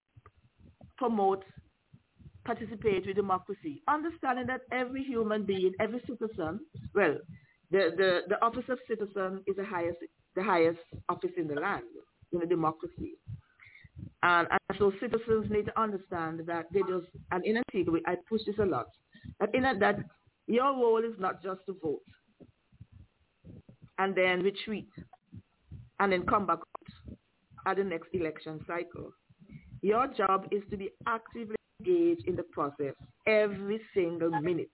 [0.98, 1.44] promote
[2.48, 6.60] participatory democracy, understanding that every human being, every citizen,
[6.94, 7.18] well,
[7.72, 9.98] the, the, the office of citizen is the highest,
[10.36, 10.80] the highest
[11.10, 11.84] office in the land
[12.32, 13.18] in a democracy.
[14.23, 18.41] And, and so citizens need to understand that they just, and in Antigua, I push
[18.45, 18.88] this a lot,
[19.40, 19.98] that, in a, that
[20.48, 22.02] your role is not just to vote
[23.98, 24.90] and then retreat
[25.99, 26.60] and then come back
[27.65, 29.11] at the next election cycle.
[29.82, 32.94] Your job is to be actively engaged in the process
[33.27, 34.69] every single minute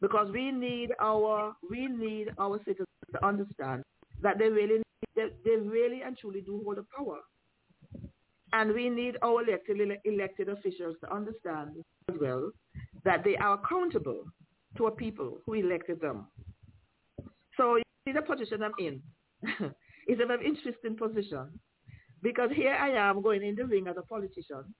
[0.00, 3.82] because we need our we need our citizens to understand
[4.22, 4.82] that they really
[5.16, 7.20] they, they really and truly do hold the power
[8.54, 11.70] and we need our elected, elected officials to understand
[12.08, 12.50] as well
[13.04, 14.24] that they are accountable
[14.76, 16.26] to a people who elected them.
[17.56, 19.02] So you see the position I'm in.
[20.06, 21.48] it's a very interesting position
[22.22, 24.72] because here I am going in the ring as a politician,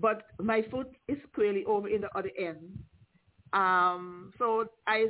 [0.00, 2.78] but my foot is clearly over in the other end.
[3.52, 5.06] Um, so I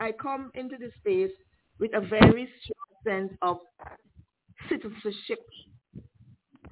[0.00, 1.32] I come into this space
[1.78, 3.58] with a very strong sense of
[4.68, 5.38] citizenship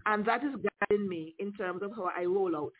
[0.06, 2.72] and that is guiding me in terms of how I roll out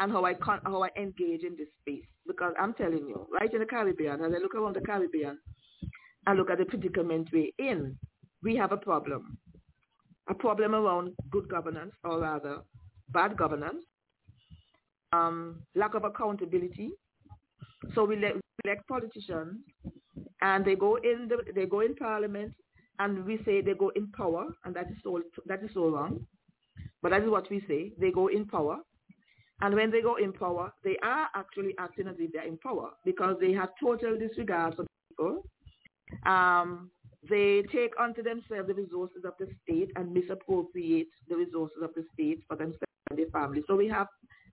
[0.00, 2.06] and how I con- how I engage in this space.
[2.26, 5.38] Because I'm telling you, right in the Caribbean, as I look around the Caribbean
[6.26, 7.96] and look at the predicament we're in,
[8.42, 9.38] we have a problem.
[10.28, 12.58] A problem around good governance, or rather,
[13.10, 13.82] bad governance,
[15.12, 16.90] um, lack of accountability.
[17.94, 19.60] So we elect, we elect politicians,
[20.42, 22.52] and they go in the, they go in parliament,
[22.98, 26.26] and we say they go in power, and that is so that is so wrong.
[27.02, 27.92] But that is what we say.
[27.98, 28.78] They go in power,
[29.60, 32.90] and when they go in power, they are actually acting as if they're in power
[33.04, 35.44] because they have total disregard for people.
[36.26, 36.90] Um,
[37.28, 42.04] they take unto themselves the resources of the state and misappropriate the resources of the
[42.14, 43.64] state for themselves and their families.
[43.66, 44.06] So we have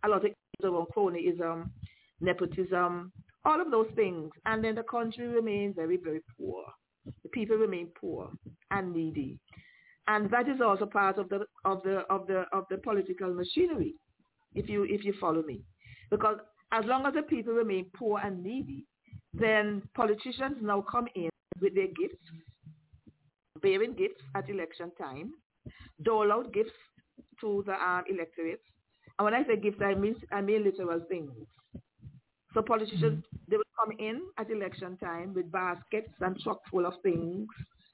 [0.04, 0.32] a lot of
[0.64, 1.70] around cronyism,
[2.22, 3.12] nepotism,
[3.44, 4.32] all of those things.
[4.46, 6.66] And then the country remains very, very poor
[7.24, 8.30] the people remain poor
[8.72, 9.40] and needy.
[10.08, 13.96] And that is also part of the of the of the of the political machinery,
[14.54, 15.62] if you if you follow me.
[16.12, 16.38] Because
[16.72, 18.86] as long as the people remain poor and needy,
[19.34, 21.30] then politicians now come in
[21.62, 22.24] with their gifts,
[23.62, 25.32] bearing gifts at election time,
[26.04, 26.72] dole out gifts
[27.42, 28.62] to the um, electorate.
[29.18, 31.32] And when I say gifts, I mean I mean literal things.
[32.54, 36.94] So politicians, they would come in at election time with baskets and trucks full of
[37.04, 37.48] things,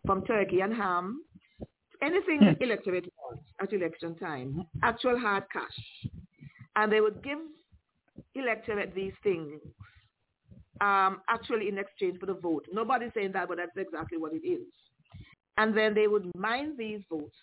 [0.05, 1.23] from turkey and ham,
[2.01, 2.63] anything the hmm.
[2.63, 6.09] electorate wants at election time, actual hard cash.
[6.75, 7.39] And they would give
[8.35, 9.59] electorate these things
[10.79, 12.65] um, actually in exchange for the vote.
[12.71, 14.65] Nobody's saying that, but that's exactly what it is.
[15.57, 17.35] And then they would mine these votes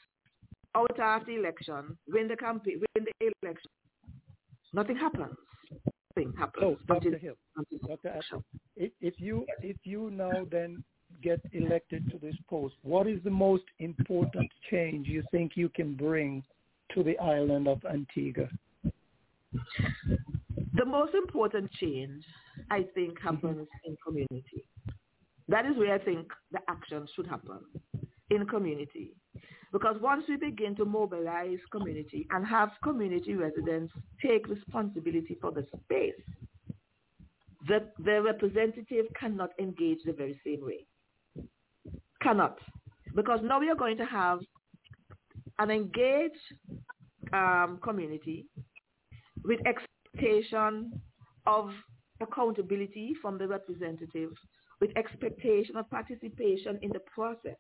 [0.75, 3.71] out after election, win the campaign, win the election.
[4.73, 5.37] Nothing happens
[6.19, 6.65] thing happens.
[6.65, 7.19] Oh, Dr.
[7.19, 7.35] Hill.
[7.87, 8.21] Dr.
[8.77, 10.83] if, if you if you now then
[11.23, 15.95] get elected to this post, what is the most important change you think you can
[15.95, 16.43] bring
[16.95, 18.49] to the island of Antigua?
[20.75, 22.23] The most important change,
[22.71, 23.91] I think, happens mm-hmm.
[23.91, 24.65] in community.
[25.49, 27.61] That is where I think the action should happen,
[28.31, 29.13] in community.
[29.73, 33.93] Because once we begin to mobilize community and have community residents
[34.23, 36.15] take responsibility for the space,
[37.67, 40.87] the, the representative cannot engage the very same way.
[42.23, 42.59] Cannot.
[43.15, 44.41] Because now we are going to have
[45.59, 46.35] an engaged
[47.33, 48.47] um, community
[49.45, 50.93] with expectation
[51.47, 51.71] of
[52.21, 54.31] accountability from the representative,
[54.81, 57.57] with expectation of participation in the process.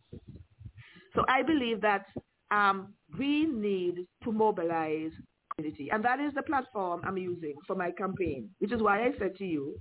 [1.18, 2.06] So I believe that
[2.52, 5.10] um, we need to mobilize
[5.56, 9.10] community, and that is the platform I'm using for my campaign, which is why I
[9.18, 9.80] said to you,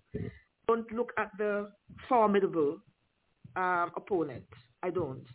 [0.68, 1.70] don't look at the
[2.10, 2.80] formidable
[3.56, 4.46] um, opponent.
[4.82, 5.26] I don't.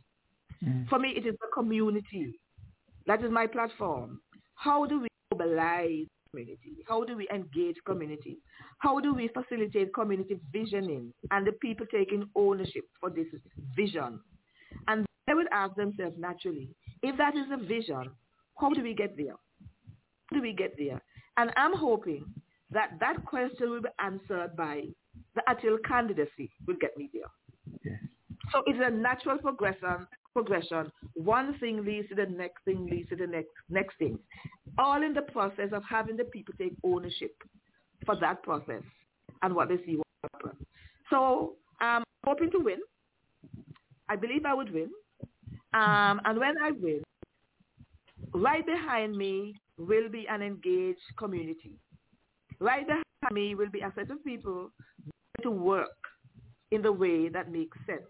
[0.64, 0.88] Mm.
[0.88, 2.34] For me, it is the community.
[3.06, 4.20] That is my platform.
[4.56, 6.78] How do we mobilize community?
[6.88, 8.38] How do we engage community?
[8.78, 13.26] How do we facilitate community visioning and the people taking ownership for this
[13.76, 14.18] vision?
[14.88, 16.68] And they would ask themselves naturally,
[17.02, 18.10] if that is a vision,
[18.58, 19.36] how do we get there?
[20.26, 21.00] How do we get there?
[21.36, 22.24] And I'm hoping
[22.70, 24.82] that that question will be answered by
[25.34, 27.30] the Athill candidacy will get me there.
[27.84, 28.00] Yes.
[28.50, 30.06] So it's a natural progression.
[30.32, 30.90] Progression.
[31.14, 34.18] One thing leads to the next thing leads to the next next thing.
[34.78, 37.34] All in the process of having the people take ownership
[38.06, 38.82] for that process
[39.42, 40.66] and what they see will happen.
[41.10, 42.78] So I'm hoping to win.
[44.08, 44.90] I believe I would win.
[45.74, 47.02] Um, and when I win,
[48.34, 51.78] right behind me will be an engaged community.
[52.60, 54.70] Right behind me will be a set of people
[55.42, 55.88] to work
[56.70, 58.02] in the way that makes sense.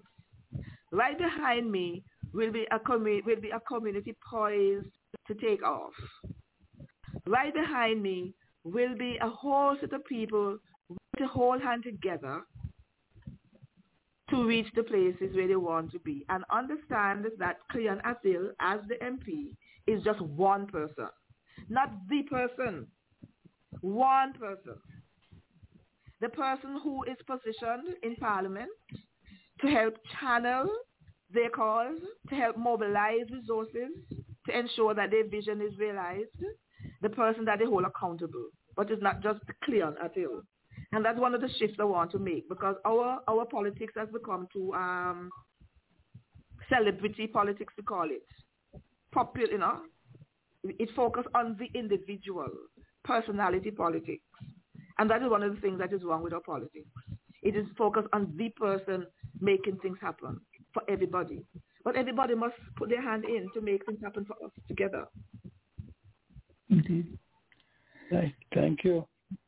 [0.90, 2.02] Right behind me
[2.32, 4.86] will be a commu- will be a community poised
[5.26, 5.92] to take off.
[7.26, 8.34] Right behind me
[8.64, 10.58] will be a whole set of people
[11.18, 12.42] to hold hand together
[14.32, 18.80] to reach the places where they want to be and understand that Cleon Athill as
[18.88, 19.54] the MP
[19.86, 21.08] is just one person,
[21.68, 22.86] not the person,
[23.82, 24.74] one person.
[26.22, 28.70] The person who is positioned in Parliament
[29.60, 30.66] to help channel
[31.34, 31.98] their cause,
[32.30, 33.90] to help mobilize resources,
[34.46, 36.30] to ensure that their vision is realized,
[37.02, 38.46] the person that they hold accountable.
[38.76, 40.42] But it's not just Cleon Athill.
[40.92, 44.08] And that's one of the shifts I want to make because our, our politics has
[44.12, 45.30] become to um,
[46.68, 48.26] celebrity politics, we call it.
[49.12, 49.80] Popular, you know.
[50.64, 52.48] It focuses on the individual,
[53.04, 54.22] personality politics.
[54.98, 56.86] And that is one of the things that is wrong with our politics.
[57.42, 59.06] It is focused on the person
[59.40, 60.40] making things happen
[60.72, 61.42] for everybody.
[61.84, 65.06] But everybody must put their hand in to make things happen for us together.
[66.70, 67.18] Indeed.
[68.54, 69.06] Thank you.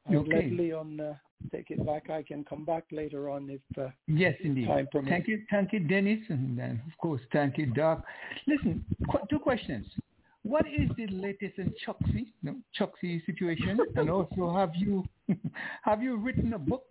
[0.08, 0.34] I'll okay.
[0.34, 1.14] let Leon uh,
[1.50, 2.10] take it back.
[2.10, 4.66] I can come back later on if uh, yes, indeed.
[4.66, 5.10] time permits.
[5.10, 8.04] Thank you, thank you, Dennis, and then of course, thank you, Doc.
[8.46, 9.86] Listen, qu- two questions.
[10.42, 15.04] What is the latest in Choksi, no, Choksi situation, and also have you
[15.82, 16.84] have you written a book?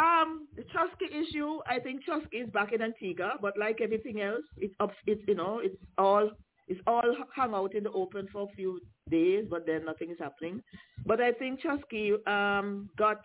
[0.00, 4.44] Um, the Choksi issue, I think Choksi is back in Antigua, but like everything else,
[4.56, 6.30] it's up, it's you know, it's all
[6.68, 7.02] it's all
[7.34, 8.80] hung out in the open for a few
[9.10, 10.62] days, but then nothing is happening.
[11.04, 13.22] But I think Choksi um, got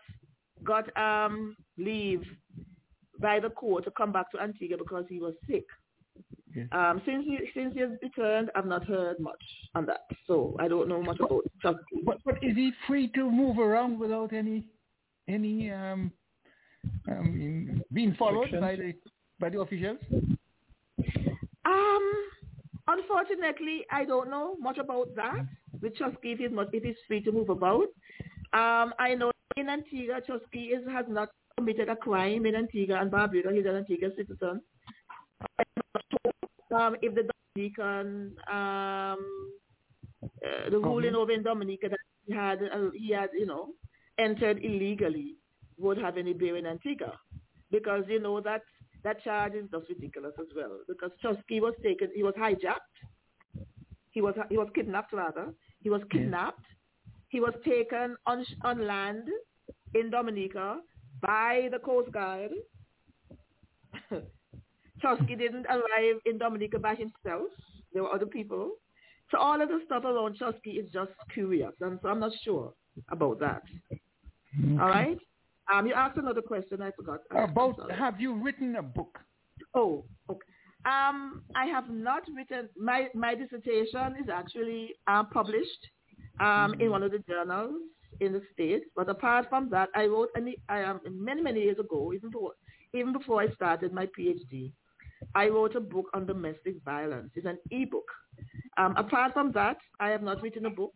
[0.64, 2.23] got um, leave
[3.19, 5.65] by the court to come back to Antigua because he was sick.
[6.55, 6.68] Yes.
[6.72, 9.43] Um, since he since he has returned, I've not heard much
[9.76, 12.03] on that, so I don't know much about Choksi.
[12.03, 14.65] But but is he free to move around without any
[15.27, 16.11] any um,
[17.09, 18.93] um being followed by the
[19.39, 19.99] by the officials?
[21.65, 22.14] Um,
[22.88, 25.45] Unfortunately, I don't know much about that.
[25.81, 27.88] With Choksi, if he's, if he's free to move about.
[28.53, 33.11] Um, I know in Antigua, Choksi is, has not committed a crime in Antigua and
[33.11, 33.53] Barbuda.
[33.53, 34.61] He's an Antigua citizen.
[36.73, 39.18] Um, if the Dominican, um,
[40.23, 43.69] uh, the ruling over in Dominica that he had, uh, he had, you know,
[44.18, 45.35] entered illegally
[45.77, 47.19] would have any bearing in Antigua.
[47.69, 48.61] Because, you know, that
[49.07, 52.95] that charge is just ridiculous as well because Choksi was taken, he was hijacked,
[54.11, 56.65] he was he was kidnapped rather, he was kidnapped,
[57.29, 59.29] he was taken on on land
[59.95, 60.79] in Dominica
[61.21, 62.51] by the Coast Guard.
[65.03, 67.49] Choksi didn't arrive in Dominica by himself.
[67.93, 68.71] There were other people.
[69.31, 72.73] So all of the stuff around Choksi is just curious, and so I'm not sure
[73.09, 73.63] about that.
[73.91, 74.01] Okay.
[74.81, 75.19] All right.
[75.73, 76.81] Um, you asked another question.
[76.81, 77.22] I forgot.
[77.31, 79.19] About have you written a book?
[79.73, 80.48] Oh, okay.
[80.85, 85.88] Um, I have not written my my dissertation is actually uh, published
[86.39, 87.76] um, in one of the journals
[88.22, 88.85] in the states.
[88.95, 92.53] But apart from that, I wrote any I um, many many years ago, even before
[92.94, 94.72] even before I started my PhD,
[95.35, 97.31] I wrote a book on domestic violence.
[97.35, 98.06] It's an e-book.
[98.77, 100.94] Um, apart from that, I have not written a book.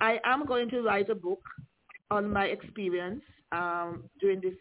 [0.00, 1.40] I am going to write a book
[2.10, 3.22] on my experience
[3.52, 4.54] um, during this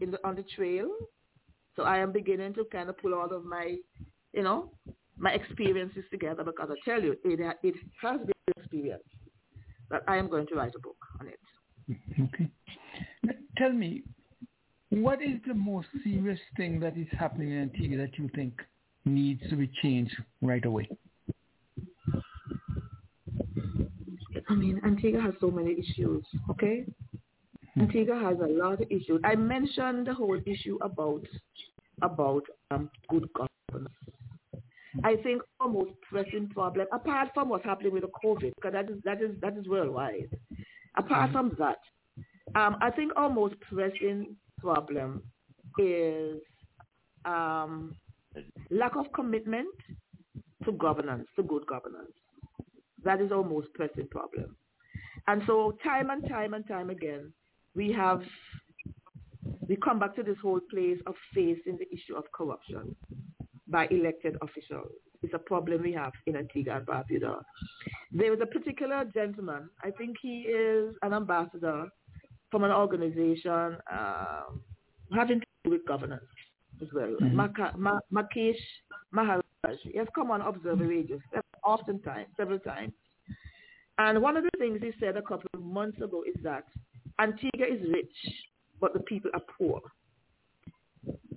[0.00, 0.88] in the, on the trail.
[1.76, 3.76] So I am beginning to kind of pull all of my,
[4.32, 4.70] you know,
[5.16, 9.02] my experiences together because I tell you, it, it has been an experience.
[9.88, 11.38] But I am going to write a book on it.
[12.20, 12.48] Okay.
[13.22, 14.02] Now, Tell me,
[14.90, 18.54] what is the most serious thing that is happening in Antigua that you think
[19.04, 20.88] needs to be changed right away?
[24.52, 26.84] I mean, Antigua has so many issues, okay?
[27.78, 29.18] Antigua has a lot of issues.
[29.24, 31.22] I mentioned the whole issue about
[32.02, 33.94] about um, good governance.
[35.04, 38.90] I think our most pressing problem, apart from what's happening with the COVID, because that
[38.90, 40.36] is that is that is worldwide.
[40.98, 41.78] Apart from that,
[42.54, 45.22] um, I think our most pressing problem
[45.78, 46.42] is
[47.24, 47.94] um,
[48.70, 49.74] lack of commitment
[50.66, 52.12] to governance, to good governance.
[53.04, 54.56] That is our most pressing problem.
[55.28, 57.32] And so time and time and time again,
[57.74, 58.22] we have,
[59.68, 62.94] we come back to this whole place of facing the issue of corruption
[63.68, 64.92] by elected officials.
[65.22, 67.42] It's a problem we have in Antigua and Barbuda.
[68.10, 71.86] There was a particular gentleman, I think he is an ambassador
[72.50, 74.60] from an organization um,
[75.14, 76.24] having to do with governance
[76.82, 77.14] as well.
[77.20, 78.56] Maka, Ma, Makesh
[79.12, 79.42] Maharaj.
[79.84, 81.18] He has come on Observer Radio
[81.64, 82.92] oftentimes, several times.
[83.98, 86.64] And one of the things he said a couple of months ago is that
[87.20, 88.14] Antigua is rich,
[88.80, 89.80] but the people are poor.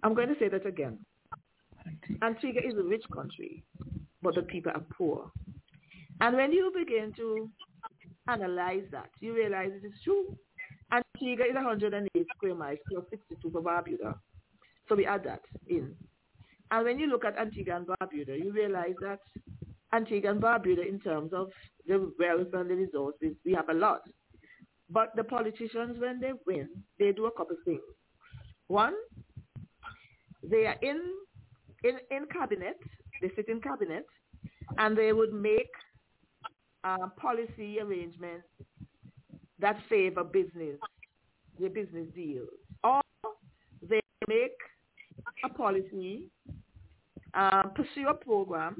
[0.03, 0.99] I'm going to say that again.
[2.21, 3.63] Antigua is a rich country,
[4.21, 5.31] but the people are poor.
[6.21, 7.49] And when you begin to
[8.27, 10.35] analyze that, you realize it is true.
[10.91, 14.15] Antigua is 108 square miles plus 62 for Barbuda.
[14.87, 15.93] So we add that in.
[16.71, 19.19] And when you look at Antigua and Barbuda, you realize that
[19.93, 21.49] Antigua and Barbuda, in terms of
[21.87, 24.01] the wealth and the resources, we have a lot.
[24.89, 27.81] But the politicians, when they win, they do a couple things.
[28.67, 28.93] One,
[30.43, 31.01] they are in
[31.83, 32.77] in in cabinet.
[33.21, 34.05] They sit in cabinet,
[34.77, 35.69] and they would make
[36.83, 38.47] uh, policy arrangements
[39.59, 40.77] that favor business,
[41.59, 42.49] the business deals,
[42.83, 43.01] or
[43.89, 44.57] they make
[45.43, 46.29] a policy,
[47.33, 48.75] um, pursue a program,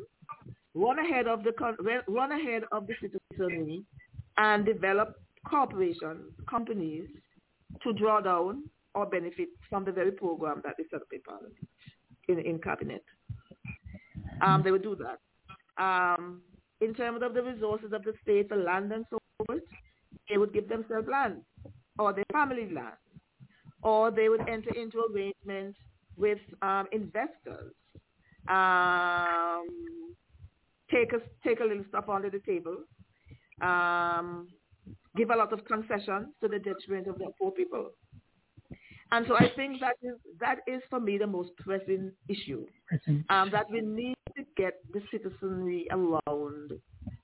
[0.76, 1.53] run ahead of the
[2.07, 3.84] run ahead of the citizenry,
[4.38, 5.15] and develop
[5.49, 7.07] corporations, companies
[7.84, 11.56] to draw down or benefit from the very program that they set up in parliament,
[12.27, 13.03] in, in cabinet.
[14.41, 15.19] Um, they would do that.
[15.81, 16.41] Um,
[16.81, 19.61] in terms of the resources of the state, the land and so forth,
[20.30, 21.41] they would give themselves land
[21.97, 22.95] or their family land,
[23.81, 25.77] or they would enter into arrangements
[26.18, 27.73] with um, investors,
[28.49, 29.68] um,
[30.91, 32.78] take a take a little stuff under the table,
[33.62, 34.48] um,
[35.16, 37.91] give a lot of concessions to the detriment of the poor people.
[39.12, 42.66] And so I think that is that is for me the most pressing issue.
[43.30, 46.72] Um, that we need to get the citizenry around,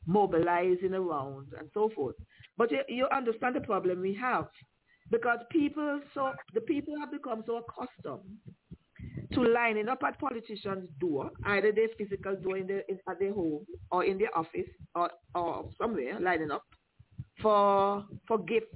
[0.06, 2.16] mobilizing around, and so forth.
[2.58, 4.48] But you, you understand the problem we have
[5.10, 8.38] because people so the people have become so accustomed
[9.34, 13.34] to lining up at politicians' door, either their physical door in their, in, at their
[13.34, 16.64] home or in their office or, or somewhere lining up
[17.42, 18.76] for for gifts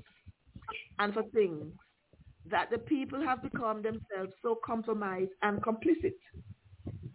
[0.99, 1.73] and for things
[2.49, 6.13] that the people have become themselves so compromised and complicit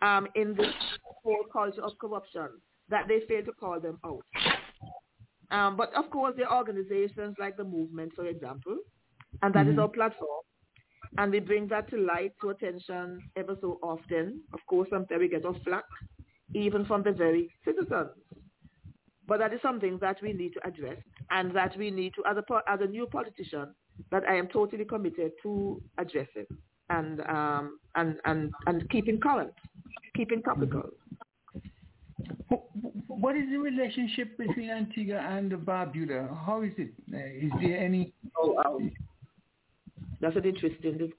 [0.02, 0.74] um, in this
[1.22, 2.48] whole culture of corruption
[2.88, 4.24] that they fail to call them out.
[5.52, 8.76] Um, but of course, there are organizations like the movement, for example,
[9.42, 9.82] and that is Mhm.
[9.82, 10.42] our platform.
[11.18, 14.40] And we bring that to light, to attention ever so often.
[14.52, 15.84] Of course, sometimes we get off flack,
[16.54, 18.10] even from the very citizens.
[19.26, 20.98] But that is something that we need to address
[21.30, 23.74] and that we need to, as a, as a new politician,
[24.10, 26.46] that I am totally committed to addressing
[26.88, 29.52] and, um, and, and, and keeping current,
[30.16, 30.90] keeping topical.
[33.06, 36.28] What is the relationship between Antigua and Barbuda?
[36.46, 36.92] How is it?
[37.12, 38.12] Uh, there any?
[38.36, 38.80] Oh, wow.
[40.20, 41.12] That's an interesting.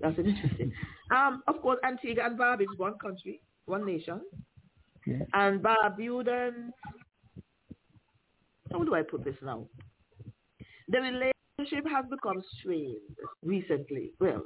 [0.00, 0.72] That's an interesting.
[1.12, 4.18] Um, of course, Antigua and Barbuda is one country, one nation,
[5.34, 6.70] and Barbudans.
[8.72, 9.66] How do I put this now?
[10.88, 11.32] The relationship
[11.62, 12.96] relationship has become strained
[13.42, 14.12] recently.
[14.20, 14.42] Well,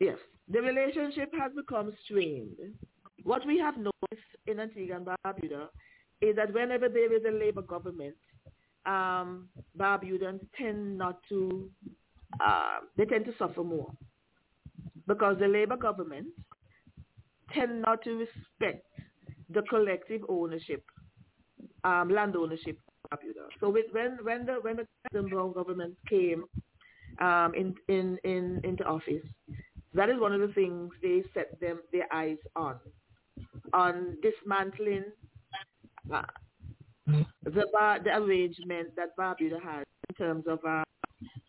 [0.00, 0.16] yes,
[0.48, 2.56] the relationship has become strained.
[3.24, 5.66] What we have noticed in Antigua and Barbuda
[6.20, 8.16] is that whenever there is a labor government,
[8.86, 9.48] um,
[9.78, 11.68] Barbudans tend not to,
[12.40, 13.90] uh, they tend to suffer more.
[15.06, 16.26] Because the labor government
[17.54, 18.84] tend not to respect
[19.48, 20.84] the collective ownership,
[21.84, 22.78] um, land ownership.
[23.58, 26.44] So with, when when the when the President Browne government came
[27.20, 29.24] um, in, in in into office,
[29.94, 32.76] that is one of the things they set them their eyes on,
[33.72, 35.04] on dismantling
[36.12, 36.22] uh,
[37.06, 40.82] the bar, the arrangement that Barbuda had in terms of uh,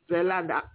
[0.10, 0.68] the Land Act,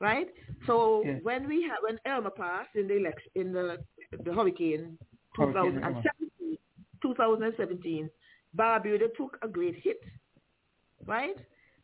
[0.00, 0.28] right?
[0.66, 1.18] So Yeah.
[1.22, 3.78] when we had when Irma passed in the election in the
[4.24, 4.98] the hurricane
[5.36, 6.58] Hurricane 2017,
[7.02, 8.10] 2017,
[8.56, 10.00] Barbuda took a great hit,
[11.06, 11.36] right?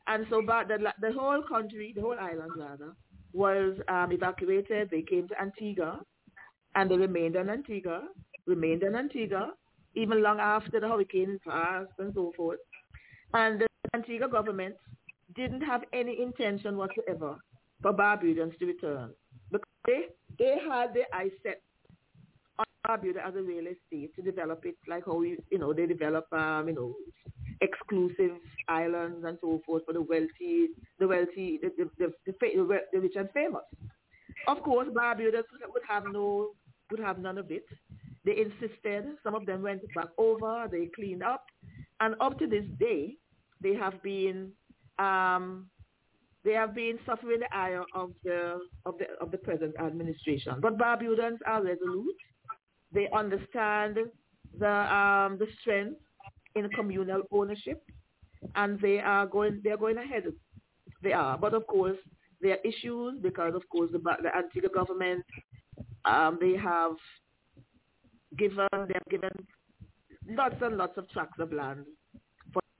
[0.06, 2.94] And so Bar- the, the whole country, the whole island rather,
[3.32, 4.90] was um, evacuated.
[4.90, 6.01] They came to Antigua,
[6.74, 8.09] and they remained in Antigua,
[8.47, 9.52] remained in Antigua,
[9.94, 12.59] even long after the hurricane passed and so forth.
[13.35, 14.77] And the Antigua government
[15.35, 17.37] didn't have any intention whatsoever
[17.81, 19.11] for Barbudans to return.
[19.51, 20.07] Because they,
[20.39, 21.61] they had their eyes set
[22.59, 25.87] on Barbuda as a real estate to develop it like how, you, you know, they
[25.87, 26.95] develop, um, you know,
[27.61, 28.33] exclusive
[28.69, 30.69] islands and so forth for the wealthy,
[30.99, 33.63] the wealthy, the, the, the, the, the, rich and famous.
[34.49, 36.51] Of course, Barbudas would have no,
[36.91, 37.65] would have none of it.
[38.25, 39.17] They insisted.
[39.23, 40.69] Some of them went back over.
[40.71, 41.45] They cleaned up,
[42.01, 43.17] and up to this day,
[43.61, 44.51] they have been,
[44.98, 45.66] um,
[46.44, 50.55] they have been suffering the ire of the of the of the present administration.
[50.60, 52.16] But Barbudans are resolute.
[52.93, 53.98] They understand
[54.59, 56.01] the um, the strength
[56.56, 57.82] in communal ownership,
[58.56, 60.24] and they are going they are going ahead.
[61.02, 61.98] They are, but of course
[62.40, 65.24] there are issues because of course the the Antigua government
[66.05, 66.97] um, they have
[68.36, 69.31] given they have given
[70.28, 71.85] lots and lots of tracts of land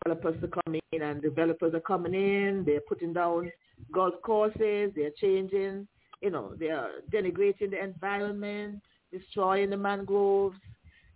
[0.05, 2.65] developers to come in, and developers are coming in.
[2.65, 3.51] They're putting down
[3.93, 4.93] golf courses.
[4.95, 5.87] They're changing,
[6.20, 8.81] you know, they are denigrating the environment,
[9.12, 10.57] destroying the mangroves.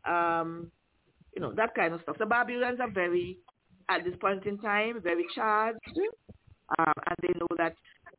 [0.04, 0.70] Um,
[1.34, 2.16] you know, that kind of stuff.
[2.18, 3.38] The Barbarians are very,
[3.90, 5.78] at this point in time, very charged.
[6.78, 7.74] Um, and they know that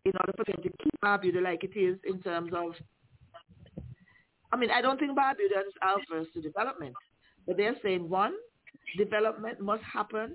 [0.06, 2.74] in order for them to keep Barbuda like it is in terms of,
[4.52, 6.96] I mean, I don't think Barbudans are averse to development.
[7.46, 8.34] But they're saying, one,
[8.98, 10.34] development must happen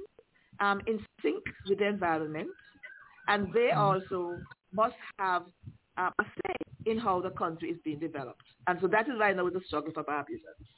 [0.63, 2.49] um, in sync with the environment.
[3.29, 4.39] And they also
[4.73, 5.43] must have
[5.99, 6.55] uh, a say
[6.87, 8.43] in how the country is being developed.
[8.67, 10.69] And so that is right now the struggle for Barbudans.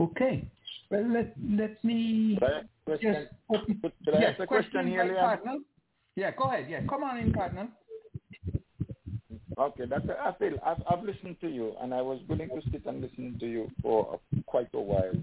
[0.00, 0.48] Okay.
[0.90, 3.14] Well, let let me Could I ask a question?
[3.14, 3.80] just open.
[3.80, 5.16] Could, could I yes, ask a question here, Leon?
[5.16, 5.60] Cardinal.
[6.16, 6.66] Yeah, go ahead.
[6.68, 7.68] Yeah, come on in, partner.
[9.56, 12.86] Okay, that's I feel I've, I've listened to you, and I was willing to sit
[12.86, 15.14] and listen to you for quite a while.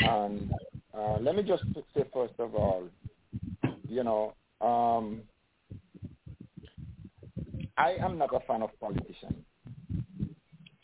[0.00, 0.52] And
[0.94, 1.64] uh, let me just
[1.94, 2.88] say first of all,
[3.88, 5.22] you know, um,
[7.78, 9.44] I am not a fan of politicians,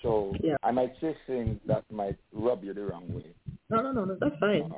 [0.03, 0.57] so Yeah.
[0.63, 3.35] I might say things that might rub you the wrong way.
[3.71, 4.73] No, no, no, no, that's fine.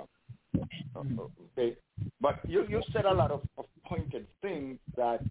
[0.96, 1.78] Okay,
[2.20, 5.24] but you you said a lot of, of pointed things that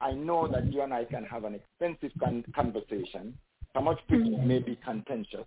[0.00, 3.38] I know that you and I can have an extensive con- conversation.
[3.74, 5.46] Some of it may be contentious,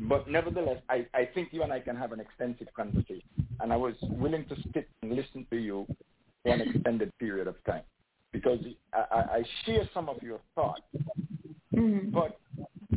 [0.00, 3.22] but nevertheless, I, I think you and I can have an extensive conversation.
[3.60, 5.86] And I was willing to sit and listen to you
[6.42, 7.82] for an extended period of time
[8.32, 8.58] because
[8.92, 10.82] I, I, share some of your thoughts.
[11.72, 12.10] Mm-hmm.
[12.10, 12.38] But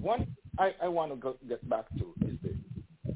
[0.02, 3.14] one I, I want to go, get back to is this.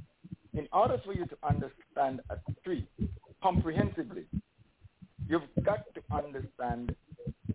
[0.53, 2.87] In order for you to understand a tree
[3.41, 4.25] comprehensively,
[5.27, 6.95] you've got to understand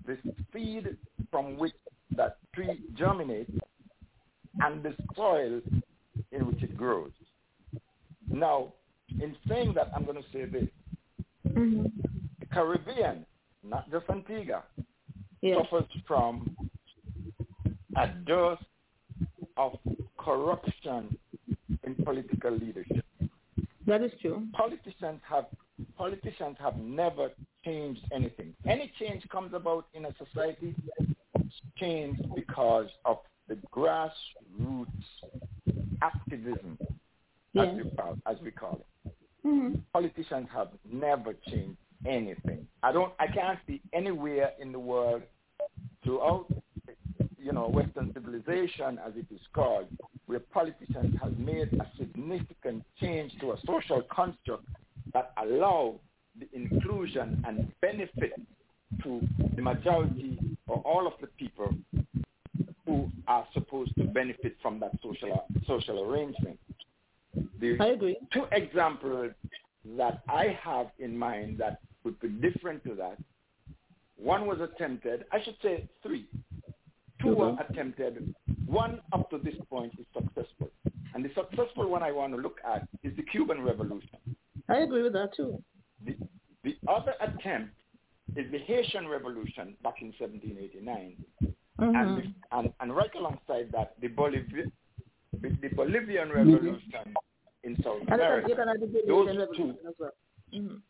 [0.07, 0.19] the
[0.53, 0.97] seed
[1.31, 1.75] from which
[2.17, 3.53] that tree germinates
[4.61, 5.61] and the soil
[6.37, 7.11] in which it grows.
[8.31, 8.73] Now,
[9.21, 10.69] in saying that, I'm going to say this.
[11.49, 11.87] Mm-hmm.
[12.41, 13.25] The Caribbean,
[13.65, 14.63] not just Antigua,
[15.43, 16.57] suffers from
[17.97, 18.59] a dose
[19.57, 19.79] of
[20.19, 21.17] corruption
[21.85, 23.05] in political leadership.
[23.87, 24.47] That is true.
[24.53, 25.47] Politicians have
[25.97, 27.31] politicians have never
[27.65, 28.55] changed anything.
[28.67, 30.75] Any change comes about in a society,
[31.79, 33.19] change because of
[33.49, 34.87] the grassroots
[36.03, 36.79] activism,
[37.59, 39.13] as, we call, as we call it.
[39.47, 39.75] Mm-hmm.
[39.93, 42.67] Politicians have never changed anything.
[42.83, 43.13] I don't.
[43.19, 45.23] I can't see anywhere in the world
[46.03, 46.47] throughout,
[47.39, 49.87] you know, Western civilization, as it is called,
[50.27, 54.65] where politicians have made a significant change to a social construct
[55.15, 55.95] that allow
[56.39, 58.33] the inclusion and benefit
[59.03, 59.21] to
[59.55, 61.73] the majority or all of the people
[62.87, 66.59] who are supposed to benefit from that social social arrangement.
[67.61, 68.17] The I agree.
[68.33, 69.33] two examples
[69.97, 73.19] that I have in mind that would be different to that.
[74.17, 76.27] One was attempted, I should say three.
[77.23, 78.35] 2 were attempted.
[78.67, 80.71] One up to this point is successful.
[81.15, 84.19] And the successful one I want to look at is the Cuban Revolution.
[84.69, 85.63] I agree with that too.
[86.05, 86.17] The,
[86.63, 87.73] the other attempt
[88.37, 91.56] is the Haitian Revolution back in 1789.
[91.81, 91.97] Mm-hmm.
[91.97, 94.65] And, and, and right alongside that, the, Bolivia,
[95.43, 97.15] the, the Bolivian Revolution
[97.65, 98.49] in South America.
[98.49, 100.11] you can add the Those two, well.
[100.55, 100.81] Mhm.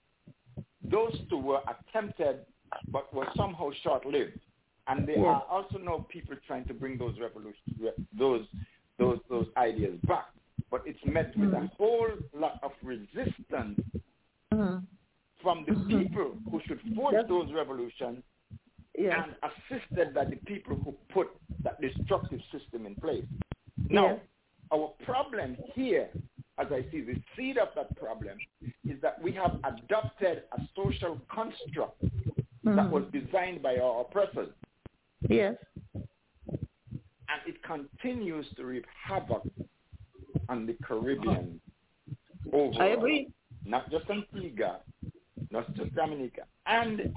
[0.84, 2.40] those two were attempted
[2.88, 4.38] but were somehow short-lived.
[4.88, 5.24] And there Yes.
[5.26, 7.76] are also now people trying to bring those revolutions,
[8.16, 8.44] those
[8.98, 10.26] those those ideas back.
[10.70, 13.80] But it's met with a whole lot of resistance
[14.54, 14.84] Mhm.
[15.42, 18.22] from the people who should force those revolutions
[18.98, 19.14] Yes.
[19.24, 21.28] and assisted by the people who put
[21.62, 23.24] that destructive system in place.
[23.90, 24.20] Now, Yes.
[24.72, 26.08] our problem here,
[26.58, 28.38] as I see the seed of that problem,
[28.88, 32.90] is that we have adopted a social construct that Mhm.
[32.90, 34.52] was designed by our oppressors,
[35.28, 35.56] Yes.
[35.94, 39.42] and it continues to reap havoc
[40.48, 41.60] on the Caribbean
[42.52, 42.80] overall.
[42.82, 43.30] I agree.
[43.64, 44.80] Not just Antigua,
[45.50, 46.46] not just Dominica.
[46.66, 47.14] And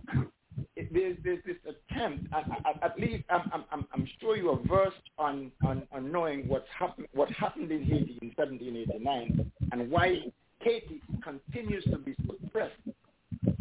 [0.91, 1.57] there's, there's this
[1.91, 6.47] attempt, at, least I'm, I'm, I'm, I'm sure you are versed on, on, on knowing
[6.47, 10.25] what's happen, what happened in Haiti in 1789 and why
[10.59, 12.73] Haiti continues to be suppressed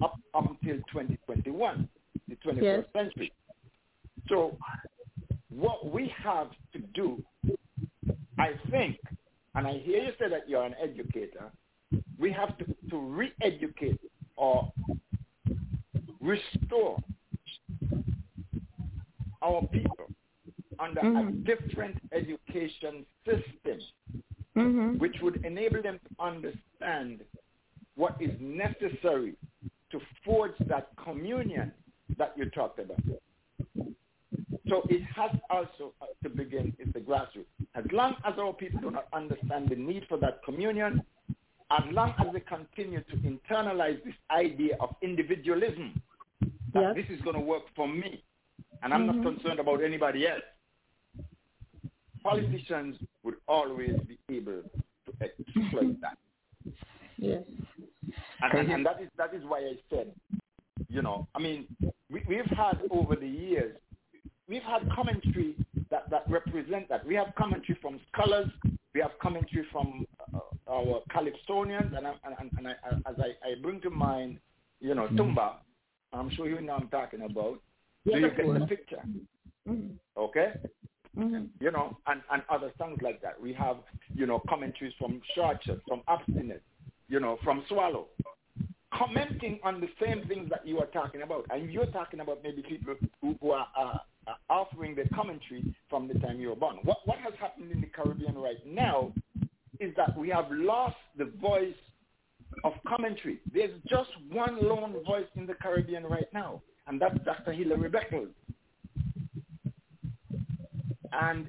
[0.02, 1.88] up, up until 2021,
[2.28, 2.84] the 21st Yes.
[2.92, 3.32] century.
[4.28, 4.56] So
[5.50, 7.22] what we have to do,
[8.38, 8.98] I think,
[9.54, 11.50] and I hear you say that you're an educator,
[12.18, 14.00] we have to, to re-educate
[14.36, 14.72] or
[16.20, 16.98] restore
[19.42, 20.06] our people
[20.78, 23.80] under a different education system
[24.56, 24.98] Mhm.
[24.98, 27.24] which would enable them to understand
[27.94, 29.34] what is necessary
[29.90, 31.72] to forge that communion
[32.16, 32.98] that you talked about.
[34.68, 37.46] So it has also uh, to begin at the grassroots.
[37.74, 41.02] As long as our people do not understand the need for that communion,
[41.70, 46.02] as long as they continue to internalize this idea of individualism,
[46.74, 48.22] that this is going to work for me,
[48.82, 50.42] and I'm not concerned about anybody else,
[52.22, 56.18] politicians would always be able to exploit that.
[57.20, 57.42] Yes.
[58.42, 60.12] And, and, and that is that is why I said,
[60.88, 61.66] you know, I mean,
[62.08, 63.76] we, we've had over the years,
[64.48, 65.56] we've had commentary
[65.90, 67.04] that, that represent that.
[67.04, 68.48] We have commentary from scholars,
[68.94, 70.38] we have commentary from uh,
[70.70, 72.72] our Calypsonians, and, I, and, and I,
[73.10, 74.38] as I, I bring to mind,
[74.80, 75.56] you know, Tumba,
[76.12, 77.60] I'm sure you know I'm talking about.
[78.04, 79.02] Do you get the picture?
[79.68, 79.98] Mhm.
[80.16, 80.54] Okay?
[81.16, 81.48] Mhm.
[81.60, 83.40] you know, and, and other songs like that.
[83.40, 83.78] We have,
[84.14, 86.62] you know, commentaries from Churchill, from Obstinate,
[87.08, 88.06] you know, from Swallow,
[88.94, 91.44] commenting on the same things that you are talking about.
[91.50, 93.98] And you're talking about maybe people who, who are, uh,
[94.28, 96.76] are offering their commentary from the time you were born.
[96.84, 99.12] What, what has happened in the Caribbean right now
[99.80, 101.74] is that we have lost the voice
[102.64, 103.40] of commentary.
[103.52, 107.52] There's just one lone voice in the Caribbean right now, and that's Dr.
[107.52, 108.28] Hilary Beckles.
[111.12, 111.48] And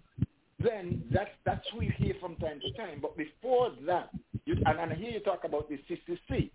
[0.64, 3.00] then that's that's who you hear from time to time.
[3.02, 4.10] But before that,
[4.46, 6.52] you, and, and here you talk about the CCC.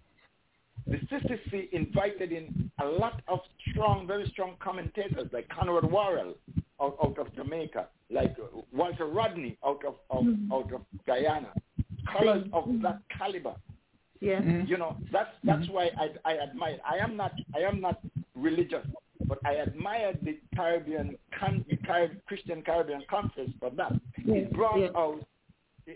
[0.87, 3.41] The CCC invited in a lot of
[3.71, 6.35] strong, very strong commentators like Conrad Worrell
[6.81, 8.37] out, out of Jamaica, like
[8.73, 10.53] Walter Rodney out of, of mm-hmm.
[10.53, 11.53] out of Guyana,
[12.03, 13.55] scholars of that caliber.
[14.21, 14.41] Yeah.
[14.67, 15.73] You know, that's that's mm-hmm.
[15.73, 16.79] why I I admire.
[16.91, 18.01] I am not I am not
[18.35, 18.87] religious,
[19.27, 23.93] but I admired the Caribbean con, the Carib, Christian Caribbean Conference for that.
[24.19, 24.89] It brought Yeah.
[24.97, 25.25] out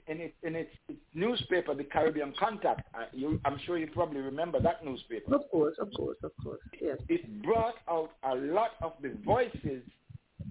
[0.06, 2.82] in its in its, its newspaper, the Caribbean Contact.
[3.12, 5.34] You, I'm sure you probably remember that newspaper.
[5.34, 6.60] Of course, of course, of course.
[6.80, 6.98] Yes.
[7.08, 9.82] It brought out a lot of the voices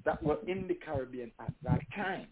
[0.05, 2.27] that were in the Caribbean at that time.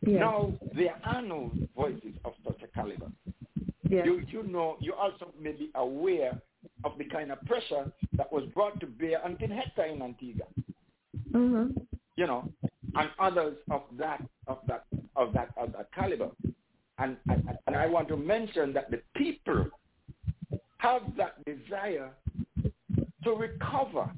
[0.00, 0.18] Yeah.
[0.20, 3.10] Now there are no voices of such a caliber.
[3.88, 4.04] Yeah.
[4.06, 6.40] You you know you also may be aware
[6.84, 10.46] of the kind of pressure that was brought to bear on Tim Hector in Antigua.
[11.30, 11.86] Mhm.
[12.16, 12.52] You know,
[12.94, 14.84] and others of that of that
[15.16, 16.30] of that of that caliber.
[16.98, 19.66] And and, and I want to mention that the people
[20.78, 22.10] have that desire
[23.24, 24.10] to recover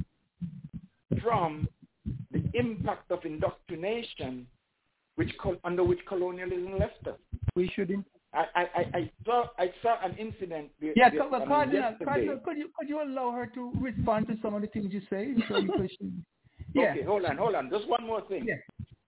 [1.22, 1.68] from
[2.32, 4.46] the impact of indoctrination
[5.16, 5.32] which
[5.62, 7.18] under which colonialism left us.
[7.54, 8.04] We should in-
[8.34, 10.70] I, I, I, I saw I saw an incident.
[10.80, 11.94] The, Yeah, the, come I mean, Cardinal.
[12.04, 15.02] Cardinal, could you could you allow her to respond to some of the things you
[15.08, 15.34] say?
[15.48, 16.10] So because she,
[16.74, 17.70] yeah, Okay, hold on, hold on.
[17.70, 18.44] Just one more thing.
[18.46, 18.54] Yeah.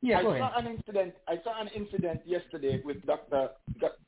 [0.03, 0.67] Yeah, I saw ahead.
[0.67, 1.15] an incident.
[1.27, 3.51] I saw an incident yesterday with Dr.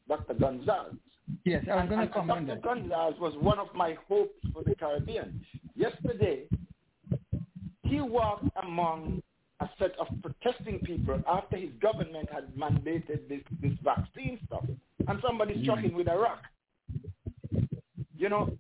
[0.06, 0.34] Dr.
[0.34, 0.98] Gonsalves.
[1.44, 2.60] yes, I was going to comment Dr.
[2.60, 5.40] Gonsalves was one of my hopes for the Caribbean.
[5.74, 6.44] Yesterday,
[7.82, 9.22] he walked among
[9.60, 14.64] a set of protesting people after his government had mandated this, this vaccine stuff,
[15.08, 16.42] and somebody struck him with a rock.
[18.16, 18.56] You know,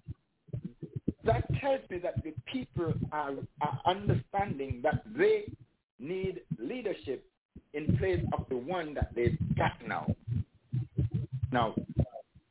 [1.24, 5.52] that tells me that the people are, are understanding that they
[5.98, 7.24] need leadership
[7.74, 10.06] in place of the one that they've got now.
[11.52, 11.74] Now,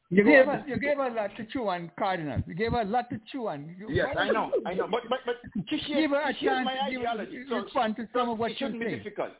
[0.10, 2.44] You gave us you gave us a lot to chew on, Cardinal.
[2.48, 3.76] You gave us a lot to chew on.
[3.80, 5.36] You- Yes, I know, I know, but but but
[5.69, 8.52] she Give her a chance my to give ideology, so respond to some of what
[8.52, 9.32] it shouldn't be difficult.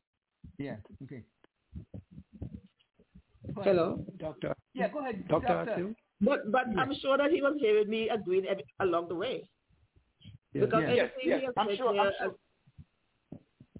[0.58, 0.76] Yeah.
[1.04, 1.24] Okay.
[3.58, 4.06] Go ahead, Hello.
[4.22, 4.54] Doctor.
[4.74, 5.72] Yeah, go ahead, Doctor Doctor.
[5.74, 5.96] Athill.
[6.22, 9.50] But but I'm sure that he was here with me agreeing ev- along the way.
[10.54, 10.66] Yes.
[10.66, 12.36] Because Yes, everything yes, he has I'm said sure, here, sure.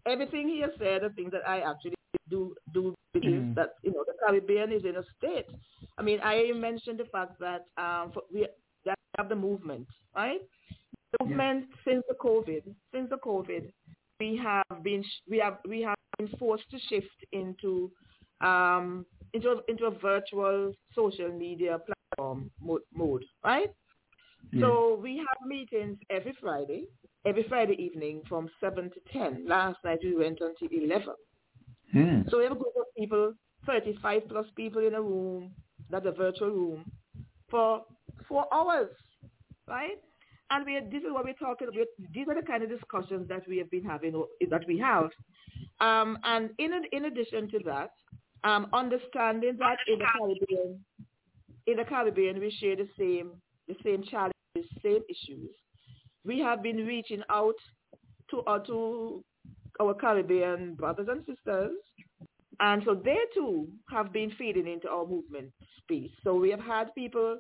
[0.06, 1.96] everything he has said are things that I actually
[2.30, 3.56] do do believe Mhm.
[3.56, 5.48] that you know the Caribbean is in a state.
[5.98, 8.48] I mean, I mentioned the fact that um for, we
[8.86, 10.42] that have the movement, right?
[11.14, 12.64] The movement since the COVID,
[12.94, 13.72] since the COVID,
[14.20, 17.92] we have been we have we have been forced to shift into
[18.42, 19.06] um
[19.38, 23.70] into a, into a virtual social media platform mode, mode right?
[24.60, 26.86] So we have meetings every Friday,
[27.26, 29.46] every Friday evening from 7 to 10.
[29.48, 31.08] Last night we went until 11.
[31.92, 32.22] Hmm.
[32.30, 33.34] So we have a group of people,
[33.66, 35.52] 35 plus people in a room,
[35.90, 36.92] that's a virtual room,
[37.50, 37.84] for
[38.28, 38.90] four hours,
[39.68, 40.00] right?
[40.50, 41.88] And we this is what we're talking about.
[42.14, 45.10] These are the kind of discussions that we have been having, that we have.
[45.82, 47.92] Um, and in, in addition to that,
[48.44, 50.80] understanding that in the Caribbean,
[51.66, 53.32] in the Caribbean, we share the same
[53.68, 55.50] the same challenges, same issues.
[56.26, 57.56] We have been reaching out
[58.32, 59.24] to uh, to
[59.80, 61.72] our Caribbean brothers and sisters,
[62.60, 65.52] and so they too have been feeding into our movement
[65.82, 66.12] space.
[66.24, 67.40] So we have had people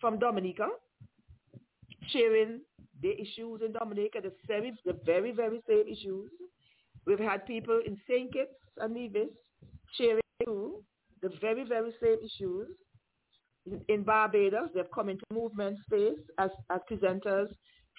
[0.00, 0.68] from Dominica
[2.08, 2.60] sharing
[3.02, 6.30] their issues in Dominica, the very, the very, very same issues.
[7.06, 8.32] We've had people in St.
[8.32, 9.28] Kitts and Nevis
[9.96, 10.82] sharing too
[11.22, 12.68] the very, very same issues.
[13.66, 17.48] In, in Barbados, they've come into movement space as, as presenters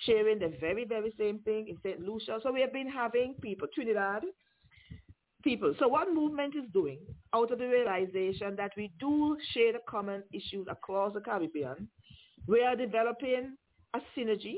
[0.05, 1.99] sharing the very, very same thing in St.
[1.99, 2.39] Lucia.
[2.41, 4.23] So we have been having people, Trinidad,
[5.43, 5.73] people.
[5.79, 6.99] So what movement is doing
[7.33, 11.87] out of the realization that we do share the common issues across the Caribbean,
[12.47, 13.55] we are developing
[13.93, 14.57] a synergy,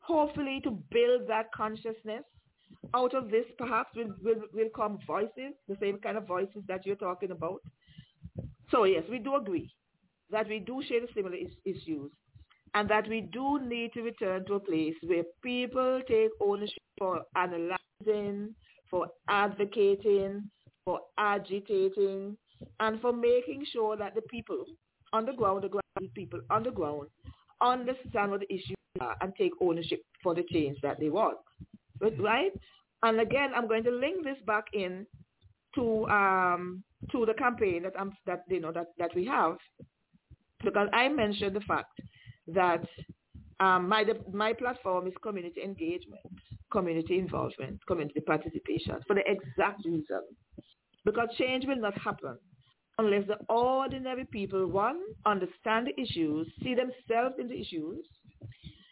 [0.00, 2.24] hopefully to build that consciousness.
[2.94, 6.86] Out of this, perhaps will, will, will come voices, the same kind of voices that
[6.86, 7.60] you're talking about.
[8.70, 9.70] So yes, we do agree
[10.30, 12.10] that we do share the similar is- issues
[12.74, 17.22] and that we do need to return to a place where people take ownership for
[17.36, 18.54] analyzing,
[18.90, 20.50] for advocating,
[20.84, 22.36] for agitating,
[22.80, 24.64] and for making sure that the people
[25.12, 27.08] on the ground, the ground people on the ground,
[27.62, 31.38] understand what the issues are and take ownership for the change that they want.
[32.18, 32.52] Right?
[33.02, 35.06] And again, I'm going to link this back in
[35.74, 39.56] to um, to the campaign that I'm that you know that, that we have.
[40.64, 42.00] Because I mentioned the fact
[42.48, 42.84] that
[43.60, 46.20] um, my my platform is community engagement,
[46.72, 50.22] community involvement, community participation for the exact reason.
[51.04, 52.36] Because change will not happen
[52.98, 58.04] unless the ordinary people one understand the issues, see themselves in the issues,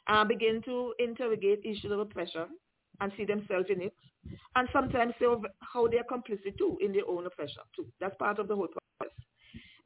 [0.08, 2.46] and begin to interrogate issues of oppression
[3.00, 3.94] and see themselves in it,
[4.54, 5.26] and sometimes see
[5.60, 7.86] how they are complicit too in their own oppression too.
[8.00, 9.14] That's part of the whole process,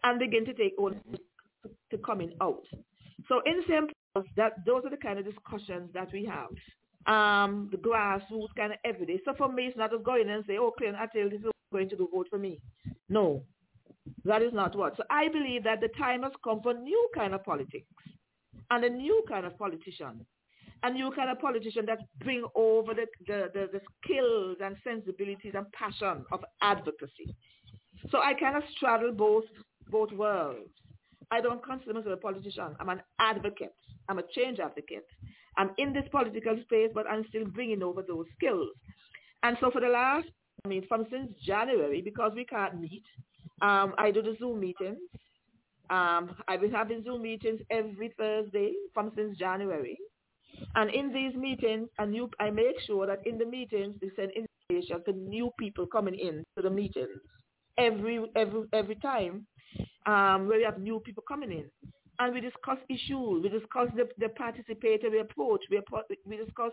[0.02, 1.20] and begin to take ownership
[1.90, 2.64] to coming out.
[3.28, 3.94] So in simple,
[4.36, 6.50] that those are the kind of discussions that we have.
[7.06, 9.20] Um, the grassroots kind of everyday.
[9.24, 11.40] So for me, it's not just going in and say, oh, Cleon, I tell this
[11.40, 12.60] is going to do, vote for me.
[13.08, 13.42] No,
[14.24, 14.96] that is not what.
[14.96, 17.86] So I believe that the time has come for new kind of politics
[18.70, 20.26] and a new kind of politician.
[20.82, 25.52] A new kind of politician that bring over the, the, the, the skills and sensibilities
[25.54, 27.34] and passion of advocacy.
[28.10, 29.44] So I kind of straddle both
[29.90, 30.70] both worlds.
[31.30, 32.74] I don't consider myself a politician.
[32.80, 33.74] I'm an advocate.
[34.08, 35.06] I'm a change advocate.
[35.56, 38.70] I'm in this political space, but I'm still bringing over those skills.
[39.42, 40.28] And so for the last,
[40.64, 43.04] I mean, from since January, because we can't meet,
[43.62, 44.98] um, I do the Zoom meetings.
[45.90, 49.98] Um, I've been having Zoom meetings every Thursday from since January.
[50.74, 54.32] And in these meetings, a new, I make sure that in the meetings, they send
[54.32, 57.20] invitation to new people coming in to the meetings
[57.78, 59.46] every every every time
[60.06, 61.64] um, where we have new people coming in.
[62.18, 63.42] And we discuss issues.
[63.42, 65.62] We discuss the, the participatory approach.
[65.70, 65.80] We,
[66.26, 66.72] we discuss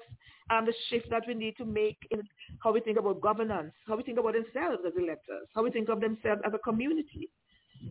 [0.50, 2.22] um, the shift that we need to make in
[2.60, 5.88] how we think about governance, how we think about themselves as electors, how we think
[5.88, 7.30] of themselves as a community.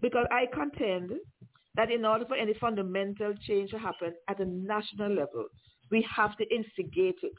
[0.02, 1.12] Because I contend
[1.76, 5.46] that in order for any fundamental change to happen at a national level,
[5.90, 7.34] we have to instigate it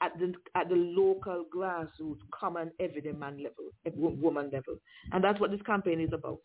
[0.00, 4.76] at the at the local grassroots, common everyday man level, woman level,
[5.12, 6.40] and that's what this campaign is about.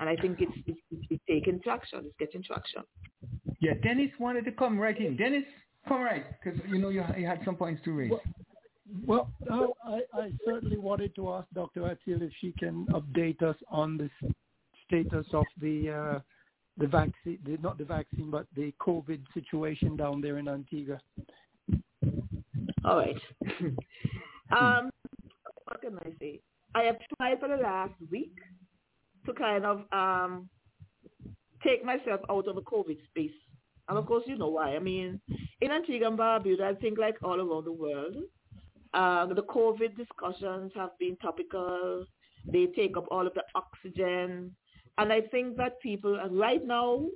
[0.00, 2.04] And I think it's it's, it's taking traction.
[2.06, 2.82] It's getting traction.
[3.60, 5.16] Yeah, Dennis wanted to come right in.
[5.16, 5.44] Dennis,
[5.88, 8.12] come right, because you know you, you had some points to raise.
[9.06, 11.82] Well, well I, I certainly wanted to ask Dr.
[11.82, 14.10] Athill if she can update us on the
[14.86, 16.20] status of the uh,
[16.78, 21.00] the vaccine, not the vaccine, but the COVID situation down there in Antigua.
[22.84, 23.16] All right.
[24.56, 24.90] um,
[25.64, 26.40] what can I say?
[26.74, 28.36] I tried for the last week
[29.26, 30.48] to kind of um,
[31.62, 33.30] take myself out of a COVID space.
[33.88, 34.76] And of course, you know why.
[34.76, 35.20] I mean,
[35.60, 38.16] in Antigua and Barbuda, I think like all around the world,
[38.92, 42.04] uh, the COVID discussions have been topical.
[42.50, 44.54] They take up all of the oxygen.
[44.98, 47.06] And I think that people, right now,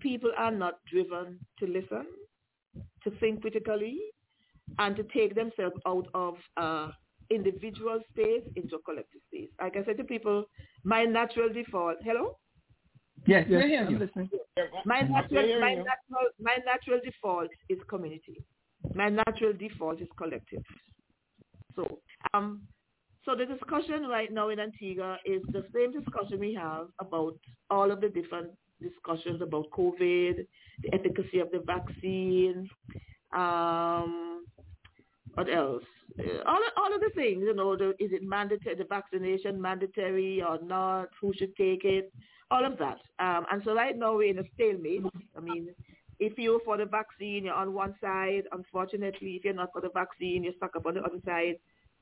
[0.00, 2.06] people are not driven to listen,
[3.02, 3.98] to think critically,
[4.78, 6.90] and to take themselves out of uh,
[7.30, 9.48] individual space into a collective space.
[9.60, 10.44] Like I said to people,
[10.84, 11.96] my natural default.
[12.02, 12.38] Hello.
[13.26, 13.98] Yes, yes, I'm you.
[13.98, 14.30] listening.
[14.84, 18.44] My natural, my natural, my natural default is community.
[18.94, 20.62] My natural default is collective.
[21.74, 21.98] So,
[22.34, 22.62] um,
[23.26, 27.36] so the discussion right now in Antigua is the same discussion we have about
[27.68, 28.48] all of the different
[28.80, 30.46] discussions about COVID,
[30.82, 32.68] the efficacy of the vaccine,
[33.34, 34.44] um,
[35.34, 35.84] what else?
[36.18, 40.42] Uh, all all of the things, you know, the, is it mandatory, the vaccination mandatory
[40.42, 41.08] or not?
[41.20, 42.10] Who should take it?
[42.50, 42.98] All of that.
[43.18, 45.02] Um, and so right now we're in a stalemate.
[45.36, 45.68] I mean,
[46.18, 48.44] if you're for the vaccine, you're on one side.
[48.52, 51.56] Unfortunately, if you're not for the vaccine, you're stuck up on the other side,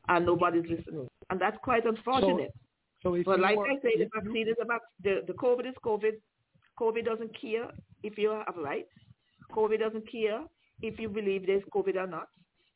[0.09, 1.09] and nobody's listening.
[1.30, 2.52] And that's quite unfortunate.
[3.02, 6.12] So, so but like I say, the vaccine is about the the COVID is COVID.
[6.80, 7.68] COVID doesn't care
[8.02, 8.90] if you have rights.
[9.52, 10.40] COVID doesn't care
[10.82, 12.28] if you believe there's COVID or not.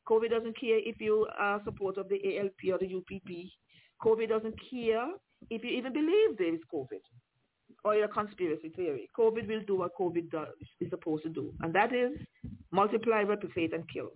[0.08, 3.50] COVID doesn't care if you are support of the ALP or the UPP.
[4.02, 5.06] COVID doesn't care
[5.50, 7.00] if you even believe there is COVID
[7.84, 9.08] or your conspiracy theory.
[9.18, 10.48] COVID will do what COVID does,
[10.80, 12.12] is supposed to do, and that is
[12.70, 14.10] multiply, replicate, and kill.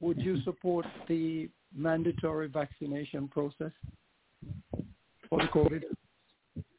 [0.00, 3.72] Would you support the mandatory vaccination process
[5.28, 5.82] for the COVID?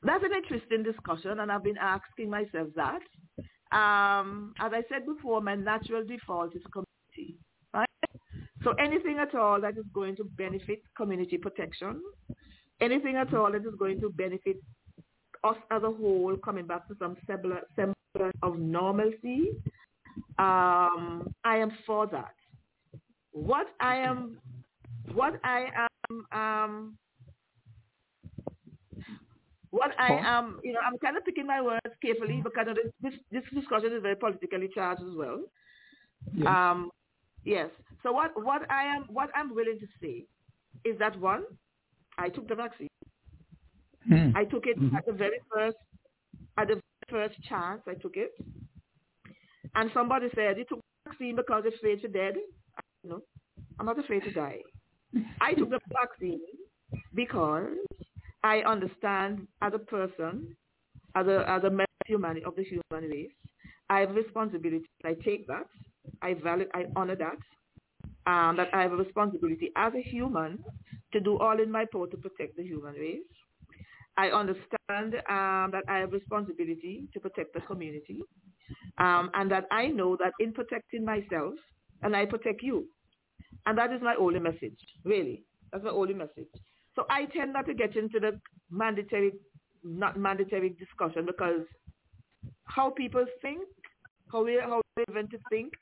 [0.03, 3.01] That's an interesting discussion, and I've been asking myself that.
[3.71, 7.37] Um, as I said before, my natural default is community.
[7.73, 7.89] right?
[8.63, 12.01] So anything at all that is going to benefit community protection,
[12.79, 14.57] anything at all that is going to benefit
[15.43, 17.65] us as a whole coming back to some semblance
[18.43, 19.49] of normalcy,
[20.37, 22.33] um, I am for that.
[23.31, 24.37] What I am,
[25.13, 25.65] what I
[26.09, 26.97] am, um,
[29.71, 32.67] what I am, you know, I'm kind of picking my words carefully because
[33.01, 35.41] this, this discussion is very politically charged as well.
[36.33, 36.47] Yes.
[36.47, 36.91] Um,
[37.43, 37.69] yes.
[38.03, 40.25] So what, what I am what I'm willing to say
[40.83, 41.43] is that one,
[42.17, 42.87] I took the vaccine.
[44.09, 44.35] Mm.
[44.35, 44.95] I took it mm-hmm.
[44.95, 45.77] at the very first
[46.57, 46.79] at the
[47.09, 48.31] first chance I took it.
[49.75, 52.35] And somebody said you took the vaccine because you're afraid to dead.
[53.03, 53.21] No,
[53.79, 54.59] I'm not afraid to die.
[55.41, 56.41] I took the vaccine
[57.13, 57.67] because
[58.43, 60.55] I understand as a person,
[61.15, 63.31] as a as a member of of the human race,
[63.89, 64.85] I have responsibility.
[65.03, 65.67] I take that.
[66.21, 66.67] I value.
[66.73, 67.37] I honor that
[68.27, 70.63] um, that I have a responsibility as a human
[71.13, 73.23] to do all in my power to protect the human race.
[74.17, 78.21] I understand um, that I have a responsibility to protect the community,
[78.97, 81.53] um, and that I know that in protecting myself,
[82.01, 82.87] and I protect you,
[83.65, 84.77] and that is my only message.
[85.03, 86.49] Really, that's my only message.
[86.95, 88.39] So I tend not to get into the
[88.69, 89.33] mandatory,
[89.83, 91.61] not mandatory discussion because
[92.63, 93.63] how people think,
[94.31, 95.73] how we how we even to think,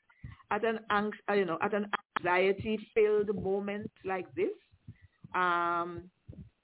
[0.50, 1.88] at an uh, you know at an
[2.18, 4.52] anxiety-filled moment like this,
[5.34, 6.02] um,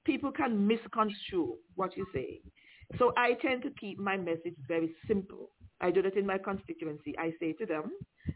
[0.05, 2.41] people can misconstrue what you say.
[2.99, 5.51] So I tend to keep my message very simple.
[5.81, 7.17] I do that in my constituency.
[7.19, 7.93] I say to them,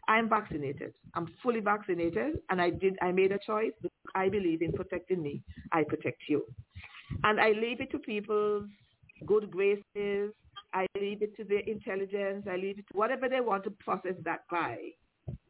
[0.07, 0.93] I'm vaccinated.
[1.13, 3.73] I'm fully vaccinated and I did I made a choice.
[4.15, 5.43] I believe in protecting me.
[5.71, 6.45] I protect you.
[7.23, 8.67] And I leave it to people's
[9.25, 10.33] good graces.
[10.73, 12.45] I leave it to their intelligence.
[12.49, 14.77] I leave it to whatever they want to process that by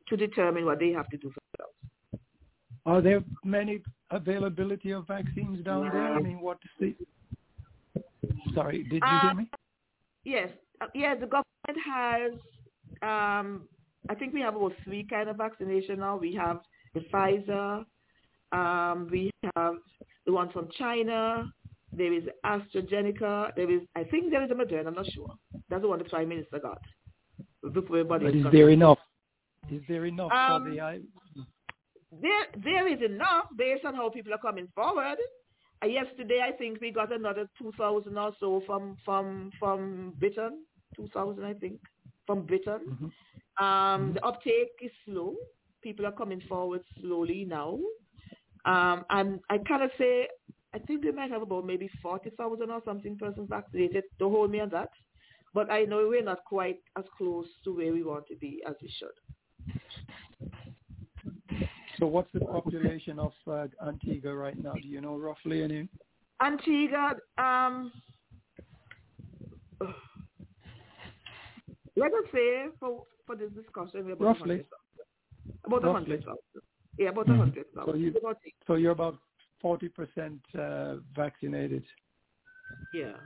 [0.08, 2.22] to determine what they have to do for themselves.
[2.86, 6.14] Are there many availability of vaccines down there?
[6.14, 6.96] I mean, what is the
[8.54, 9.50] sorry, did you hear uh, me?
[10.24, 10.50] Yes,
[10.94, 11.18] yes.
[11.20, 12.32] The government has.
[13.02, 13.68] Um,
[14.10, 16.18] I think we have about three kind of vaccination now.
[16.18, 16.60] We have
[16.94, 17.84] the Pfizer.
[18.52, 19.76] Um, we have
[20.26, 21.52] the one from China.
[21.92, 23.56] There is AstraZeneca.
[23.56, 24.88] There is, I think, there is a Moderna.
[24.88, 25.34] I'm not sure.
[25.70, 26.82] That's the one the Prime Minister got.
[27.74, 29.00] Before everybody But is there enough?
[29.72, 31.00] Is there enough Um, for the I?
[32.22, 35.18] There, there is enough based on how people are coming forward.
[35.84, 40.64] Uh, yesterday, I think we got another 2,000 or so from from from Britain.
[40.96, 41.80] 2,000, I think,
[42.26, 42.80] from Britain.
[42.90, 43.64] Mm-hmm.
[43.64, 45.36] Um, the uptake is slow.
[45.82, 47.80] People are coming forward slowly now.
[48.66, 50.28] Um, and I cannot say,
[50.74, 54.04] I think we might have about maybe 40,000 or something persons vaccinated.
[54.20, 54.90] Don't hold me on that.
[55.54, 58.76] But I know we're not quite as close to where we want to be as
[58.82, 59.16] we should.
[61.98, 64.74] So what's the population of uh, Antigua right now?
[64.74, 65.88] Do you know roughly any?
[66.42, 67.92] Antigua, um,
[71.96, 74.64] let us say for, for this discussion, we're about Roughly.
[74.66, 74.68] 100,000.
[75.66, 76.18] About a Roughly.
[76.18, 76.38] 100,000.
[76.98, 77.38] Yeah, about a Mhm.
[77.40, 77.86] 100,000.
[77.86, 78.14] So you,
[78.68, 79.18] so you're about
[79.62, 81.84] forty percent uh, vaccinated.
[82.92, 83.18] yeah,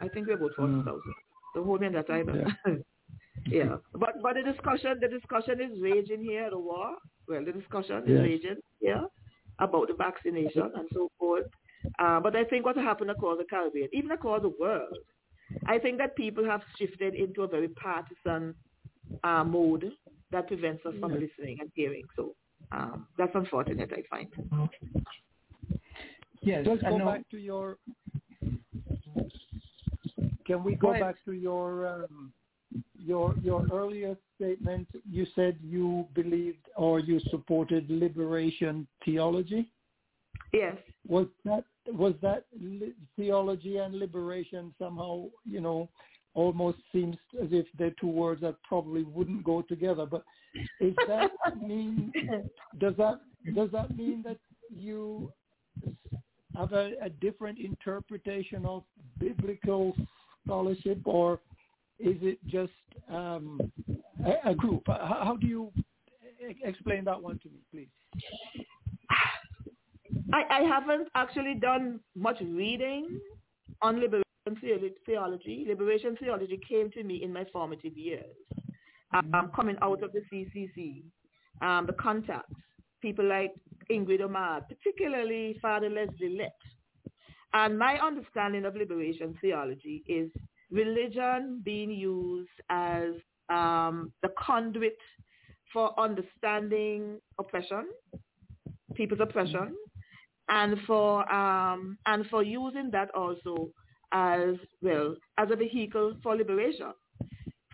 [0.00, 0.84] I think we're about Mm.
[0.84, 1.14] 40,000.
[1.54, 2.34] The whole in that either.
[2.66, 2.74] Yeah.
[3.46, 3.76] Yeah.
[3.94, 6.96] But but the discussion the discussion is raging here, the war.
[7.28, 8.22] Well, the discussion is Yes.
[8.22, 9.04] raging here
[9.58, 11.46] about the vaccination and so forth.
[11.98, 14.96] Uh, but I think what happened across the Caribbean, even across the world,
[15.66, 18.54] I think that people have shifted into a very partisan
[19.24, 19.92] uh, mode
[20.30, 21.20] that prevents us from Yeah.
[21.20, 22.04] listening and hearing.
[22.16, 22.34] So
[22.72, 24.28] um, that's unfortunate, I find.
[26.42, 27.78] Yes, Let's go back to your.
[30.44, 32.32] Can we Go go back to your um,
[32.98, 34.88] your your earlier statement?
[35.08, 39.70] You said you believed or you supported liberation theology.
[40.52, 40.76] Yes.
[41.06, 42.44] Was that was that
[43.16, 45.88] theology and liberation somehow you know
[46.34, 50.06] almost seems as if they're two words that probably wouldn't go together?
[50.06, 50.24] But
[50.80, 51.30] is that
[51.60, 52.12] mean
[52.78, 53.20] does that
[53.54, 54.38] does that mean that
[54.70, 55.32] you
[56.56, 58.84] have a, a different interpretation of
[59.18, 59.94] biblical
[60.44, 61.40] scholarship, or
[61.98, 62.72] is it just
[63.10, 63.72] um,
[64.24, 64.82] a, a group?
[64.86, 65.72] How, how do you
[66.62, 67.88] explain that one to me, please?
[70.32, 73.20] I, I haven't actually done much reading
[73.80, 74.22] on liberation
[75.04, 75.64] theology.
[75.66, 78.36] Liberation theology came to me in my formative years,
[79.14, 81.02] um, coming out of the CCC,
[81.60, 82.54] um, the contacts,
[83.00, 83.52] people like
[83.90, 86.56] Ingrid Omar, particularly Father Leslie Lett.
[87.54, 90.30] And my understanding of liberation theology is
[90.70, 93.10] religion being used as
[93.50, 94.96] um, the conduit
[95.72, 97.86] for understanding oppression,
[98.94, 99.74] people's oppression,
[100.52, 103.70] and for um, and for using that also
[104.12, 106.92] as well as a vehicle for liberation.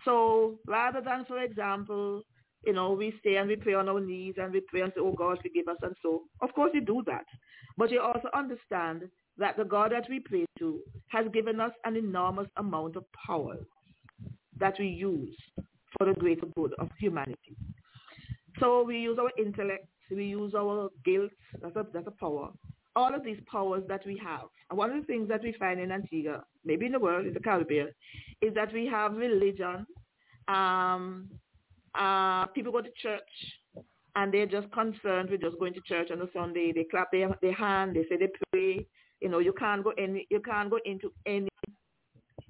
[0.05, 2.23] So rather than, for example,
[2.65, 5.01] you know, we stay and we pray on our knees and we pray and say,
[5.01, 7.25] "Oh God, forgive us," and so of course you do that,
[7.77, 9.03] but you also understand
[9.37, 13.57] that the God that we pray to has given us an enormous amount of power
[14.57, 15.35] that we use
[15.97, 17.55] for the greater good of humanity.
[18.59, 22.49] So we use our intellect, we use our guilt, that's a, that's a power.
[22.99, 24.47] All of these powers that we have.
[24.69, 27.33] And one of the things that we find in Antigua, maybe in the world, in
[27.33, 27.89] the Caribbean,
[28.41, 29.85] is that we have religion.
[30.49, 31.29] Um,
[32.03, 33.33] uh, people go to church
[34.15, 36.73] and they're just concerned with just going to church on a Sunday.
[36.75, 38.85] They clap their, their hand, they say they pray.
[39.21, 41.49] You know, you can't go any, you can't go into any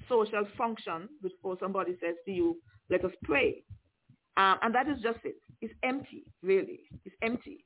[0.07, 2.57] social function before somebody says to you,
[2.89, 3.63] let us pray.
[4.37, 5.35] Um, and that is just it.
[5.61, 6.81] It's empty, really.
[7.05, 7.65] It's empty.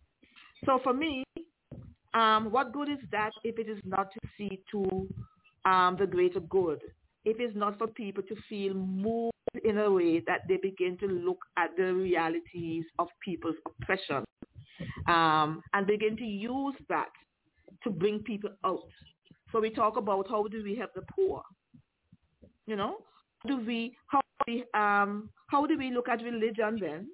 [0.65, 1.22] So for me,
[2.13, 5.07] um, what good is that if it is not to see to
[5.65, 6.79] um, the greater good?
[7.25, 9.33] If it's not for people to feel moved
[9.63, 14.23] in a way that they begin to look at the realities of people's oppression
[15.07, 17.09] um, and begin to use that
[17.83, 18.79] to bring people out.
[19.51, 21.43] So we talk about how do we help the poor?
[22.65, 22.97] You know,
[23.45, 27.07] do we how do we um how do we look at religion then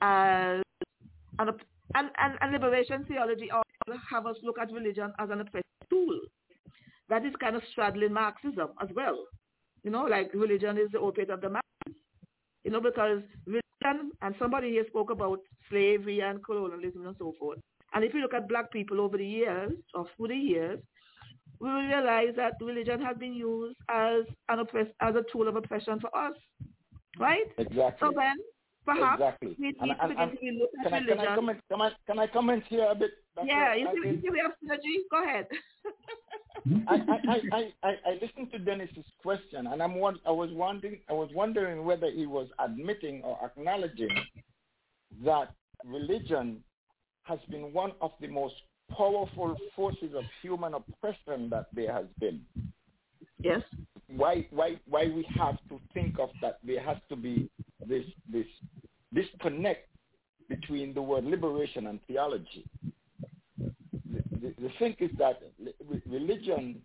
[0.00, 0.62] as
[1.38, 1.48] an
[1.94, 3.50] and, and, and liberation theology
[4.10, 6.20] have us look at religion as an oppressive tool
[7.08, 9.18] that is kind of straddling Marxism as well.
[9.82, 12.00] You know, like religion is the opiate of the masses.
[12.64, 17.58] You know, because religion and somebody here spoke about slavery and colonialism and so forth.
[17.92, 20.80] And if you look at black people over the years or through the years,
[21.60, 25.56] we will realize that religion has been used as an oppress as a tool of
[25.56, 26.34] oppression for us,
[27.18, 27.46] right?
[27.58, 27.98] Exactly.
[28.00, 28.36] So then,
[28.84, 29.56] perhaps Exactly.
[29.58, 31.34] we need And- to and- begin and to look at Can I, can I religion.
[31.34, 31.60] comment?
[31.70, 33.10] Can I, can I comment here a bit?
[33.34, 33.46] Dr.
[33.46, 34.96] yeah, you see, you see we have synergy.
[35.10, 35.46] Go ahead.
[36.88, 39.92] I, I, I, I, I listened to Dennis's question, and I'm
[40.24, 44.08] I was wondering I was wondering whether he was admitting or acknowledging
[45.24, 45.52] that
[45.84, 46.62] religion
[47.24, 48.54] has been one of the most
[48.96, 52.40] powerful forces of human oppression that there has been.
[53.40, 53.62] Yes.
[54.08, 57.50] Why why why we have to think of that there has to be
[57.86, 58.46] this this
[59.14, 59.88] disconnect
[60.48, 62.66] between the word liberation and theology.
[63.58, 65.40] The, the, the thing is that
[66.06, 66.82] religion,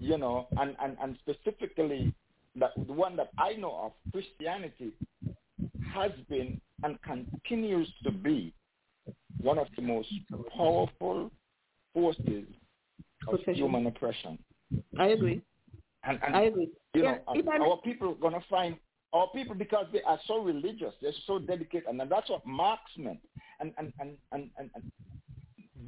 [0.00, 2.14] you know, and, and, and specifically
[2.56, 4.92] that the one that I know of, Christianity,
[5.92, 8.52] has been and continues to be
[9.40, 10.08] one of the most
[10.56, 11.30] powerful
[11.92, 12.44] forces
[13.28, 13.54] of Oppression.
[13.54, 14.38] human oppression.
[14.98, 15.42] I agree.
[16.04, 16.70] And, and I agree.
[16.94, 18.76] you Yeah, know, um, I- our people are going to find
[19.12, 23.20] our people because they are so religious, they're so dedicated, and that's what Marx meant.
[23.58, 24.92] And and and and, and, and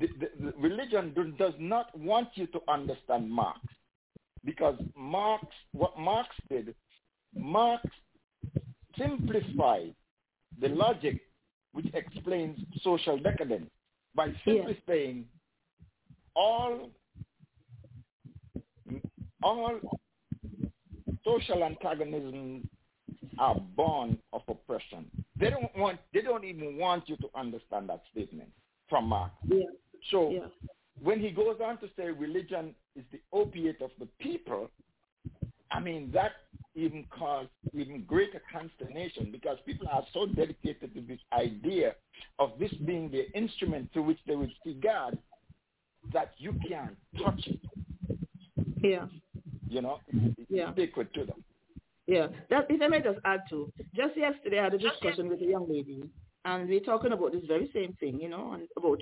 [0.00, 3.60] the, the, the religion do, does not want you to understand Marx
[4.44, 6.74] because Marx, what Marx did,
[7.34, 7.84] Marx
[8.98, 9.94] simplified
[10.60, 11.20] the logic
[11.72, 13.70] which explains social decadence
[14.14, 15.24] by simply saying
[16.34, 16.90] all
[19.42, 19.80] all
[21.24, 22.64] social antagonisms
[23.38, 25.10] are born of oppression.
[25.38, 28.50] They don't want they don't even want you to understand that statement
[28.88, 29.34] from Marx.
[29.46, 29.64] Yeah.
[30.10, 30.48] So Yeah.
[31.02, 34.70] when he goes on to say religion is the opiate of the people,
[35.70, 36.32] I mean that
[36.74, 41.94] even caused even greater consternation because people are so dedicated to this idea
[42.38, 45.18] of this being the instrument through which they will see God
[46.12, 47.60] that you can't touch it.
[48.82, 49.06] Yeah.
[49.72, 50.00] You know,
[50.50, 50.68] Yeah.
[50.68, 51.42] it's sacred to them.
[52.06, 55.40] Yeah, that if I may just add to, just yesterday I had a discussion with
[55.40, 56.02] a young lady,
[56.44, 59.00] and we are talking about this very same thing, you know, and about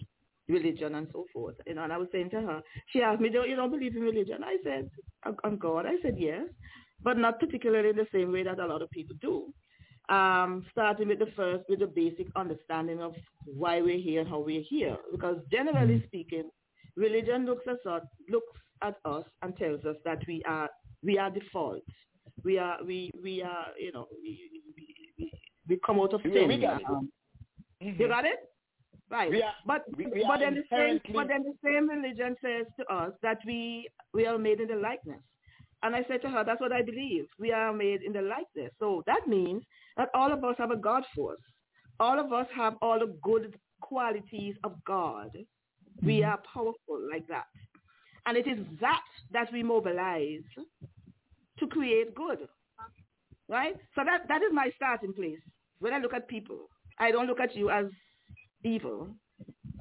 [0.48, 1.56] religion and so forth.
[1.66, 3.96] You know, and I was saying to her, she asked me, "Do you don't believe
[3.96, 4.90] in religion?" I said,
[5.44, 6.46] "On God." I said, "Yes,
[7.02, 9.52] but not particularly in the same way that a lot of people do."
[10.08, 14.40] Um, starting with the first, with the basic understanding of why we're here and how
[14.40, 16.50] we're here, because generally speaking,
[16.96, 20.68] religion looks at us, looks at us and tells us that we are
[21.02, 21.82] we are default.
[22.44, 24.50] We are we we are you know we
[25.18, 25.32] we,
[25.68, 26.48] we, come out of sin.
[26.48, 26.86] we got it.
[26.88, 27.10] Um,
[27.82, 27.98] Mhm.
[27.98, 28.38] You got it?
[29.10, 29.32] Right.
[29.42, 32.84] Are- but we- we but then the same but then the same religion says to
[32.92, 35.22] us that we we are made in the likeness.
[35.82, 37.26] And I said to her, that's what I believe.
[37.38, 38.70] We are made in the likeness.
[38.78, 39.62] So that means
[39.96, 41.40] that all of us have a God force.
[41.98, 45.30] All of us have all the good qualities of God.
[46.02, 47.46] We are powerful like that.
[48.30, 49.02] And it is that
[49.32, 50.44] that we mobilize
[51.58, 52.46] to create good.
[53.48, 53.74] Right?
[53.96, 55.40] So that, that is my starting place.
[55.80, 57.86] When I look at people, I don't look at you as
[58.64, 59.08] evil,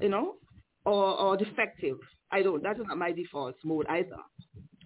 [0.02, 0.38] you know,
[0.84, 1.98] or, or defective.
[2.32, 2.64] I don't.
[2.64, 4.18] That is not my default mode either.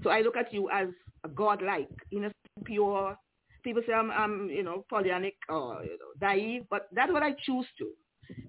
[0.04, 0.90] So I look at you as
[1.24, 2.36] a godlike, innocent,
[2.66, 3.18] pure.
[3.64, 7.32] People say I'm, I'm you know, Pollyannic or you know, naive, but that's what I
[7.46, 7.92] choose to,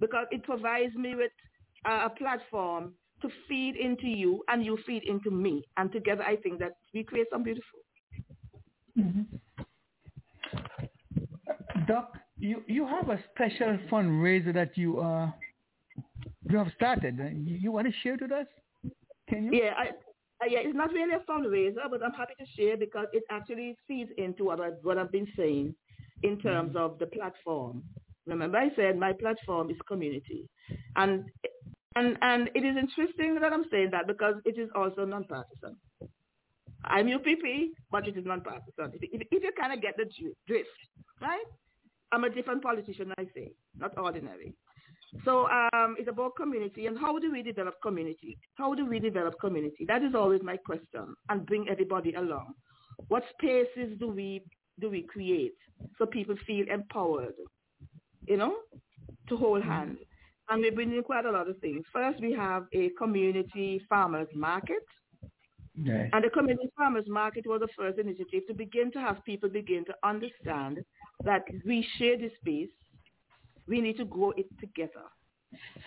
[0.00, 1.30] because it provides me with
[1.86, 6.36] a, a platform to feed into you, and you feed into me, and together I
[6.36, 7.80] think that we create something beautiful.
[11.86, 15.30] Doc, you, you have a special fundraiser that you uh
[16.50, 17.18] you have started.
[17.18, 18.46] You, you want to share it with us?
[19.28, 19.62] Can you?
[19.62, 19.88] Yeah, I,
[20.44, 23.76] uh, yeah, it's not really a fundraiser, but I'm happy to share because it actually
[23.88, 25.74] feeds into what, I, what I've been saying
[26.22, 27.82] in terms of the platform.
[28.26, 30.48] Remember, I said my platform is community,
[30.96, 31.24] and
[31.96, 35.76] and and it is interesting that I'm saying that because it is also nonpartisan.
[36.84, 38.92] I'm UPP, but it is nonpartisan.
[38.94, 40.04] If, if, if you kind of get the
[40.46, 40.68] drift,
[41.20, 41.44] right?
[42.12, 44.54] I'm a different politician, I say, not ordinary.
[45.24, 48.36] So um, it's about community and how do we develop community?
[48.54, 49.84] How do we develop community?
[49.86, 52.54] That is always my question and bring everybody along.
[53.08, 54.42] What spaces do we
[54.80, 55.54] do we create
[55.98, 57.34] so people feel empowered,
[58.26, 58.56] you know,
[59.28, 59.98] to hold hands?
[60.48, 61.84] And we're doing quite a lot of things.
[61.92, 64.82] First, we have a community farmers market.
[66.12, 69.84] And the community farmers market was the first initiative to begin to have people begin
[69.86, 70.78] to understand
[71.24, 72.68] that we share this space.
[73.66, 75.06] We need to grow it together.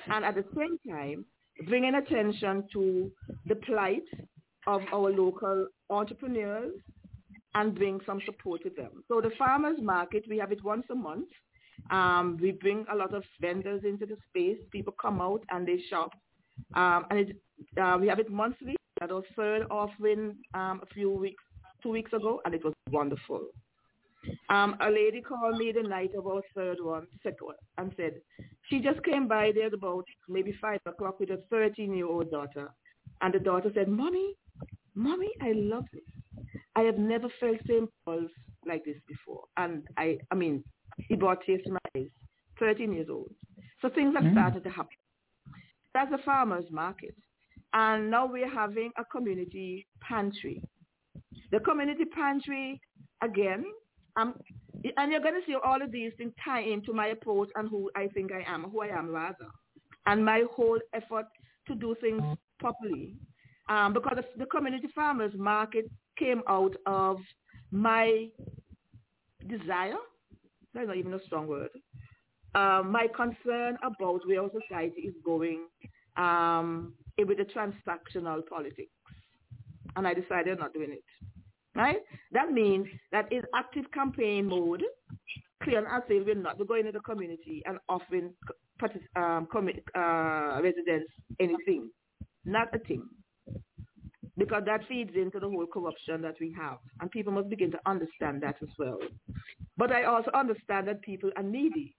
[0.07, 1.25] And at the same time,
[1.67, 3.11] bringing attention to
[3.45, 4.03] the plight
[4.65, 6.73] of our local entrepreneurs
[7.55, 9.03] and bring some support to them.
[9.07, 11.29] So the farmers market, we have it once a month.
[11.89, 14.57] Um, we bring a lot of vendors into the space.
[14.71, 16.11] People come out and they shop.
[16.73, 17.37] Um, and it,
[17.81, 18.75] uh, we have it monthly.
[18.99, 21.43] That was third offering um, a few weeks,
[21.83, 23.41] two weeks ago, and it was wonderful.
[24.49, 28.13] Um, a lady called me the night of our third one, second one, and said
[28.69, 32.69] she just came by there about maybe five o'clock with a 13-year-old daughter,
[33.21, 34.33] And the daughter said, Mommy,
[34.95, 36.03] Mommy, I love this.
[36.75, 38.31] I have never felt the impulse
[38.65, 39.43] like this before.
[39.55, 40.63] And I, I mean,
[40.97, 42.09] he brought tears to my eyes.
[42.59, 43.31] 13 years old.
[43.81, 44.31] So things have Mm.
[44.31, 44.97] started to happen.
[45.93, 47.15] That's a farmer's market.
[47.73, 50.61] And now we're having a community pantry.
[51.51, 52.81] The community pantry,
[53.21, 53.65] again,
[54.15, 54.33] um,
[54.97, 57.91] and you're going to see all of these things tie into my approach and who
[57.95, 59.47] I think I am, who I am rather,
[60.07, 61.25] and my whole effort
[61.67, 62.23] to do things
[62.59, 63.15] properly.
[63.69, 67.17] Um, because the, the community farmers market came out of
[67.71, 68.29] my
[69.47, 69.97] desire,
[70.77, 71.69] that's not even a strong word,
[72.55, 75.65] um, my concern about where our society is going
[76.17, 78.91] um, with the transactional politics.
[79.95, 81.03] And I decided not doing it.
[81.75, 81.97] Right?
[82.31, 84.83] That means that in active campaign mode,
[85.63, 86.59] Cleon and say we're not.
[86.59, 88.33] We're going into the community and offering
[89.15, 89.47] um,
[89.95, 91.89] uh, residents anything.
[92.45, 93.03] Not a thing.
[94.37, 96.77] Because that feeds into the whole corruption that we have.
[97.01, 98.99] And people must begin to understand that as well.
[99.77, 101.95] But I also understand that people are needy.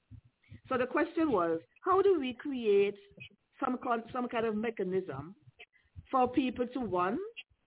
[0.69, 2.97] So the question was, how do we create
[3.63, 5.35] some kind, some kind of mechanism
[6.11, 7.19] for people to, one,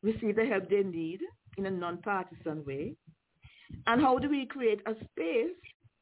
[0.03, 1.19] receive the help they need
[1.57, 2.95] in a non-partisan way?
[3.87, 5.55] And how do we create a space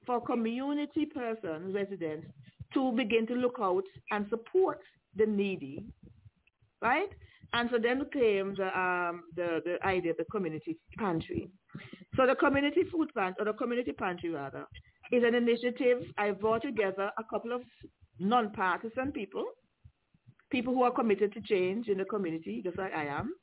[0.05, 2.27] for community persons, residents,
[2.73, 4.79] to begin to look out and support
[5.15, 5.83] the needy,
[6.81, 7.09] right?
[7.53, 11.49] And so then came the, um, the, the idea of the community pantry.
[12.15, 14.65] So the community food pantry, or the community pantry rather,
[15.11, 17.61] is an initiative I brought together a couple of
[18.19, 19.45] non-partisan people,
[20.51, 23.33] people who are committed to change in the community, just like I am.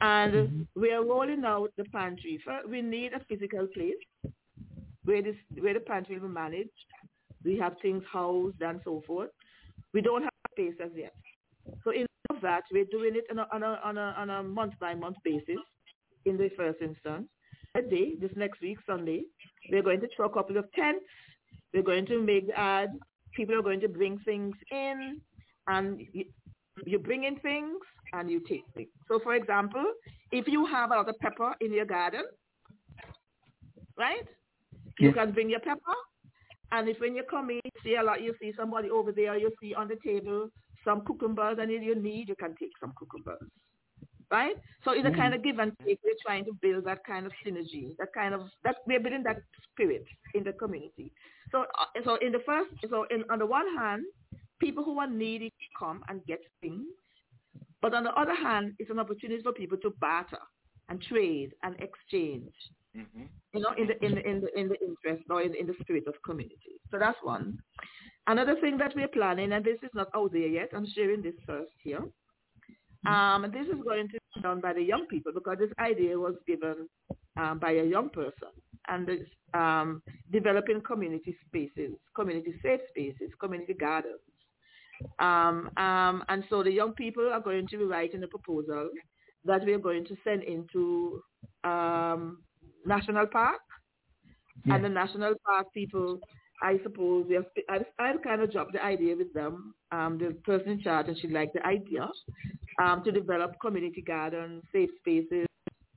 [0.00, 2.40] And we are rolling out the pantry.
[2.44, 4.32] First, we need a physical place
[5.04, 6.70] where this where the pantry will be managed.
[7.44, 9.30] We have things housed and so forth.
[9.94, 11.14] We don't have space as yet.
[11.82, 12.07] So in
[12.42, 15.16] that, we're doing it on a, on a, on a, on a month by month
[15.24, 15.58] basis
[16.24, 17.28] in the first instance.
[17.76, 19.24] Today, this next week, Sunday,
[19.70, 21.04] we're going to throw a couple of tents.
[21.72, 22.92] We're going to make ads.
[23.34, 25.20] People are going to bring things in,
[25.66, 26.24] and you,
[26.86, 27.76] you bring in things
[28.12, 28.88] and you take things.
[29.06, 29.84] So, for example,
[30.32, 32.22] if you have a lot of pepper in your garden,
[33.96, 34.26] right?
[34.98, 35.98] You can bring your pepper,
[36.72, 39.52] and if when you come in, see a lot, you see somebody over there, you
[39.60, 40.48] see on the table
[40.88, 43.50] some cucumbers, and if you need, you can take some cucumbers,
[44.30, 44.56] right?
[44.84, 45.98] So it's a kind of give and take.
[46.02, 49.40] We're trying to build that kind of synergy, that kind of that we're building that
[49.68, 51.12] spirit in the community.
[51.52, 54.04] So, uh, so in the first, so in, on the one hand,
[54.60, 56.86] people who are needy come and get things,
[57.82, 60.44] but on the other hand, it's an opportunity for people to barter
[60.88, 62.52] and trade and exchange
[62.94, 65.74] you know, in the in the in the in the interest or in, in the
[65.80, 66.80] spirit of community.
[66.90, 67.58] So that's one.
[68.26, 71.34] Another thing that we're planning, and this is not out there yet, I'm sharing this
[71.46, 72.02] first here.
[73.06, 76.34] Um, this is going to be done by the young people because this idea was
[76.46, 76.88] given
[77.38, 78.48] um, by a young person,
[78.88, 84.20] and it's um, developing community spaces, community safe spaces, community gardens.
[85.20, 88.90] Um, um, and so the young people are going to be writing a proposal
[89.44, 91.22] that we are going to send into
[91.64, 92.38] um,
[92.88, 93.60] national park,
[94.66, 96.18] and the national park people,
[96.62, 100.34] I suppose, we have, I, I kind of dropped the idea with them, um, the
[100.44, 102.08] person in charge, and she liked the idea
[102.82, 105.46] um, to develop community gardens, safe spaces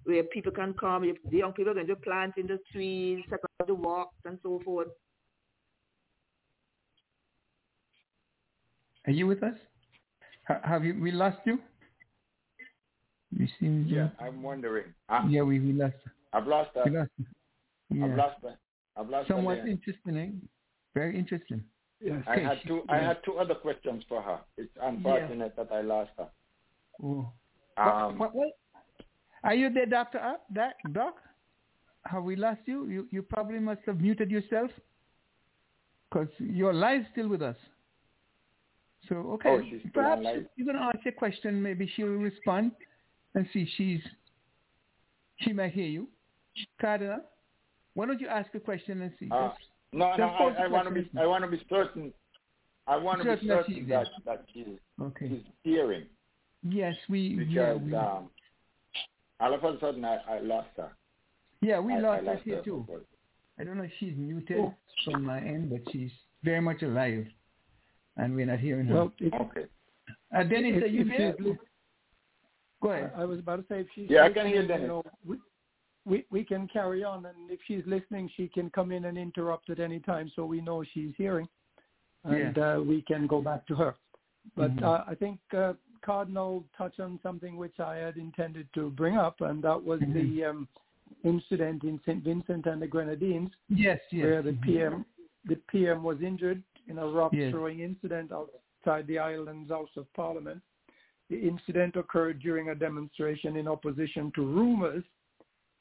[0.03, 1.03] where people can come.
[1.03, 4.15] If the young people are going to plant in the trees, set up the walks,
[4.25, 4.87] and so forth.
[9.07, 9.55] Are you with us?
[10.63, 10.99] Have you?
[10.99, 11.59] We lost you.
[13.31, 13.87] You seem.
[13.89, 14.85] Yeah, I'm wondering.
[15.09, 15.95] I, Yeah, we, we lost.
[16.33, 16.83] I've lost her.
[16.85, 17.09] We lost.
[17.89, 18.05] Yeah.
[18.05, 18.57] I've lost her.
[18.97, 19.67] I've lost her Somewhat there.
[19.67, 20.17] interesting.
[20.17, 20.47] Eh?
[20.93, 21.63] Very interesting.
[22.01, 22.23] Yes.
[22.27, 22.81] I had two.
[22.89, 24.39] I had two other questions for her.
[24.57, 26.27] It's unfortunate that I lost her.
[27.03, 27.31] Oh.
[27.77, 28.49] Um, what, what?
[29.43, 30.19] Are you there, Doctor?
[30.19, 30.73] Uh, Doc?
[30.93, 31.15] Doc?
[32.05, 32.87] Have we lost you?
[32.87, 34.71] You you probably must have muted yourself
[36.09, 37.55] because you're live still with us.
[39.07, 39.61] So okay, Oh,
[39.93, 41.61] perhaps on you're gonna ask a question.
[41.61, 42.71] Maybe she'll respond
[43.35, 44.01] and see she's
[45.39, 46.07] she might hear you.
[46.79, 47.19] Cardinal,
[47.93, 49.27] why don't you ask a question and see?
[49.31, 49.59] Uh, Just-
[49.93, 51.09] no, no, just pose the I, I want to be.
[51.19, 52.13] I want to be certain.
[52.87, 54.65] I want to be Certain that she's that that she's
[55.01, 55.27] Okay.
[55.29, 56.05] she's hearing
[56.63, 58.29] Yes, we because yeah we um,
[59.39, 60.91] all of a sudden I, I lost her.
[61.61, 62.83] yeah we I, lost I her here too.
[62.87, 63.01] for-
[63.59, 64.73] I don't know if she's muted Oh.
[65.05, 66.09] from my end, but she's
[66.43, 67.27] very much alive,
[68.17, 68.93] and we're not hearing her.
[68.95, 69.65] Well, if, Okay.
[70.35, 71.07] uh, Dennis, if- are you if
[71.37, 71.55] there?
[72.81, 73.11] Go ahead.
[73.15, 74.81] I was about to say if she's Yeah, I can hear listening, Dennis.
[74.83, 75.37] You know, we,
[76.05, 79.69] we we can carry on, and if she's listening, she can come in and interrupt
[79.69, 81.47] at any time, so we know she's hearing,
[82.23, 83.95] and uh, we can go back to her.
[84.55, 84.83] But Mhm.
[84.83, 89.41] uh, I think uh, Cardinal touched on something which I had intended to bring up,
[89.41, 90.13] and that was mm-hmm.
[90.37, 90.67] the um,
[91.23, 92.23] incident in St.
[92.23, 93.51] Vincent and the Grenadines.
[93.69, 94.23] Yes, yes.
[94.23, 95.05] Where the PM,
[95.45, 97.51] the PM was injured in a rock yes.
[97.51, 100.61] throwing incident outside the island's House of Parliament.
[101.29, 105.03] The incident occurred during a demonstration in opposition to rumors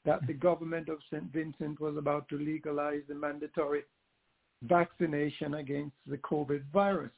[0.05, 1.31] that the government of St.
[1.31, 3.83] Vincent was about to legalize the mandatory
[4.63, 7.11] vaccination against the COVID virus.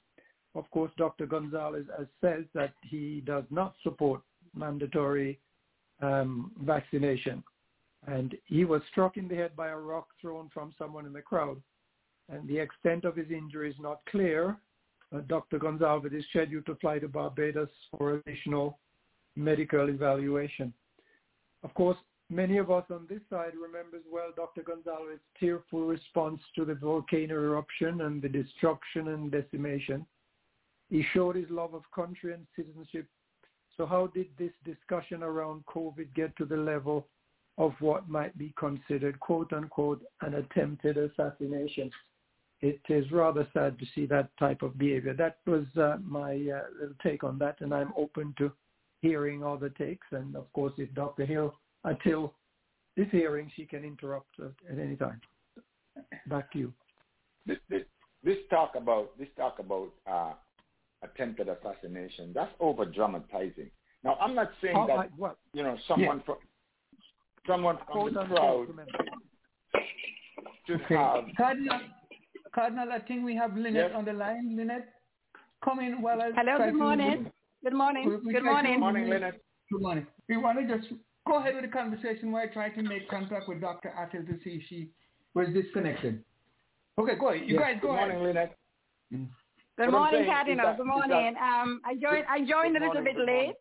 [0.56, 1.26] Of course, Dr.
[1.26, 1.88] Gonsalves
[2.22, 4.22] said that he does not support
[4.56, 5.40] mandatory
[6.02, 7.44] um, vaccination.
[8.06, 11.22] And he was struck in the head by a rock thrown from someone in the
[11.22, 11.62] crowd.
[12.30, 14.58] And the extent of his injury is not clear.
[15.14, 15.58] Uh, Dr.
[15.58, 18.78] Gonsalves is scheduled to fly to Barbados for additional
[19.36, 20.74] medical evaluation.
[21.64, 21.98] Of course,
[22.30, 24.64] Many of us on this side remembers well Dr.
[24.64, 30.06] Gonsalves's tearful response to the volcano eruption and the destruction and decimation.
[30.90, 33.08] He showed his love of country and citizenship.
[33.78, 37.08] So how did this discussion around COVID get to the level
[37.58, 41.92] of what might be considered, quote unquote, an attempted assassination?
[42.62, 45.14] It is rather sad to see that type of behavior.
[45.14, 48.52] That was uh, my uh, little take on that, and I'm open to
[49.02, 50.08] hearing other takes.
[50.12, 51.26] And of course, if Dr.
[51.26, 51.54] Hill
[51.84, 52.34] until
[52.96, 55.20] this hearing, she can interrupt at any time.
[56.28, 56.74] Back to you.
[57.46, 57.82] This, this,
[58.24, 60.34] this talk about this talk about uh,
[61.04, 63.70] attempted assassination that's over dramatizing.
[64.04, 66.24] Now I'm not saying oh, that I, you know someone yeah.
[66.26, 66.38] from
[67.48, 68.68] someone from the crowd
[70.66, 70.96] should okay.
[70.96, 71.26] have.
[71.36, 71.80] Cardinal,
[72.56, 73.92] Cardinal, I think we have Lynette yes.
[73.96, 74.56] on the line.
[74.56, 74.88] Lynette,
[75.64, 76.32] come in while I.
[76.36, 76.58] Hello.
[76.58, 77.32] Good morning.
[77.64, 78.10] Good morning.
[78.10, 78.74] We, we good morning.
[78.74, 79.42] Good morning, Lynette.
[79.72, 80.08] Good morning.
[80.30, 80.94] We want to just
[81.26, 83.94] Go ahead with the conversation while I try to make contact with Dr.
[83.98, 84.90] Athill to see if she
[85.34, 86.24] was disconnected.
[87.00, 87.48] Okay, go ahead.
[87.48, 87.64] You yes.
[87.64, 88.08] guys go Good ahead.
[88.10, 88.58] morning, Lynette.
[89.14, 89.28] Mm.
[89.78, 90.76] Good what morning, Cardinal.
[90.76, 91.36] Good morning.
[91.42, 92.26] Um, I joined.
[92.30, 93.56] I joined a little bit late,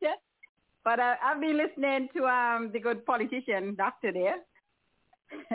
[0.85, 4.37] but uh, I've been listening to um the good politician, Doctor there.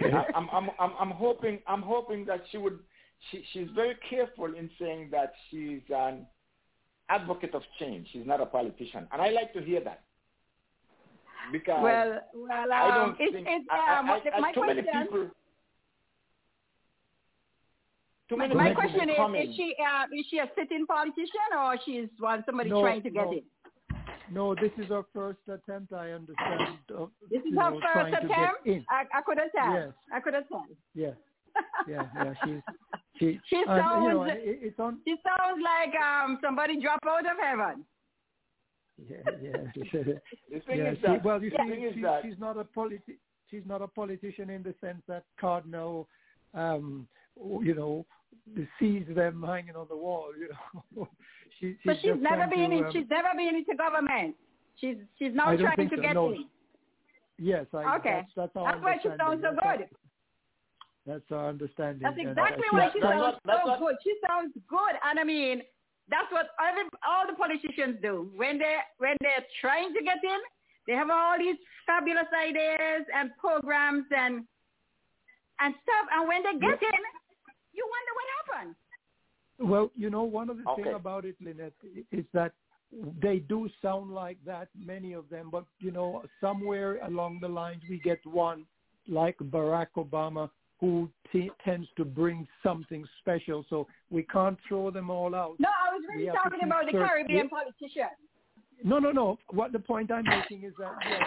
[0.00, 0.16] okay.
[0.34, 1.58] I'm, I'm, I'm, I'm hoping.
[1.66, 2.78] I'm hoping that she would.
[3.30, 6.26] She, she's very careful in saying that she's an
[7.08, 8.06] advocate of change.
[8.12, 10.02] She's not a politician, and I like to hear that
[11.52, 14.60] because well, well, um, I don't it's, think it's, I, um, I, I, my too
[14.60, 15.30] question, many people.
[18.28, 19.50] Too my, many my people question is: coming.
[19.50, 23.10] Is she uh, is she a sitting politician or she's one somebody no, trying to
[23.10, 23.32] get no.
[23.32, 23.42] in?
[24.30, 25.92] No, this is her first attempt.
[25.92, 26.78] I understand.
[26.94, 28.88] Uh, this is her know, first attempt.
[28.90, 29.72] I, I could have said.
[29.72, 29.92] Yes.
[30.12, 30.76] I could have said.
[30.94, 31.10] Yeah.
[31.88, 32.34] Yeah, yeah.
[32.44, 32.60] She's
[33.18, 33.40] she.
[33.48, 33.96] She sounds.
[33.96, 34.98] Um, you know, it, it's on.
[35.06, 37.84] She sounds like um somebody dropped out of heaven.
[39.06, 39.52] Yeah, yeah.
[39.92, 43.18] the thing yeah, is she, well, you see, thing she, she's not a politi-
[43.50, 46.08] she's not a politician in the sense that Cardinal,
[46.54, 48.06] um, you know,
[48.78, 50.30] sees them hanging on the wall.
[50.38, 50.48] You
[50.96, 51.08] know,
[51.60, 52.84] she, she's but she's never been to, in.
[52.84, 54.34] Um, she's never been into government.
[54.80, 56.02] She's she's now trying to so.
[56.02, 56.32] get no.
[56.32, 56.46] in.
[57.38, 58.26] Yes, I, okay.
[58.36, 59.88] That's, that's, that's why she sounds so good.
[61.06, 62.02] That's our understanding.
[62.02, 63.94] That's exactly why she sounds so good.
[64.02, 65.62] She sounds good, and I mean,
[66.10, 68.30] that's what every, all the politicians do.
[68.36, 70.40] When they when they're trying to get in,
[70.86, 71.56] they have all these
[71.86, 74.44] fabulous ideas and programs and
[75.60, 76.06] and stuff.
[76.12, 77.02] And when they get in,
[77.72, 78.74] you wonder what happened.
[79.60, 80.82] Well, you know, one of the okay.
[80.84, 81.72] things about it, Lynette,
[82.12, 82.52] is that
[83.20, 85.50] they do sound like that, many of them.
[85.50, 88.64] But you know, somewhere along the lines, we get one
[89.08, 93.64] like Barack Obama who t- tends to bring something special.
[93.68, 95.56] So we can't throw them all out.
[95.58, 98.16] No, I was really talking about the Caribbean politicians.
[98.84, 99.38] No, no, no.
[99.50, 101.22] What the point I'm making is that yes,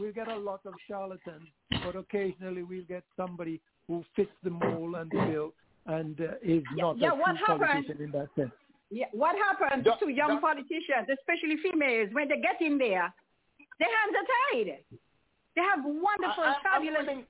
[0.00, 1.48] we, we get a lot of charlatans,
[1.84, 5.52] but occasionally we'll get somebody who fits the mold and the bill
[5.86, 8.52] and uh, is not yeah, a what happened, politician in that sense.
[8.90, 13.12] Yeah, what happens to young politicians, especially females, when they get in there,
[13.78, 14.78] their hands are tied.
[15.56, 17.26] They have wonderful, I, I, fabulous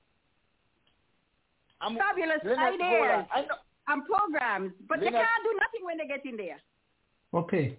[1.84, 3.26] I'm I'm, fabulous Lynette, ideas
[3.88, 6.60] and programs, but Lynette, they can't do nothing when they get in there.
[7.34, 7.78] Okay.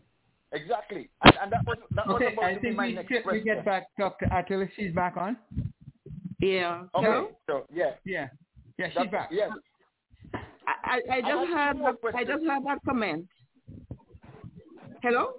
[0.52, 2.94] Exactly, and, and that was that okay, was about I to think be my we,
[2.94, 3.44] next get, question.
[3.44, 4.28] we get back Dr.
[4.28, 4.70] Athill.
[4.76, 5.36] She's back on.
[6.40, 6.84] Yeah.
[6.94, 7.06] Okay.
[7.06, 7.30] Hello?
[7.50, 7.92] So yeah.
[8.06, 8.28] Yeah.
[8.78, 9.30] Yeah, she's That's, back.
[9.32, 9.52] Yes.
[10.34, 13.28] I, I, I just heard that, I just heard that comment.
[15.02, 15.34] Hello?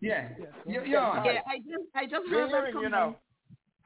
[0.00, 0.28] Yeah.
[0.66, 1.24] You're, you're on.
[1.24, 2.82] Yeah, I just I just We're heard that comment.
[2.82, 3.16] you now.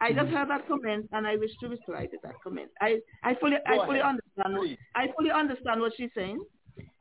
[0.01, 2.71] I just heard that comment and I wish to reply to that comment.
[2.81, 4.79] I, I fully I Go fully ahead, understand please.
[4.95, 6.39] I fully understand what she's saying.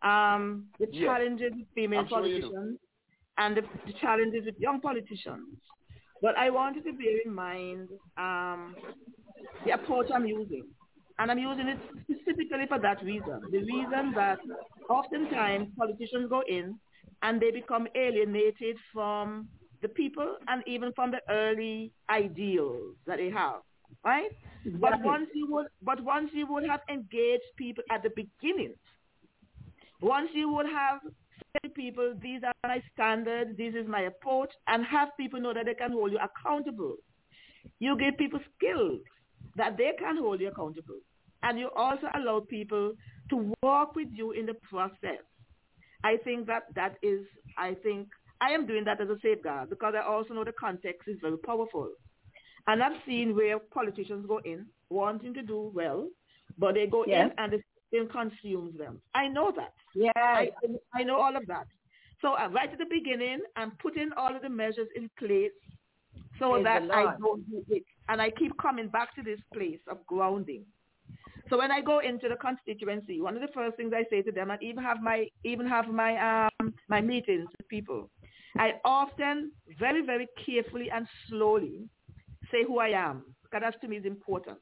[0.02, 1.06] Um, the Yes.
[1.06, 2.80] challenges with female I'm sure you politicians
[3.38, 5.48] and the, the challenges with young politicians.
[6.22, 8.76] But I wanted to bear in mind um,
[9.66, 10.64] the approach I'm using.
[11.20, 13.42] And I'm using it specifically for that reason.
[13.52, 14.40] The reason that
[14.90, 16.76] oftentimes politicians go in
[17.22, 19.48] and they become alienated from
[19.82, 23.62] the people and even from the early ideals that they have,
[24.04, 24.32] right?
[24.66, 28.74] But once you would, but once you would have engaged people at the beginning,
[30.02, 34.50] once you would have said to people, these are my standards, this is my approach,
[34.68, 36.96] and have people know that they can hold you accountable.
[37.80, 39.00] You give people skills
[39.56, 41.00] that they can hold you accountable.
[41.44, 42.94] And you also allow people
[43.30, 45.22] to walk with you in the process.
[46.04, 47.26] I think that that is,
[47.58, 48.08] I think,
[48.42, 51.38] I am doing that as a safeguard because I also know the context is very
[51.38, 51.90] powerful.
[52.68, 56.08] And I've seen where politicians go in wanting to do well,
[56.58, 57.32] but they go Yes.
[57.32, 59.02] in and the system consumes them.
[59.16, 59.74] I know that.
[59.96, 60.12] Yeah.
[60.16, 60.50] I,
[60.94, 61.68] I know all of that.
[62.22, 65.52] So uh, right at the beginning, I'm putting all of the measures in place
[66.40, 67.84] so Praise that I don't do it.
[68.10, 70.66] And I keep coming back to this place of grounding.
[71.50, 74.32] So when I go into the constituency, one of the first things I say to
[74.32, 78.10] them, and even have my even have my um my meetings with people,
[78.58, 81.90] I often very very carefully and slowly
[82.52, 84.58] say who I am because that to me is important.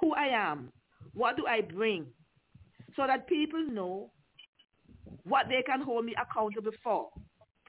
[0.00, 0.72] Who I am,
[1.14, 2.06] what do I bring,
[2.96, 4.10] so that people know
[5.24, 7.08] what they can hold me accountable for.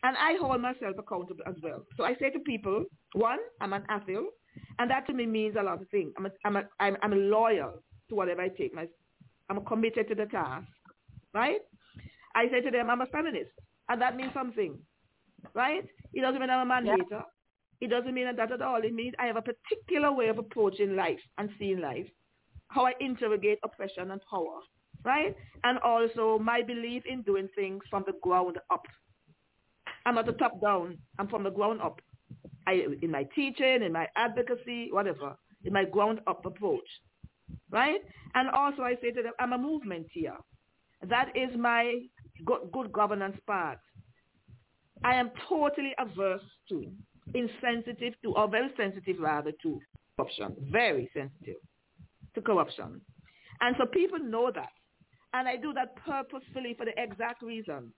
[0.04, 1.86] And I hold myself accountable as well.
[1.96, 2.84] So I say to people,
[3.14, 4.26] one, I'm an Athill,
[4.80, 6.12] and that to me means a lot of things.
[6.18, 8.74] I'm a, I'm a, I'm, I'm loyal to whatever I take.
[8.74, 8.88] My,
[9.50, 10.68] I'm committed to the task,
[11.34, 11.62] right?
[12.36, 13.52] I say to them, I'm a feminist,
[13.90, 14.78] and that means something,
[15.54, 15.86] right?
[16.14, 17.24] It doesn't mean I'm a man hater.
[17.82, 18.82] It doesn't mean that at all.
[18.84, 22.08] It means I have a particular way of approaching life and seeing life,
[22.70, 24.60] how I interrogate oppression and power,
[25.04, 25.36] right?
[25.64, 28.86] And also my belief in doing things from the ground up.
[30.06, 30.98] I'm not the top down.
[31.20, 32.02] I'm from the ground up.
[32.68, 36.88] I, in my teaching, in my advocacy, whatever, in my ground up approach,
[37.70, 38.00] right?
[38.36, 40.38] And also I say to them, I'm a movement here.
[41.06, 42.00] That is my
[42.46, 43.80] good, good governance part.
[45.04, 46.86] I am totally averse to,
[47.34, 49.80] insensitive to, or very sensitive rather to
[50.18, 50.56] corruption.
[50.72, 51.58] Very sensitive
[52.36, 53.02] to corruption.
[53.62, 54.72] And so people know that.
[55.34, 57.92] And I do that purposefully for the exact reason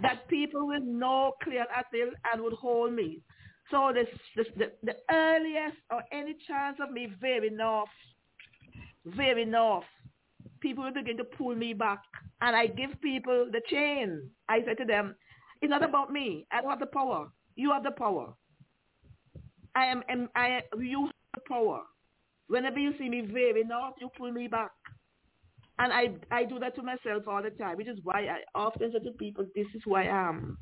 [0.00, 3.20] that people will know clear Athill and would hold me.
[3.70, 7.88] So this, this, the, the earliest or any chance of me veering off,
[9.04, 9.84] veering off,
[10.60, 12.00] people will begin to pull me back.
[12.40, 14.30] And I give people the chain.
[14.48, 15.14] I say to them,
[15.62, 16.46] it's not about me.
[16.50, 17.28] I don't have the power.
[17.54, 18.34] You have the power.
[19.74, 21.82] I am, am I, you have the power.
[22.48, 24.72] Whenever you see me veering off, you pull me back.
[25.78, 28.92] And I, I do that to myself all the time, which is why I often
[28.92, 30.58] say to people, this is who I am.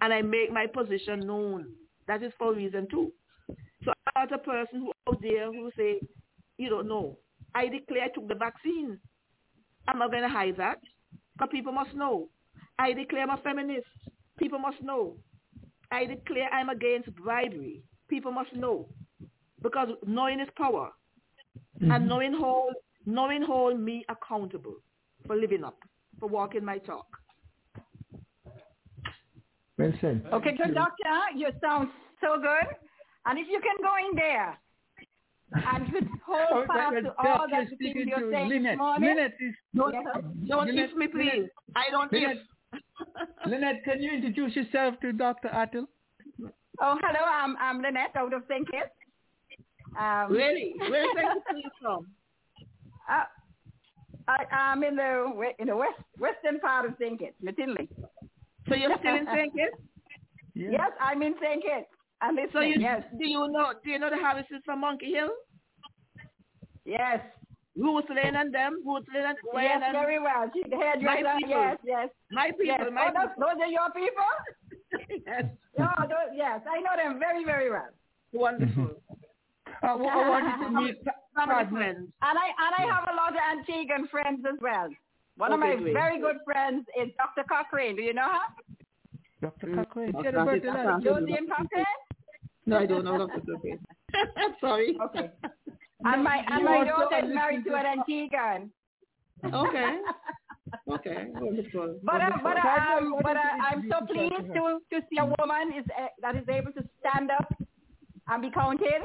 [0.00, 1.66] And I make my position known.
[2.06, 3.12] That is for a reason too.
[3.84, 6.00] So I'm not a person who out there who say,
[6.56, 7.18] you don't know.
[7.54, 8.98] I declare I took the vaccine.
[9.88, 10.78] I'm not going to hide that.
[11.38, 12.28] But people must know.
[12.78, 13.86] I declare I'm a feminist.
[14.38, 15.16] People must know.
[15.90, 17.82] I declare I'm against bribery.
[18.08, 18.88] People must know.
[19.62, 20.90] Because knowing is power.
[21.80, 22.08] And mm-hmm.
[22.08, 22.74] knowing hold,
[23.04, 24.76] knowing hold me accountable
[25.26, 25.78] for living up,
[26.18, 27.06] for walking my talk.
[29.78, 30.24] Well said.
[30.32, 31.88] Okay, so doctor, you sound
[32.20, 32.66] so good.
[33.26, 34.58] And if you can go in there
[35.52, 38.30] and just hold oh, that- fast to all doctor that is the things you're to
[38.30, 38.72] saying Lynette.
[38.72, 39.08] this morning.
[39.08, 40.04] Lynette is- Don't, Yes.
[40.48, 41.30] don't Lynette- if me, please.
[41.34, 42.42] Lynette- I don't Lynette, if.
[43.46, 45.48] Lynette, can you introduce yourself to Dr.
[45.48, 45.86] Athill?
[46.80, 48.70] Oh, hello, I'm, I'm Lynette out of St.
[48.70, 48.90] Kitts.
[49.98, 50.74] Um, Really?
[50.78, 52.06] Where is that you from?
[53.10, 53.24] Uh,
[54.28, 57.18] I, I'm in the in the west western part of St.
[57.18, 57.88] Kitts, McKinley.
[58.68, 59.54] So you're still in St.
[59.56, 59.76] Kitts?
[60.54, 61.62] Yes, I'm in St.
[61.62, 61.86] Kitts.
[62.20, 62.50] I'm listening.
[62.52, 65.28] So you, yes, do you know do you know the Harrises from Monkey Hill?
[66.84, 67.20] yes,
[67.76, 68.82] Ruth Lane and them?
[68.86, 70.50] Ruth Lane and Wayne yes, and very well.
[70.54, 71.36] She, the my hairdresser.
[71.38, 71.50] people.
[71.50, 72.08] Yes, yes.
[72.32, 72.88] My people, yes.
[72.92, 73.46] my oh, those, people.
[73.46, 74.30] those are your people.
[75.26, 75.44] yes.
[75.78, 77.90] No, those, yes, I know them very, very well.
[78.32, 78.90] Wonderful.
[79.82, 80.96] I, I wanted to meet
[81.36, 81.70] Family Padma.
[81.78, 82.08] friends.
[82.22, 84.88] And I and I have a lot of Antiguan friends as well.
[85.36, 85.92] One of my great.
[85.92, 87.44] very good friends is Dr.
[87.46, 87.94] Cochrane.
[87.96, 88.46] Do you know her?
[89.42, 89.66] Dr.
[89.66, 89.76] Mm.
[89.84, 90.14] Cochrane.
[90.16, 91.12] I She had a can't- birthday I last can't year.
[91.12, 91.84] do Josiane Cochrane?
[92.64, 93.40] No, I don't know Dr.
[93.44, 93.78] Cookie.
[94.62, 94.96] Sorry.
[95.04, 95.30] Okay.
[96.06, 98.70] And my and my You daughter is married to an Antiguan.
[99.44, 99.98] Okay.
[100.90, 101.26] Okay.
[101.34, 102.00] Wonderful.
[102.02, 102.42] But uh, Wonderful.
[102.42, 105.84] but Padma, um, but uh, I'm so pleased to to to see a woman is
[105.96, 107.54] uh, that is able to stand up
[108.28, 109.02] and be counted.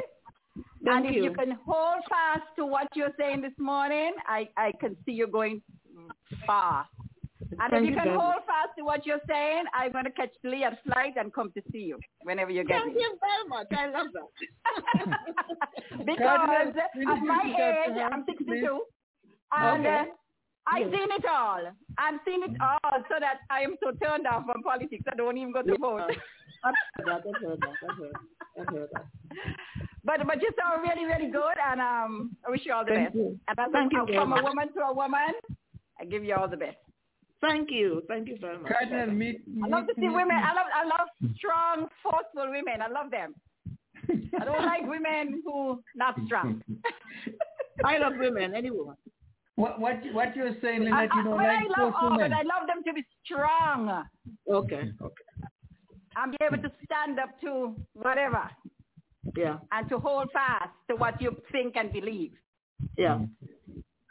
[0.84, 1.26] Thank and if you.
[1.26, 5.28] you can hold fast to what you're saying this morning, I I can see you
[5.28, 5.62] going
[6.48, 6.88] far.
[7.52, 10.06] And Thank if you you can very hold fast to what you're saying, I'm going
[10.06, 13.02] to catch the LIAT flight and come to see you whenever you get Thank me.
[13.02, 13.68] you very much.
[13.72, 14.30] I love that.
[16.06, 16.74] because Cardinal,
[17.12, 17.44] at my
[17.88, 18.82] age, I'm 62,
[19.54, 19.96] and Okay.
[19.96, 20.06] uh,
[20.68, 20.92] I've Yes.
[20.92, 21.64] seen it all.
[21.98, 25.38] I've seen it all so that I am so turned off from politics I don't
[25.38, 26.16] even go to vote.
[30.04, 33.06] But but you sound really really good, and um, I wish you all the Thank
[33.14, 33.16] best.
[33.16, 33.40] you.
[33.48, 35.34] And as Thank a, you from a woman to a woman,
[36.00, 36.78] I give you all the best.
[37.42, 38.04] Thank you.
[38.08, 38.72] Thank you very much.
[38.72, 40.38] Cardinal, meet, I love to see women.
[40.38, 42.82] I love I love strong, forceful women.
[42.82, 43.34] I love them.
[44.40, 46.62] I don't like women who not strong.
[47.86, 48.96] I love women, any woman.
[49.56, 52.18] What what what you're saying, I, Lynette, you don't well, like I love forceful all,
[52.18, 52.34] but?
[52.34, 54.06] I love them to be strong
[54.50, 54.92] Okay.
[55.02, 55.24] Okay.
[56.16, 58.50] and be able to stand up to whatever
[59.36, 59.58] Yeah.
[59.72, 62.34] and to hold fast to what you think and believe.
[62.98, 63.20] Yeah.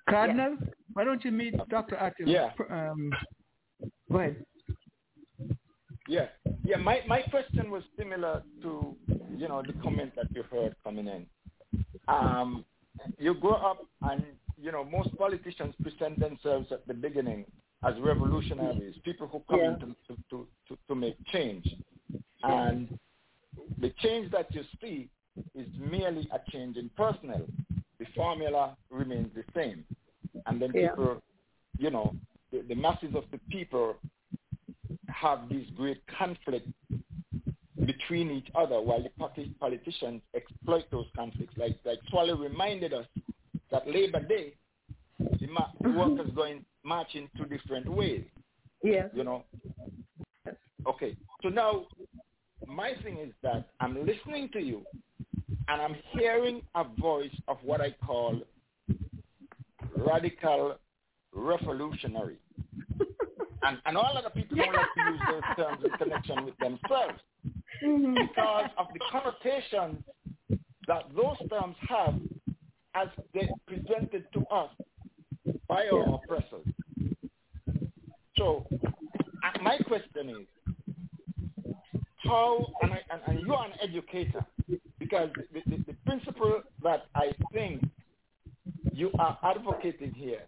[0.09, 0.57] Cardinal,
[0.93, 1.97] why don't you meet Dr.
[1.97, 2.27] Athill?
[2.27, 2.51] Yeah.
[2.71, 3.13] Um,
[4.11, 4.45] go ahead.
[6.09, 6.27] Yeah,
[6.65, 6.77] yeah.
[6.77, 8.97] My my question was similar to
[9.37, 11.27] you know the comment that you heard coming in.
[12.09, 12.65] Um,
[13.19, 14.25] you grow up and
[14.61, 17.45] you know most politicians present themselves at the beginning
[17.85, 19.77] as revolutionaries, people who come Yeah.
[19.77, 21.67] to, to, to, to make change,
[22.43, 22.99] and
[23.79, 25.09] the change that you see
[25.55, 27.47] is merely a change in personnel.
[28.01, 29.85] The formula remains the same,
[30.47, 30.89] and then Yeah.
[30.89, 31.23] people,
[31.79, 32.17] you know,
[32.51, 33.95] the, the masses of the people
[35.09, 36.67] have this great conflict
[37.85, 39.11] between each other while the
[39.61, 41.57] politicians exploit those conflicts.
[41.59, 43.07] Like like Swallow reminded us
[43.71, 44.55] that Labor Day,
[45.19, 45.99] the, ma- the mm-hmm.
[45.99, 48.25] workers going marching two different ways.
[48.83, 49.11] Yes.
[49.13, 49.45] You know.
[50.87, 51.17] Okay.
[51.43, 51.87] So now,
[52.67, 54.87] my thing is that I'm listening to you,
[55.71, 58.41] and I'm hearing a voice of what I call
[59.97, 60.77] radical
[61.33, 62.39] revolutionary.
[63.63, 67.21] and, and all other people don't like to use those terms in connection with themselves
[67.81, 70.03] because of the connotations
[70.89, 72.15] that those terms have
[72.95, 74.71] as they presented to us
[75.69, 76.67] by our oppressors.
[78.37, 81.75] So uh, my question is,
[82.25, 84.45] how, and, I, and, and you are an educator,
[85.11, 87.83] because the, the, the principle that I think
[88.93, 90.43] you are advocating here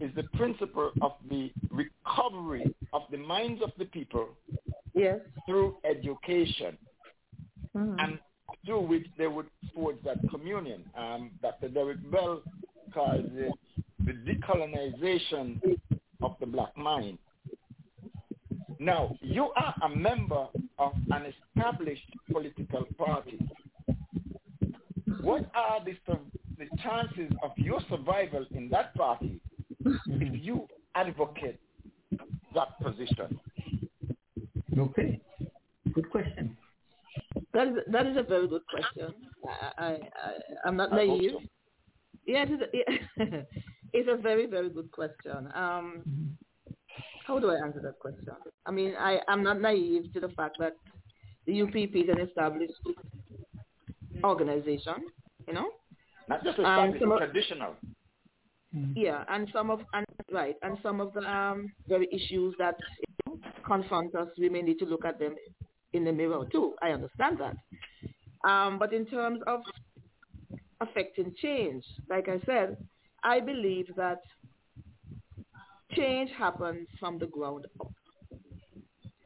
[0.00, 4.28] is the principle of the recovery of the minds of the people
[4.94, 5.20] Yes.
[5.46, 6.78] through education
[7.76, 7.96] Mhm.
[7.98, 8.20] and
[8.64, 10.88] through which they would forge that communion.
[10.96, 11.68] Um, Dr.
[11.70, 12.42] Derek Bell
[12.94, 13.52] calls it
[14.00, 15.60] the decolonization
[16.22, 17.18] of the black mind.
[18.78, 23.38] Now, you are a member of an established political party.
[25.24, 25.94] What are the,
[26.58, 29.40] the chances of your survival in that party
[29.84, 31.58] if you advocate
[32.54, 33.40] that position?
[34.76, 35.20] Okay.
[35.94, 36.56] Good question.
[37.52, 39.14] That is that is a very good question.
[39.48, 40.32] I, I, I
[40.66, 41.30] I'm not I naive.
[41.32, 41.40] so.
[42.26, 42.76] Yeah, it is a,
[43.24, 43.42] yeah.
[43.92, 45.48] it's a very very good question.
[45.54, 46.36] Um,
[47.26, 48.26] how do I answer that question?
[48.66, 50.76] I mean, I I'm not naive to the fact that
[51.46, 52.74] the UPP is an established
[54.24, 54.94] organization.
[55.46, 55.68] You know.
[56.28, 57.74] Not just established, some traditional.
[58.96, 63.34] Yeah, and some of and right, and some of the um, very issues that you
[63.34, 65.36] know, confront us, we may need to look at them
[65.92, 66.74] in the mirror too.
[66.82, 69.60] I understand that, um, but in terms of
[70.80, 72.76] affecting change, like I said,
[73.22, 74.22] I believe that
[75.92, 77.92] change happens from the ground up,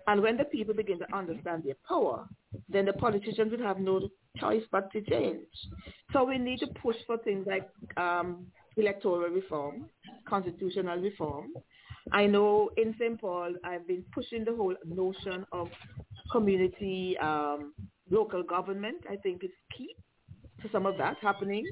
[0.08, 2.26] and when the people begin to understand their power,
[2.68, 4.10] then the politicians will have no
[4.40, 5.46] choice but to change.
[6.12, 9.86] So we need to push for things like um, electoral reform,
[10.28, 11.48] constitutional reform.
[12.12, 13.20] I know in St.
[13.20, 15.68] Paul, I've been pushing the whole notion of
[16.32, 17.74] community, um,
[18.10, 18.98] local government.
[19.10, 19.94] I think it's key
[20.62, 21.64] to some of that happening.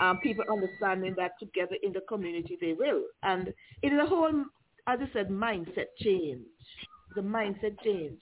[0.00, 3.02] Um, people understanding that together in the community they will.
[3.22, 3.48] And
[3.82, 4.44] it is a whole,
[4.86, 6.42] as I said, mindset change.
[7.14, 8.18] The mindset change.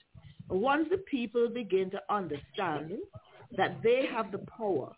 [0.49, 2.91] Once the people begin to understand
[3.57, 4.91] that they have the power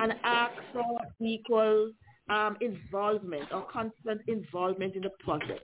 [0.00, 1.90] and ask for equal
[2.30, 5.60] um, involvement or constant involvement in the process.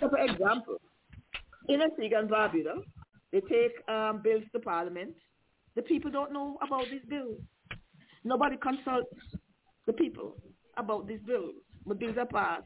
[0.00, 0.80] So for example,
[1.68, 2.82] in Antigua and Barbuda,
[3.32, 5.14] they take um, bills to Parliament.
[5.76, 7.38] The people don't know about these bills.
[8.24, 9.10] Nobody consults
[9.86, 10.36] the people
[10.76, 11.54] about these bills.
[11.86, 12.64] But bills are passed,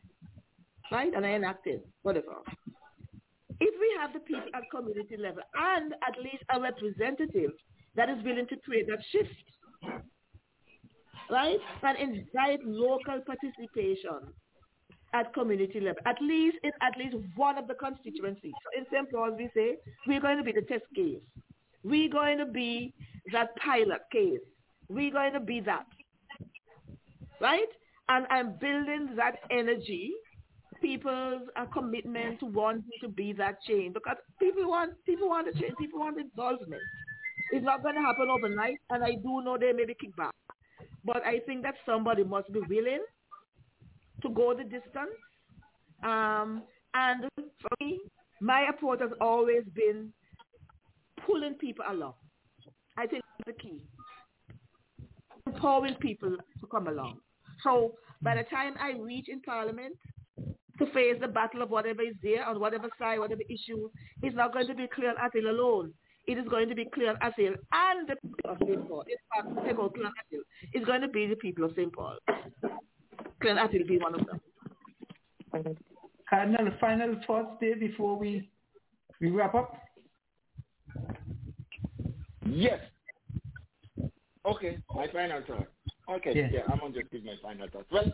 [0.90, 2.36] right, and are enacted, whatever.
[3.60, 7.52] If we have the people at community level and at least a representative
[7.96, 9.34] that is willing to create that shift,
[11.30, 11.58] right?
[11.82, 14.32] And invite local participation
[15.14, 18.52] at community level, at least in at least one of the constituencies.
[18.64, 19.10] So in St.
[19.12, 21.20] Paul, we say we're going to be the test case.
[21.84, 22.94] We're going to be
[23.32, 24.40] that pilot case.
[24.88, 25.86] We're going to be that,
[27.40, 27.68] right?
[28.08, 30.12] And I'm building that energy
[30.82, 35.58] people's uh, commitment to wanting to be that change because people want people want to
[35.60, 35.74] change.
[35.78, 36.82] People want involvement.
[37.52, 40.30] It's not going to happen overnight, and I do know there may be kickback,
[41.04, 43.04] but I think that somebody must be willing
[44.22, 45.12] to go the distance.
[46.02, 46.62] Um,
[46.94, 48.00] and for me,
[48.40, 50.12] my approach has always been
[51.26, 52.14] pulling people along.
[52.96, 53.80] I think that's the key.
[55.46, 57.18] Empowering people to come along.
[57.62, 59.96] So by the time I reach in Parliament
[60.78, 63.90] to face the battle of whatever is there on whatever side, whatever issue,
[64.22, 65.92] it's not going to be clear Cleon Athill alone.
[66.26, 68.88] It is going to be Cleon Athill and the people of St.
[68.88, 69.02] Paul.
[69.08, 69.16] In
[69.54, 70.40] fact, take out Cleon Athill.
[70.72, 71.92] It's going to be the people of St.
[71.92, 72.16] Paul.
[73.40, 74.40] Cleon Athill be one of them.
[76.30, 78.48] Cardinal, final thoughts there before we
[79.20, 79.74] we wrap up?
[82.46, 82.80] Yes.
[84.44, 85.68] Okay, my final thought.
[86.10, 86.50] Okay, Yes.
[86.52, 87.86] yeah, I'm going to just give my final thoughts.
[87.92, 88.12] Well,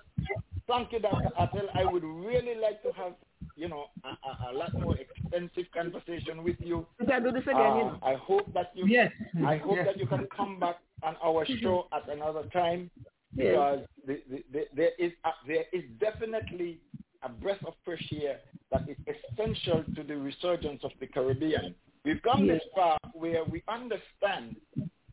[0.67, 1.31] thank you, Dr.
[1.41, 1.69] Athill.
[1.75, 3.15] I would really like to have,
[3.59, 6.87] you know, a, a, a lot more extensive conversation with you.
[7.01, 7.99] We can do this again, Uh, you know.
[8.03, 9.11] I hope that you Yes.
[9.47, 9.87] I hope Yes.
[9.87, 12.91] that you can come back on our show at another time
[13.35, 13.51] Yes.
[13.51, 16.79] because the, the, the, there is a, there is definitely
[17.23, 18.39] a breath of fresh air
[18.71, 21.75] that is essential to the resurgence of the Caribbean.
[22.05, 24.57] We've come this far where we understand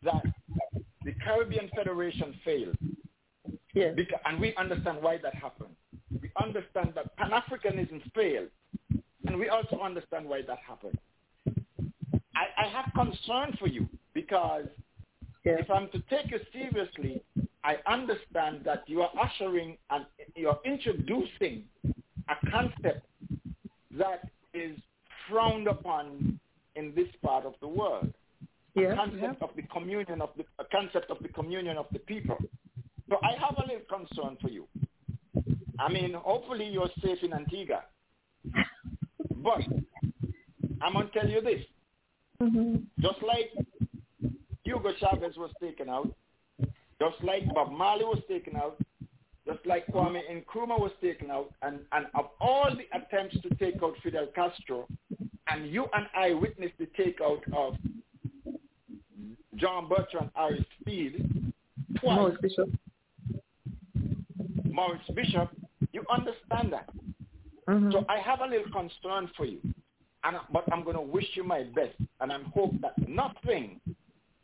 [0.04, 0.24] that
[1.04, 2.78] the Caribbean Federation failed.
[3.74, 3.94] Yes.
[3.96, 5.75] Because, and we understand why that happened.
[6.42, 8.50] Understand that Pan-Africanism failed.
[9.26, 10.98] And we also understand why that happened.
[12.36, 14.66] I, I have concern for you because
[15.44, 17.22] if I'm to take you seriously,
[17.64, 20.06] I understand that you are ushering and
[20.36, 23.06] you're introducing a concept
[23.98, 24.78] that is
[25.30, 26.40] frowned upon
[26.76, 28.14] in this part of the world.
[28.76, 32.00] Yes, a concept of the communion of the a concept of the communion of the
[32.00, 32.38] people.
[33.10, 34.68] So I have a little concern for you.
[35.80, 37.84] I mean, hopefully you're safe in Antigua.
[39.36, 39.62] But
[40.82, 41.64] I'm gonna tell you this.
[42.42, 42.76] Mm-hmm.
[43.00, 43.52] Just like
[44.64, 46.14] Hugo Chavez was taken out,
[47.00, 48.78] just like Bob Marley was taken out,
[49.46, 53.82] just like Kwame Nkrumah was taken out, and, and of all the attempts to take
[53.84, 54.88] out Fidel Castro,
[55.48, 57.76] and you and I witnessed the takeout of
[59.56, 61.54] John Bertrand Aristide
[62.00, 62.16] twice.
[62.18, 62.70] Morris Bishop.
[64.76, 65.50] Maurice Bishop,
[65.96, 66.90] you understand that.
[67.70, 67.92] Mm-hmm.
[67.92, 69.60] So I have a little concern for you,
[70.24, 73.80] and but I'm going to wish you my best, and I hope that nothing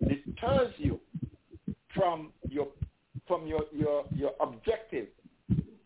[0.08, 1.00] deters you
[1.94, 2.70] from your
[3.28, 5.08] from your your your objective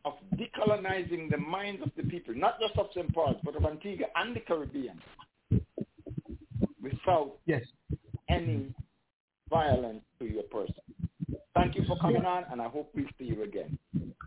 [0.05, 3.11] of decolonizing the minds of the people, not just of St.
[3.11, 5.01] Paul, but of Antigua and the Caribbean,
[6.81, 7.63] without yes.
[8.29, 8.71] any
[9.49, 10.75] violence to your person.
[11.55, 13.79] Thank you for coming on, and I hope we see you again.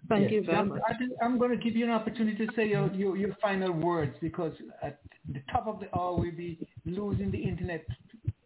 [0.08, 0.80] Thank you very I'm, much.
[0.88, 3.72] I think I'm going to give you an opportunity to say your, your, your final
[3.72, 5.00] words because at
[5.32, 7.84] the top of the hour we'll be losing the internet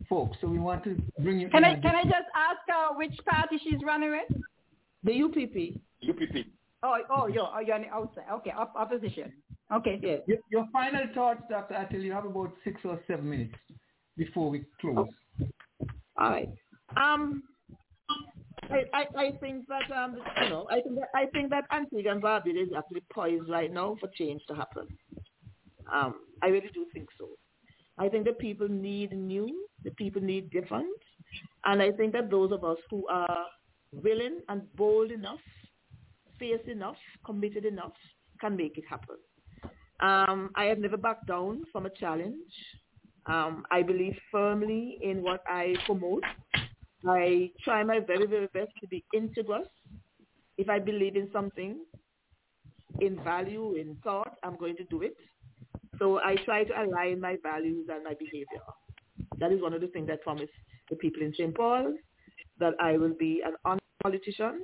[0.08, 0.36] folks.
[0.40, 3.14] So we want to bring you Can in I can I just ask her which
[3.24, 4.42] party she's running with?
[5.04, 5.80] The UPP.
[6.08, 6.46] UPP.
[6.82, 8.24] Oh, oh, you're, oh, you're on the outside.
[8.32, 9.32] Okay, op- opposition.
[9.72, 10.00] Okay.
[10.02, 10.16] Yeah.
[10.26, 11.74] Your, your final thoughts, Dr.
[11.74, 13.54] Athill, you have about six or seven minutes
[14.16, 15.08] before we close.
[16.18, 16.48] All right.
[16.96, 17.44] Um,
[18.92, 22.22] I, I, think that um, you know, I think that I think that Antigua and
[22.22, 24.86] Barbuda is actually poised right now for change to happen.
[25.92, 27.28] Um, I really do think so.
[27.98, 30.88] I think that people need new, the people need different,
[31.64, 33.46] and I think that those of us who are
[33.92, 35.40] willing and bold enough,
[36.38, 37.92] fierce enough, committed enough,
[38.40, 39.16] can make it happen.
[40.00, 42.52] Um, I have never backed down from a challenge.
[43.26, 46.24] Um, I believe firmly in what I promote.
[47.06, 49.66] I try my very, very best to be integrous.
[50.58, 51.80] If I believe in something,
[53.00, 55.16] in value, in thought, I'm going to do it.
[55.98, 58.62] So I try to align my values and my behavior.
[59.38, 60.50] That is one of the things I promise
[60.90, 61.54] the people in St.
[61.54, 61.94] Paul,
[62.58, 64.60] that I will be an honest politician.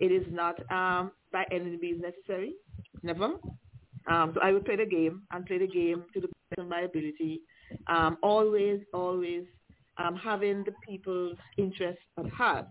[0.00, 2.54] It is not um, by any means necessary,
[3.02, 3.32] never.
[4.06, 6.68] Um, so I will play the game and play the game to the best of
[6.68, 7.40] my ability.
[7.88, 9.44] Um, always, always
[9.98, 12.66] um, having the people's interest at heart.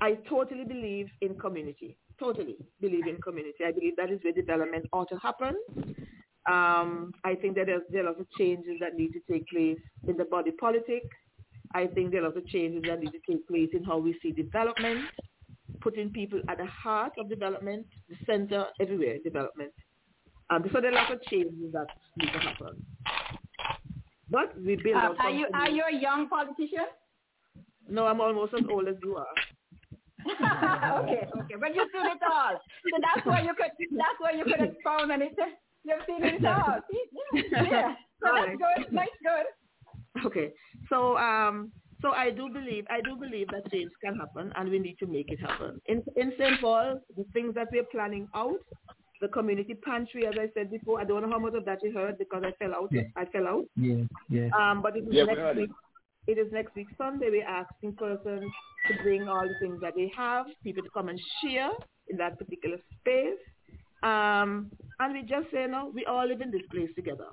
[0.00, 1.96] I totally believe in community.
[2.18, 3.64] Totally believe in community.
[3.64, 5.56] I believe that is where development ought to happen.
[6.50, 9.78] Um, I think that there's, there are lots of changes that need to take place
[10.06, 11.02] in the body politic.
[11.74, 14.16] I think there are lots of changes that need to take place in how we
[14.22, 15.06] see development,
[15.80, 19.72] putting people at the heart of development, the center everywhere, development.
[20.50, 21.86] Um, so there are lots of changes that
[22.18, 22.84] need to happen.
[24.30, 26.86] But we build Uh, are you are you a young politician?
[27.88, 29.34] No, I'm almost as old as you are.
[31.02, 31.56] okay, okay.
[31.60, 32.56] But you do it all.
[32.90, 35.36] So that's why you could that's why you could expound on it.
[35.84, 36.80] You've seen it all.
[37.70, 37.94] yeah.
[38.22, 38.92] So that's good.
[38.92, 40.24] Nice, good.
[40.24, 40.52] Okay.
[40.88, 44.78] So um so I do believe I do believe that change can happen and we
[44.78, 45.80] need to make it happen.
[45.86, 46.58] In in St.
[46.60, 48.60] Paul, the things that we're planning out,
[49.24, 51.92] the community pantry, as I said before, I don't know how much of that you
[51.92, 52.88] heard because I fell out.
[52.92, 53.02] Yeah.
[53.16, 53.64] I fell out.
[53.74, 54.50] Yeah, yes.
[54.58, 55.60] Um, but it is Yeah, we heard next it.
[55.62, 55.70] week.
[56.26, 57.28] It is next week Sunday.
[57.30, 58.50] We're asking persons
[58.88, 61.70] to bring all the things that they have, people to come and share
[62.08, 63.40] in that particular space.
[64.02, 64.70] Um,
[65.00, 67.28] and we just say, no, we all live in this place together.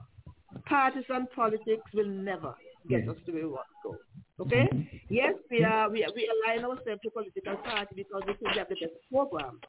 [0.65, 2.53] Partisan politics will never
[2.89, 3.95] get us to where we want to go.
[4.43, 4.67] Okay?
[5.09, 8.69] Yes, we are we, we align ourselves to political party because we think we have
[8.69, 9.59] the best program.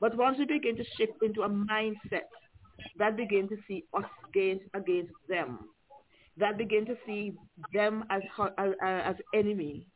[0.00, 2.28] But once we begin to shift into a mindset
[2.98, 5.58] that begin to see us against against them,
[6.38, 7.34] that begin to see
[7.72, 8.22] them as
[8.58, 9.86] as, as enemy,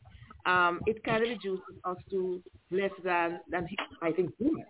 [0.47, 3.67] um, it kind of reduces us to less than than
[4.03, 4.67] I think humans,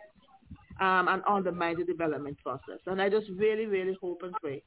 [0.80, 2.78] um, and undermine the development process.
[2.86, 4.62] And I just really really hope and pray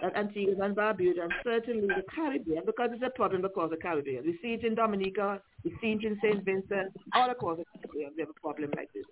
[0.00, 4.24] that Antigua and Barbuda and certainly the Caribbean, because it's a problem across the Caribbean.
[4.24, 6.44] We see it in Dominica, we see it in St.
[6.44, 8.12] Vincent, all across the Caribbean.
[8.16, 9.04] We have a problem like this.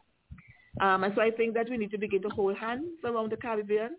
[0.81, 3.37] Um, and so I think that we need to begin to hold hands around the
[3.37, 3.97] Caribbean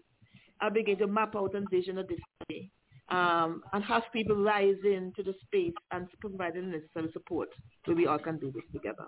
[0.61, 2.72] and begin to map out and vision a different way.
[3.10, 7.50] Um, and have people rise into the space and provide the necessary support
[7.85, 9.06] so we all can do this together.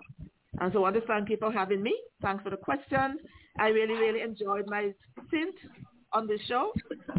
[0.60, 1.96] And so I want to thank you for having me.
[2.20, 3.16] Thanks for the question.
[3.58, 4.92] I really, really enjoyed my
[5.28, 5.54] stint
[6.12, 6.72] on this show,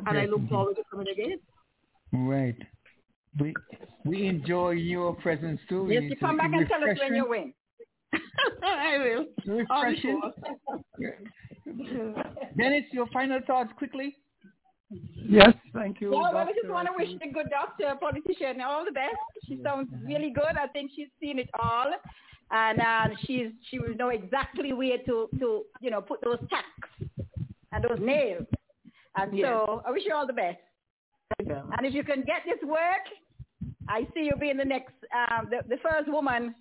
[0.06, 1.40] and I look forward to coming again.
[2.14, 2.56] Right.
[3.40, 3.54] We
[4.06, 5.88] we enjoy your presence too.
[5.90, 7.54] Yes, It's you come back and tell us when you win.
[8.64, 9.26] I will.
[9.46, 10.22] Refreshing.
[12.58, 14.16] Dennis, your final thoughts quickly.
[15.28, 16.12] Yes, thank you.
[16.12, 19.16] Well, I just want to wish the good doctor, politician, all the best.
[19.48, 20.58] She sounds really good.
[20.62, 21.92] I think she's seen it all,
[22.52, 27.10] and uh, she's she will know exactly where to to you know put those tacks
[27.72, 28.46] and those nails.
[29.16, 29.48] And Yes.
[29.48, 30.60] so I wish you all the best.
[31.40, 33.06] And if you can get this work,
[33.90, 36.54] I see you being the next, um, the, the first woman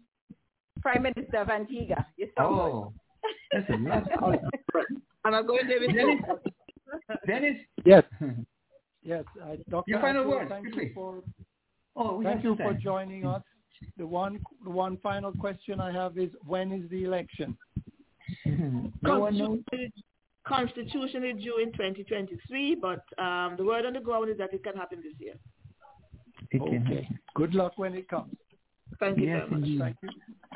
[0.85, 2.07] prime minister of Antigua.
[2.17, 2.93] You sound Oh,
[3.53, 4.05] that's a lot.
[5.25, 6.21] And I'm going there with Dennis,
[7.27, 7.57] Dennis.
[7.85, 8.05] Yes.
[9.07, 9.85] Yes, I, Dr.
[9.91, 10.85] Your final Athill, words, thank quickly.
[10.87, 11.23] you for
[11.95, 13.43] Oh, thank you for joining us.
[13.99, 17.55] The one the one final question I have is when is the election?
[19.03, 19.59] No one knows.
[19.69, 20.05] Constitutionally-
[20.47, 24.75] Constitutionally due in 2023, but um, the word on the ground is that it can
[24.75, 25.35] happen this year.
[26.51, 27.07] It Okay.
[27.35, 28.35] Good luck when it comes.
[29.01, 29.69] Thank you Yes, very much.
[29.69, 29.81] indeed.
[29.81, 30.11] Thank you.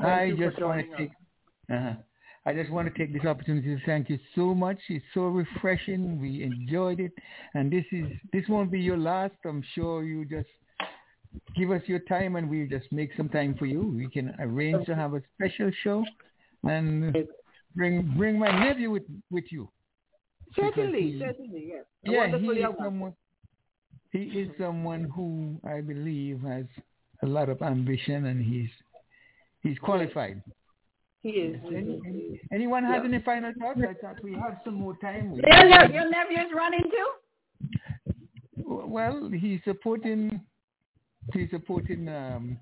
[0.06, 1.10] I you just want to take.
[1.70, 1.94] Uh-huh.
[2.46, 4.78] I just want to take this opportunity to thank you so much.
[4.88, 6.18] It's so refreshing.
[6.20, 7.12] We enjoyed it,
[7.54, 9.34] and this is this won't be your last.
[9.44, 10.48] I'm sure you just
[11.56, 13.82] give us your time, and we'll just make some time for you.
[13.94, 16.04] We can arrange to have a special show,
[16.62, 17.14] and
[17.74, 19.68] bring bring my nephew with with you.
[20.56, 21.84] Certainly, he- certainly, yes.
[22.02, 23.14] Yeah, he is someone.
[24.10, 26.64] He is someone who I believe has
[27.22, 28.70] a lot of ambition, and he's
[29.62, 30.42] he's qualified.
[31.22, 31.60] He is.
[31.66, 32.40] Any, is, he any, is.
[32.52, 33.08] anyone has Yeah.
[33.08, 33.80] any final thoughts?
[33.82, 35.32] I thought we have some more time.
[35.32, 37.10] We- Your, your, your nephew's running too?
[38.64, 40.40] Well, he's supporting.
[41.34, 42.58] He's supporting um,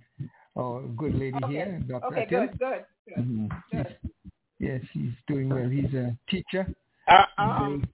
[0.56, 1.52] our good lady Okay.
[1.52, 2.06] here, Dr.
[2.06, 2.46] Okay, Athill.
[2.48, 3.24] good, good, good.
[3.24, 3.62] Mhm.
[3.70, 3.96] good.
[4.58, 5.68] Yes, he's doing well.
[5.68, 6.66] He's a teacher.
[7.06, 7.88] Uh, um, doing-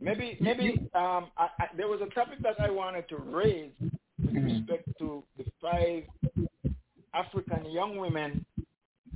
[0.00, 3.70] maybe maybe um, I, I, there was a topic that I wanted to raise
[4.32, 4.58] with mm-hmm.
[4.58, 6.04] respect to the five
[7.14, 8.44] African young women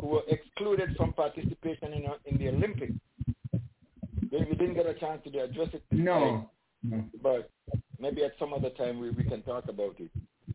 [0.00, 2.92] who were excluded from participation in, uh, in the Olympics.
[4.30, 5.82] We we didn't get a chance to address it.
[5.90, 6.48] this No.
[7.22, 7.50] but
[8.00, 10.10] maybe at some other time we, we can talk about it.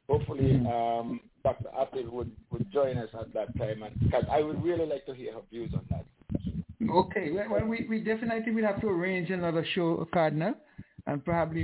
[0.10, 0.68] Hopefully, mm-hmm.
[0.68, 1.70] um, Dr.
[1.80, 5.14] Apple would, would join us at that time, and because I would really like to
[5.14, 6.06] hear her views on that.
[6.90, 10.54] Okay, well, we, we definitely will have to arrange another show, Cardinal,
[11.06, 11.64] and probably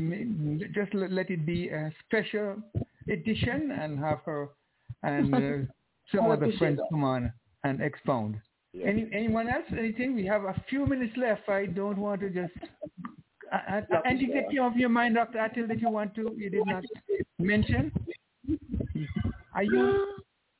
[0.74, 2.56] just let it be a special
[3.08, 4.50] edition and have her
[5.04, 5.72] and uh,
[6.16, 6.88] some other friends that.
[6.90, 7.32] come on
[7.64, 8.36] and expound.
[8.74, 8.88] Yeah.
[8.88, 9.66] Any anyone else?
[9.78, 10.16] Anything?
[10.16, 11.48] We have a few minutes left.
[11.48, 12.54] I don't want to just.
[13.52, 15.38] Uh, uh, anything of your mind, Dr.
[15.38, 16.84] Athill, that you want to, you did not
[17.38, 17.92] mention?
[19.54, 20.16] Are you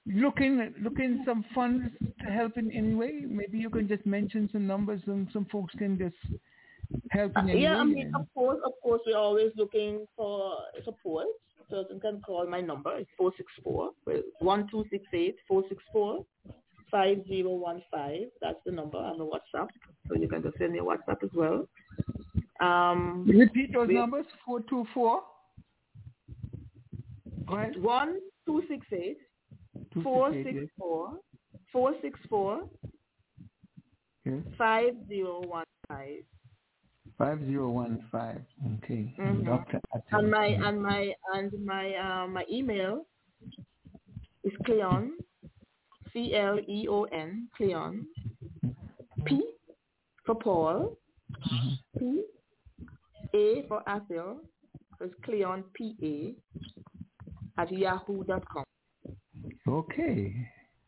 [0.06, 1.86] looking looking some funds
[2.24, 3.24] to help in any way?
[3.28, 6.16] Maybe you can just mention some numbers and some folks can just
[7.10, 11.26] help in any Yeah, I mean, of course, of course, we're always looking for support.
[11.70, 12.96] Person can call my number.
[12.98, 13.92] It's four six four
[14.40, 16.26] one two six eight four six four
[16.92, 18.28] five zero one five.
[18.42, 19.68] That's the number on the WhatsApp.
[20.08, 21.68] So you can just send me a WhatsApp as well.
[22.60, 24.26] Um, Repeat those we- numbers.
[24.46, 25.22] Four two four.
[27.48, 27.82] Go ahead.
[27.82, 29.18] one two six eight
[29.94, 31.18] Two, four six, eight, six four
[31.72, 32.70] four six four
[34.26, 36.24] yes, yes.
[37.18, 38.42] Five zero one five.
[38.62, 38.80] 5015.
[38.84, 39.14] Okay.
[39.22, 39.46] Mhm.
[39.46, 39.82] Dr.
[40.12, 43.06] And my and my and my uh, my email
[44.44, 45.18] is Cleon,
[46.12, 48.06] C L E O N, Cleon,
[49.26, 49.44] P
[50.26, 50.98] for Paul,
[52.00, 52.24] P
[53.34, 54.40] A for Athill,
[54.98, 58.64] so it's Cleon P A at yahoo.com.
[59.68, 60.34] Okay.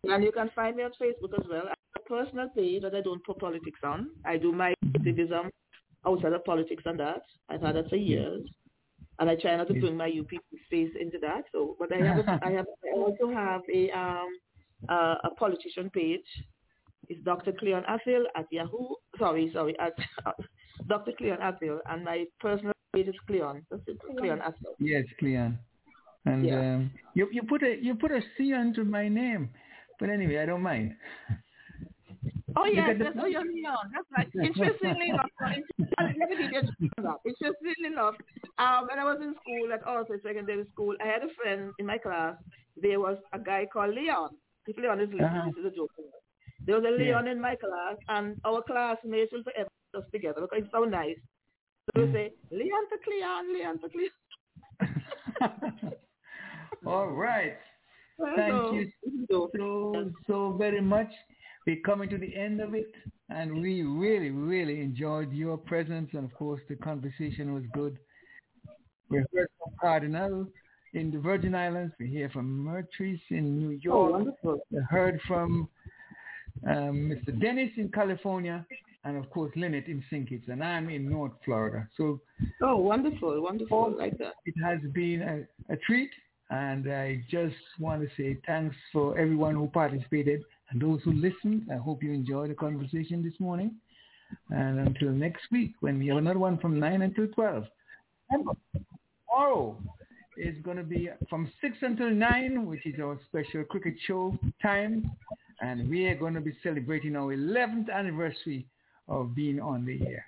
[0.04, 1.64] And you can find me on Facebook as well.
[1.66, 4.10] I have a personal page that I don't put politics on.
[4.26, 5.50] I do my activism
[6.06, 7.22] outside of politics and that.
[7.50, 8.48] I've had that for years.
[9.20, 10.30] And I try not to bring my UP
[10.70, 11.44] face into that.
[11.52, 14.28] So, but I have, a, I have, I also have a um
[14.90, 16.26] uh, a politician page.
[17.08, 17.54] It's Dr.
[17.54, 18.96] Cleon Athill at Yahoo.
[19.18, 19.94] Sorry, sorry, at
[20.88, 21.14] Dr.
[21.18, 23.66] Cleon Athill, and my personal page is Cleon.
[23.70, 24.76] That's it, Cleon Athill.
[24.80, 25.58] Yes, Cleon.
[26.26, 26.76] And Yeah.
[26.76, 29.50] um, you you put a you put a C under my name,
[30.00, 30.96] but anyway, I don't mind.
[32.58, 33.92] Oh yes, that's oh you're Leon.
[33.94, 34.30] That's right.
[34.44, 38.16] Interestingly enough, let me give you a Interestingly enough,
[38.58, 41.86] um, when I was in school at also secondary school, I had a friend in
[41.86, 42.36] my class.
[42.78, 44.30] There was a guy called Leon.
[44.68, 45.52] If Leon is listening, Uh-huh.
[45.56, 45.92] this is a joke.
[46.66, 46.98] There was a Yeah.
[46.98, 50.84] Leon in my class, and our classmates will forever put us together because it's so
[50.86, 51.18] nice.
[51.94, 54.12] So we say Leon to Cleon, Leon to Cleon.
[56.86, 57.58] All right.
[58.36, 58.92] Thank you
[59.30, 59.52] so
[60.28, 61.12] so very much.
[61.66, 62.92] We're coming to the end of it,
[63.30, 67.98] and we really really enjoyed your presence, and of course the conversation was good.
[69.10, 70.48] We heard from Cardinal
[70.94, 71.94] in the Virgin Islands.
[72.00, 74.12] We hear from Mertrice in New York.
[74.12, 74.60] wonderful.
[74.72, 75.68] We heard from
[76.68, 77.40] um, Mr.
[77.40, 78.66] Dennis in California,
[79.04, 80.04] and of course Lynette in.
[80.28, 81.88] Kitts, and I'm in North Florida.
[81.98, 82.22] So
[82.62, 84.34] Oh, wonderful, wonderful, like that.
[84.46, 86.12] it has been a, a treat,
[86.50, 90.42] and I just want to say thanks for everyone who participated
[90.76, 91.68] and those who listened.
[91.72, 93.76] I hope you enjoyed the conversation this morning.
[94.50, 97.66] And until next week, when we have another one from 9 until 12.
[98.32, 98.54] Remember,
[99.30, 99.78] tomorrow
[100.38, 105.12] is going to be from 6 until 9, which is our special cricket show time.
[105.62, 108.66] And we are going to be celebrating our 11th anniversary
[109.08, 110.26] of being on the air.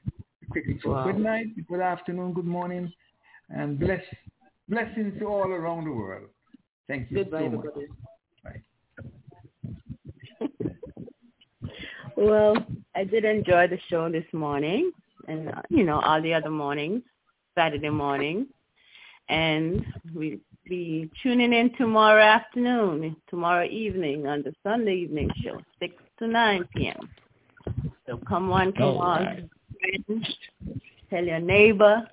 [0.49, 0.91] Cricket show.
[0.91, 1.11] Wow.
[1.11, 2.93] Good night, good afternoon, good morning,
[3.49, 4.01] and bless,
[4.69, 6.29] blessings to all around the world.
[6.87, 7.65] Thank you Goodbye, so much.
[7.65, 7.87] everybody.
[12.17, 12.57] Well,
[12.95, 14.91] I did enjoy the show this morning
[15.27, 17.03] and, uh, you know, all the other mornings,
[17.55, 18.47] Saturday morning.
[19.29, 25.93] And we'll be tuning in tomorrow afternoon, tomorrow evening on the Sunday evening show, 6
[26.17, 27.07] to 9 p.m.
[28.07, 29.23] So come on, come All on.
[29.23, 30.23] right.
[31.11, 32.09] Tell your neighbor.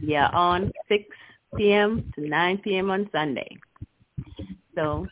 [0.00, 1.04] We are on 6
[1.58, 2.10] p.m.
[2.14, 2.90] to 9 p.m.
[2.90, 3.54] on Sunday.
[4.74, 5.06] So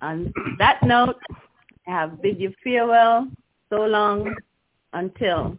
[0.00, 1.16] on that note,
[1.90, 3.26] I have bid you farewell
[3.68, 4.36] so long
[4.92, 5.58] until,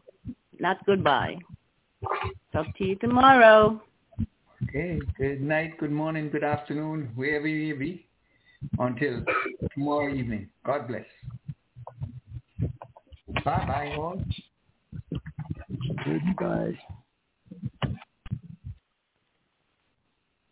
[0.60, 1.38] not goodbye.
[2.54, 3.82] Talk to you tomorrow.
[4.64, 8.08] Okay, good night, good morning, good afternoon, wherever you be.
[8.80, 9.26] Until
[9.74, 10.48] tomorrow evening.
[10.66, 11.06] God bless.
[13.44, 14.24] Bye-bye all.
[16.06, 16.80] Goodbye.